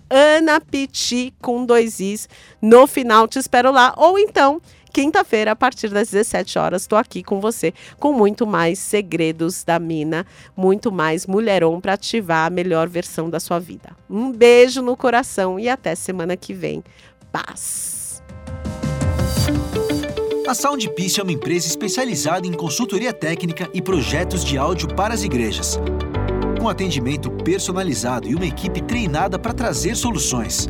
Anapiti 0.67 1.33
com 1.41 1.64
dois 1.64 2.01
Is. 2.01 2.29
No 2.61 2.87
final 2.87 3.27
te 3.29 3.39
espero 3.39 3.71
lá. 3.71 3.95
Ou 3.97 4.19
então, 4.19 4.61
quinta-feira, 4.93 5.53
a 5.53 5.57
partir 5.57 5.89
das 5.89 6.11
17 6.11 6.59
horas, 6.59 6.83
estou 6.83 6.99
aqui 6.99 7.23
com 7.23 7.41
você 7.41 7.73
com 7.99 8.12
muito 8.12 8.47
mais 8.47 8.79
segredos 8.79 9.64
da 9.64 9.79
mina, 9.79 10.27
muito 10.57 10.91
mais 10.91 11.27
mulheron 11.27 11.81
para 11.81 11.95
ativar 11.95 12.47
a 12.47 12.51
melhor 12.51 12.89
versão 12.89 13.31
da 13.31 13.41
sua 13.41 13.59
vida. 13.59 13.97
Um 14.11 14.33
beijo 14.33 14.83
no 14.83 14.97
coração 14.97 15.59
e 15.59 15.69
até 15.69 15.95
semana 15.95 16.37
que 16.37 16.53
vem. 16.53 16.83
Paz. 17.31 18.23
A 20.47 20.55
Soundpiece 20.55 21.19
é 21.19 21.23
uma 21.25 21.33
empresa 21.33 21.67
especializada 21.67 22.47
em 22.47 22.53
consultoria 22.53 23.12
técnica 23.12 23.69
e 23.75 23.83
projetos 23.83 24.45
de 24.45 24.57
áudio 24.57 24.87
para 24.95 25.12
as 25.12 25.25
igrejas. 25.25 25.77
Com 26.67 26.71
atendimento 26.71 27.31
personalizado 27.31 28.27
e 28.27 28.35
uma 28.35 28.45
equipe 28.45 28.83
treinada 28.83 29.39
para 29.39 29.55
trazer 29.55 29.95
soluções. 29.95 30.69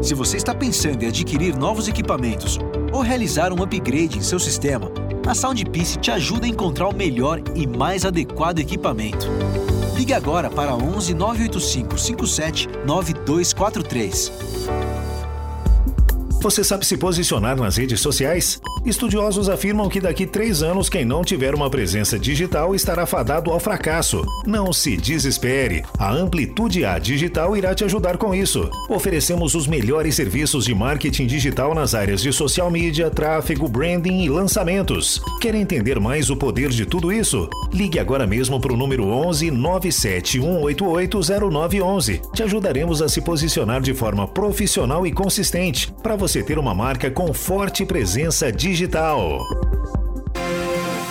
Se 0.00 0.14
você 0.14 0.38
está 0.38 0.54
pensando 0.54 1.02
em 1.02 1.08
adquirir 1.08 1.54
novos 1.54 1.88
equipamentos 1.88 2.58
ou 2.90 3.02
realizar 3.02 3.52
um 3.52 3.62
upgrade 3.62 4.16
em 4.16 4.22
seu 4.22 4.38
sistema, 4.38 4.90
a 5.28 5.34
Soundpiece 5.34 5.98
te 5.98 6.10
ajuda 6.10 6.46
a 6.46 6.48
encontrar 6.48 6.88
o 6.88 6.96
melhor 6.96 7.42
e 7.54 7.66
mais 7.66 8.06
adequado 8.06 8.60
equipamento. 8.60 9.26
Ligue 9.94 10.14
agora 10.14 10.48
para 10.48 10.74
11 10.74 11.12
985 11.12 11.98
57 11.98 12.68
9243. 12.86 14.32
Você 16.42 16.64
sabe 16.64 16.86
se 16.86 16.96
posicionar 16.96 17.54
nas 17.54 17.76
redes 17.76 18.00
sociais? 18.00 18.62
Estudiosos 18.82 19.50
afirmam 19.50 19.90
que 19.90 20.00
daqui 20.00 20.26
três 20.26 20.62
anos 20.62 20.88
quem 20.88 21.04
não 21.04 21.22
tiver 21.22 21.54
uma 21.54 21.68
presença 21.68 22.18
digital 22.18 22.74
estará 22.74 23.04
fadado 23.04 23.50
ao 23.50 23.60
fracasso. 23.60 24.24
Não 24.46 24.72
se 24.72 24.96
desespere. 24.96 25.84
A 25.98 26.10
Amplitude 26.10 26.82
A 26.86 26.98
Digital 26.98 27.58
irá 27.58 27.74
te 27.74 27.84
ajudar 27.84 28.16
com 28.16 28.34
isso. 28.34 28.70
Oferecemos 28.88 29.54
os 29.54 29.66
melhores 29.66 30.14
serviços 30.14 30.64
de 30.64 30.74
marketing 30.74 31.26
digital 31.26 31.74
nas 31.74 31.94
áreas 31.94 32.22
de 32.22 32.32
social 32.32 32.70
media, 32.70 33.10
tráfego, 33.10 33.68
branding 33.68 34.22
e 34.22 34.30
lançamentos. 34.30 35.20
Quer 35.42 35.54
entender 35.54 36.00
mais 36.00 36.30
o 36.30 36.36
poder 36.36 36.70
de 36.70 36.86
tudo 36.86 37.12
isso? 37.12 37.50
Ligue 37.70 37.98
agora 37.98 38.26
mesmo 38.26 38.58
para 38.58 38.72
o 38.72 38.78
número 38.78 39.04
11 39.04 39.50
97188 39.50 41.20
0911. 41.50 42.22
Te 42.32 42.42
ajudaremos 42.42 43.02
a 43.02 43.10
se 43.10 43.20
posicionar 43.20 43.82
de 43.82 43.92
forma 43.92 44.26
profissional 44.26 45.06
e 45.06 45.12
consistente 45.12 45.92
para 46.02 46.16
você 46.16 46.29
ter 46.38 46.58
uma 46.58 46.72
marca 46.72 47.10
com 47.10 47.34
forte 47.34 47.84
presença 47.84 48.52
digital. 48.52 49.40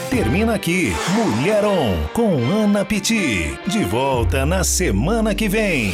Termina 0.09 0.55
aqui 0.55 0.93
Mulheron 1.13 1.93
com 2.13 2.37
Ana 2.51 2.85
Piti. 2.85 3.59
De 3.67 3.83
volta 3.83 4.45
na 4.45 4.63
semana 4.63 5.35
que 5.35 5.49
vem. 5.49 5.91